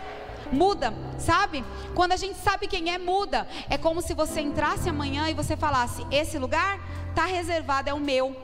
Muda, 0.52 0.92
sabe? 1.18 1.64
Quando 1.94 2.12
a 2.12 2.16
gente 2.16 2.36
sabe 2.38 2.66
quem 2.66 2.92
é, 2.92 2.98
muda. 2.98 3.48
É 3.70 3.78
como 3.78 4.02
se 4.02 4.12
você 4.12 4.42
entrasse 4.42 4.90
amanhã 4.90 5.30
e 5.30 5.34
você 5.34 5.56
falasse: 5.56 6.06
esse 6.10 6.38
lugar 6.38 6.78
tá 7.14 7.24
reservado, 7.24 7.88
é 7.88 7.94
o 7.94 8.00
meu. 8.00 8.36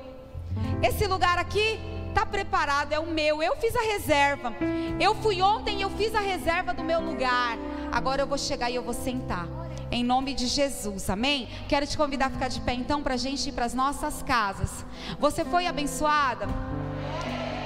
Esse 0.83 1.07
lugar 1.07 1.39
aqui 1.39 1.79
tá 2.15 2.25
preparado, 2.25 2.93
é 2.93 2.99
o 2.99 3.07
meu. 3.07 3.43
Eu 3.43 3.57
fiz 3.57 3.75
a 3.77 3.83
reserva. 3.83 4.55
Eu 5.01 5.15
fui 5.17 5.43
ontem 5.43 5.83
eu 5.83 5.91
fiz 5.91 6.15
a 6.15 6.21
reserva 6.21 6.73
do 6.73 6.83
meu 6.83 7.01
lugar. 7.01 7.59
Agora 7.93 8.23
eu 8.23 8.27
vou 8.27 8.39
chegar 8.39 8.71
e 8.71 8.75
eu 8.75 8.83
vou 8.83 8.95
sentar. 8.95 9.47
Em 9.91 10.03
nome 10.03 10.35
de 10.35 10.47
Jesus, 10.47 11.11
amém? 11.11 11.49
Quero 11.69 11.87
te 11.87 11.97
convidar 11.97 12.27
a 12.27 12.31
ficar 12.31 12.49
de 12.49 12.61
pé 12.61 12.73
então 12.73 13.03
para 13.03 13.15
a 13.15 13.17
gente 13.17 13.49
ir 13.49 13.53
para 13.53 13.65
as 13.65 13.75
nossas 13.75 14.23
casas. 14.23 14.85
Você 15.19 15.45
foi 15.45 15.67
abençoada? 15.67 16.49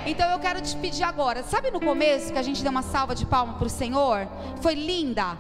Então 0.05 0.31
eu 0.31 0.39
quero 0.39 0.61
te 0.61 0.75
pedir 0.77 1.05
agora, 1.05 1.43
sabe 1.43 1.71
no 1.71 1.81
começo 1.81 2.33
que 2.33 2.39
a 2.39 2.43
gente 2.43 2.63
deu 2.63 2.71
uma 2.71 2.83
salva 2.83 3.15
de 3.15 3.27
palma 3.27 3.55
para 3.55 3.67
o 3.67 3.71
Senhor? 3.71 4.27
Foi 4.61 4.75
linda. 4.75 5.37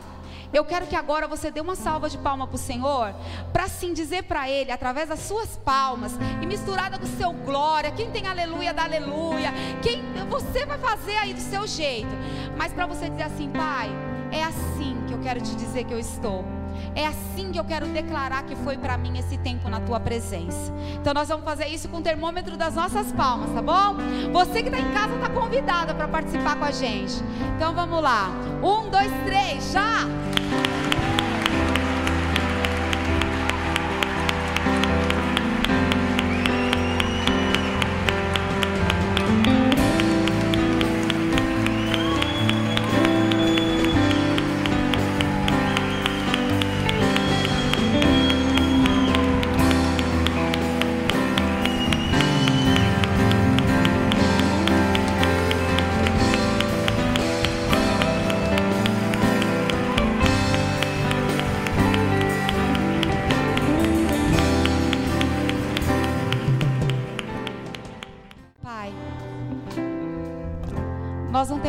Eu 0.52 0.64
quero 0.64 0.86
que 0.86 0.96
agora 0.96 1.28
você 1.28 1.50
dê 1.50 1.60
uma 1.60 1.76
salva 1.76 2.08
de 2.08 2.16
palma 2.18 2.46
para 2.46 2.56
o 2.56 2.58
Senhor, 2.58 3.14
para 3.52 3.68
sim 3.68 3.92
dizer 3.92 4.24
para 4.24 4.48
Ele, 4.48 4.70
através 4.70 5.08
das 5.08 5.20
suas 5.20 5.56
palmas 5.56 6.12
e 6.42 6.46
misturada 6.46 6.98
com 6.98 7.04
o 7.04 7.18
seu 7.18 7.32
glória. 7.32 7.90
Quem 7.90 8.10
tem 8.10 8.26
aleluia, 8.26 8.72
dá 8.72 8.84
aleluia. 8.84 9.52
Quem 9.82 10.02
você 10.28 10.64
vai 10.64 10.78
fazer 10.78 11.16
aí 11.16 11.34
do 11.34 11.40
seu 11.40 11.66
jeito, 11.66 12.14
mas 12.56 12.72
para 12.72 12.86
você 12.86 13.08
dizer 13.08 13.24
assim, 13.24 13.50
Pai, 13.50 13.90
é 14.32 14.42
assim 14.42 14.96
que 15.06 15.12
eu 15.12 15.18
quero 15.20 15.40
te 15.40 15.54
dizer 15.54 15.84
que 15.84 15.92
eu 15.92 15.98
estou. 15.98 16.57
É 16.94 17.06
assim 17.06 17.50
que 17.52 17.58
eu 17.58 17.64
quero 17.64 17.86
declarar 17.86 18.42
que 18.44 18.56
foi 18.56 18.76
para 18.76 18.96
mim 18.98 19.18
esse 19.18 19.38
tempo 19.38 19.68
na 19.68 19.80
tua 19.80 20.00
presença. 20.00 20.72
Então 21.00 21.14
nós 21.14 21.28
vamos 21.28 21.44
fazer 21.44 21.66
isso 21.66 21.88
com 21.88 21.98
o 21.98 22.02
termômetro 22.02 22.56
das 22.56 22.74
nossas 22.74 23.12
palmas, 23.12 23.50
tá 23.50 23.62
bom? 23.62 23.96
Você 24.32 24.62
que 24.62 24.68
está 24.68 24.80
em 24.80 24.92
casa 24.92 25.14
está 25.14 25.28
convidada 25.28 25.94
para 25.94 26.08
participar 26.08 26.56
com 26.56 26.64
a 26.64 26.72
gente. 26.72 27.14
Então 27.56 27.74
vamos 27.74 28.02
lá. 28.02 28.30
Um, 28.62 28.90
dois, 28.90 29.10
três, 29.24 29.72
já! 29.72 30.97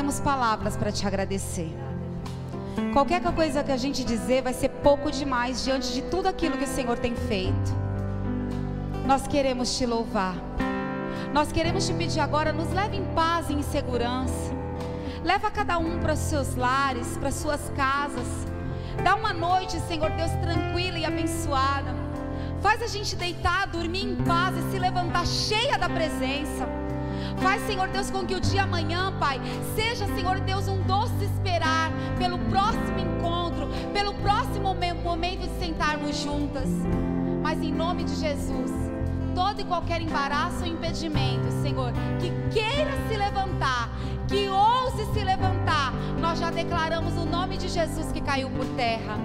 Temos 0.09 0.19
palavras 0.21 0.75
para 0.75 0.91
te 0.91 1.05
agradecer. 1.05 1.69
Qualquer 2.93 3.21
coisa 3.21 3.63
que 3.63 3.71
a 3.71 3.77
gente 3.77 4.03
dizer 4.03 4.41
vai 4.41 4.53
ser 4.53 4.69
pouco 4.69 5.11
demais 5.11 5.63
diante 5.63 5.93
de 5.93 6.01
tudo 6.01 6.27
aquilo 6.27 6.57
que 6.57 6.63
o 6.63 6.67
Senhor 6.67 6.97
tem 6.97 7.15
feito. 7.15 7.71
Nós 9.05 9.27
queremos 9.27 9.77
te 9.77 9.85
louvar. 9.85 10.33
Nós 11.31 11.51
queremos 11.51 11.85
te 11.85 11.93
pedir 11.93 12.21
agora, 12.21 12.51
nos 12.51 12.73
leve 12.73 12.97
em 12.97 13.05
paz 13.13 13.51
e 13.51 13.53
em 13.53 13.61
segurança. 13.61 14.51
Leva 15.23 15.51
cada 15.51 15.77
um 15.77 15.99
para 15.99 16.13
os 16.13 16.19
seus 16.19 16.55
lares, 16.55 17.15
para 17.17 17.31
suas 17.31 17.69
casas. 17.75 18.27
Dá 19.03 19.13
uma 19.13 19.31
noite, 19.31 19.79
Senhor 19.81 20.09
Deus, 20.09 20.31
tranquila 20.41 20.97
e 20.97 21.05
abençoada. 21.05 21.93
Faz 22.61 22.81
a 22.81 22.87
gente 22.87 23.15
deitar, 23.15 23.67
dormir 23.67 24.05
em 24.05 24.15
paz 24.15 24.57
e 24.57 24.71
se 24.71 24.79
levantar 24.79 25.27
cheia 25.27 25.77
da 25.77 25.87
presença. 25.87 26.78
Faz, 27.41 27.65
Senhor 27.65 27.87
Deus, 27.87 28.11
com 28.11 28.25
que 28.25 28.35
o 28.35 28.39
dia 28.39 28.63
amanhã, 28.63 29.13
Pai, 29.17 29.39
seja, 29.75 30.05
Senhor 30.07 30.39
Deus, 30.41 30.67
um 30.67 30.81
doce 30.81 31.23
esperar 31.23 31.91
pelo 32.17 32.37
próximo 32.37 32.99
encontro, 32.99 33.69
pelo 33.93 34.13
próximo 34.15 34.75
momento 35.03 35.47
de 35.47 35.59
sentarmos 35.59 36.17
juntas. 36.17 36.67
Mas 37.41 37.61
em 37.61 37.71
nome 37.71 38.03
de 38.03 38.15
Jesus, 38.15 38.71
todo 39.33 39.61
e 39.61 39.63
qualquer 39.63 40.01
embaraço 40.01 40.61
ou 40.61 40.67
impedimento, 40.67 41.49
Senhor, 41.61 41.93
que 42.19 42.29
queira 42.53 42.91
se 43.07 43.15
levantar, 43.15 43.89
que 44.27 44.49
ouse 44.49 45.05
se 45.13 45.23
levantar, 45.23 45.93
nós 46.19 46.39
já 46.39 46.51
declaramos 46.51 47.13
o 47.13 47.25
nome 47.25 47.57
de 47.57 47.69
Jesus 47.69 48.11
que 48.11 48.19
caiu 48.19 48.49
por 48.49 48.65
terra. 48.75 49.17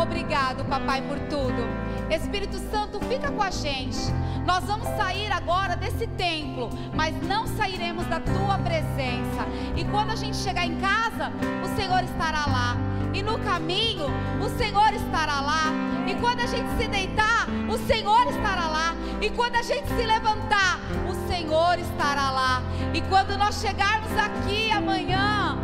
Obrigado, 0.00 0.62
papai, 0.66 1.00
por 1.02 1.18
tudo. 1.20 1.85
Espírito 2.10 2.58
Santo, 2.70 3.00
fica 3.00 3.30
com 3.30 3.42
a 3.42 3.50
gente. 3.50 3.98
Nós 4.46 4.64
vamos 4.64 4.88
sair 4.96 5.30
agora 5.32 5.76
desse 5.76 6.06
templo, 6.06 6.70
mas 6.94 7.14
não 7.22 7.46
sairemos 7.46 8.06
da 8.06 8.20
tua 8.20 8.58
presença. 8.58 9.46
E 9.76 9.84
quando 9.84 10.10
a 10.10 10.16
gente 10.16 10.36
chegar 10.36 10.64
em 10.64 10.76
casa, 10.76 11.32
o 11.64 11.76
Senhor 11.76 12.04
estará 12.04 12.46
lá. 12.46 12.76
E 13.12 13.22
no 13.22 13.38
caminho, 13.38 14.06
o 14.40 14.48
Senhor 14.56 14.92
estará 14.94 15.40
lá. 15.40 15.72
E 16.06 16.14
quando 16.16 16.40
a 16.40 16.46
gente 16.46 16.68
se 16.78 16.86
deitar, 16.86 17.46
o 17.68 17.76
Senhor 17.78 18.26
estará 18.28 18.68
lá. 18.68 18.94
E 19.20 19.30
quando 19.30 19.56
a 19.56 19.62
gente 19.62 19.88
se 19.88 20.06
levantar, 20.06 20.78
o 21.08 21.26
Senhor 21.26 21.78
estará 21.78 22.30
lá. 22.30 22.62
E 22.94 23.00
quando 23.02 23.36
nós 23.36 23.60
chegarmos 23.60 24.12
aqui 24.16 24.70
amanhã, 24.70 25.58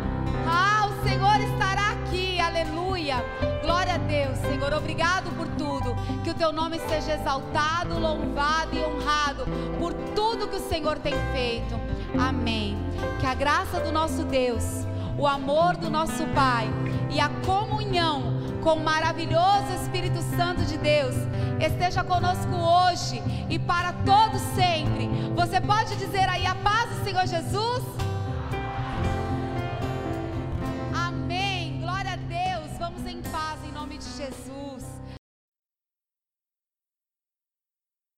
ah, 0.45 0.87
o 0.87 1.07
Senhor 1.07 1.39
estará 1.39 1.91
aqui. 1.91 2.39
Aleluia. 2.41 3.23
Glória 3.63 3.93
a 3.93 3.97
Deus, 3.97 4.37
Senhor. 4.39 4.73
Obrigado 4.73 5.31
por 5.37 5.47
tudo. 5.57 5.95
Que 6.21 6.31
o 6.31 6.33
teu 6.33 6.51
nome 6.51 6.79
seja 6.79 7.13
exaltado, 7.13 7.97
louvado 7.97 8.75
e 8.75 8.83
honrado 8.83 9.45
por 9.79 9.93
tudo 10.13 10.49
que 10.49 10.57
o 10.57 10.67
Senhor 10.67 10.99
tem 10.99 11.13
feito. 11.31 11.79
Amém. 12.19 12.77
Que 13.21 13.25
a 13.25 13.33
graça 13.33 13.79
do 13.79 13.89
nosso 13.89 14.25
Deus, 14.25 14.85
o 15.17 15.25
amor 15.25 15.77
do 15.77 15.89
nosso 15.89 16.25
Pai 16.35 16.67
e 17.09 17.21
a 17.21 17.29
comunhão 17.45 18.33
com 18.61 18.73
o 18.73 18.83
maravilhoso 18.83 19.71
Espírito 19.81 20.21
Santo 20.35 20.63
de 20.65 20.77
Deus 20.77 21.15
esteja 21.57 22.03
conosco 22.03 22.53
hoje 22.53 23.23
e 23.49 23.57
para 23.57 23.93
todo 24.05 24.37
sempre. 24.55 25.07
Você 25.35 25.61
pode 25.61 25.95
dizer 25.95 26.27
aí 26.27 26.45
a 26.45 26.55
paz 26.55 26.89
do 26.89 27.03
Senhor 27.05 27.25
Jesus? 27.25 27.83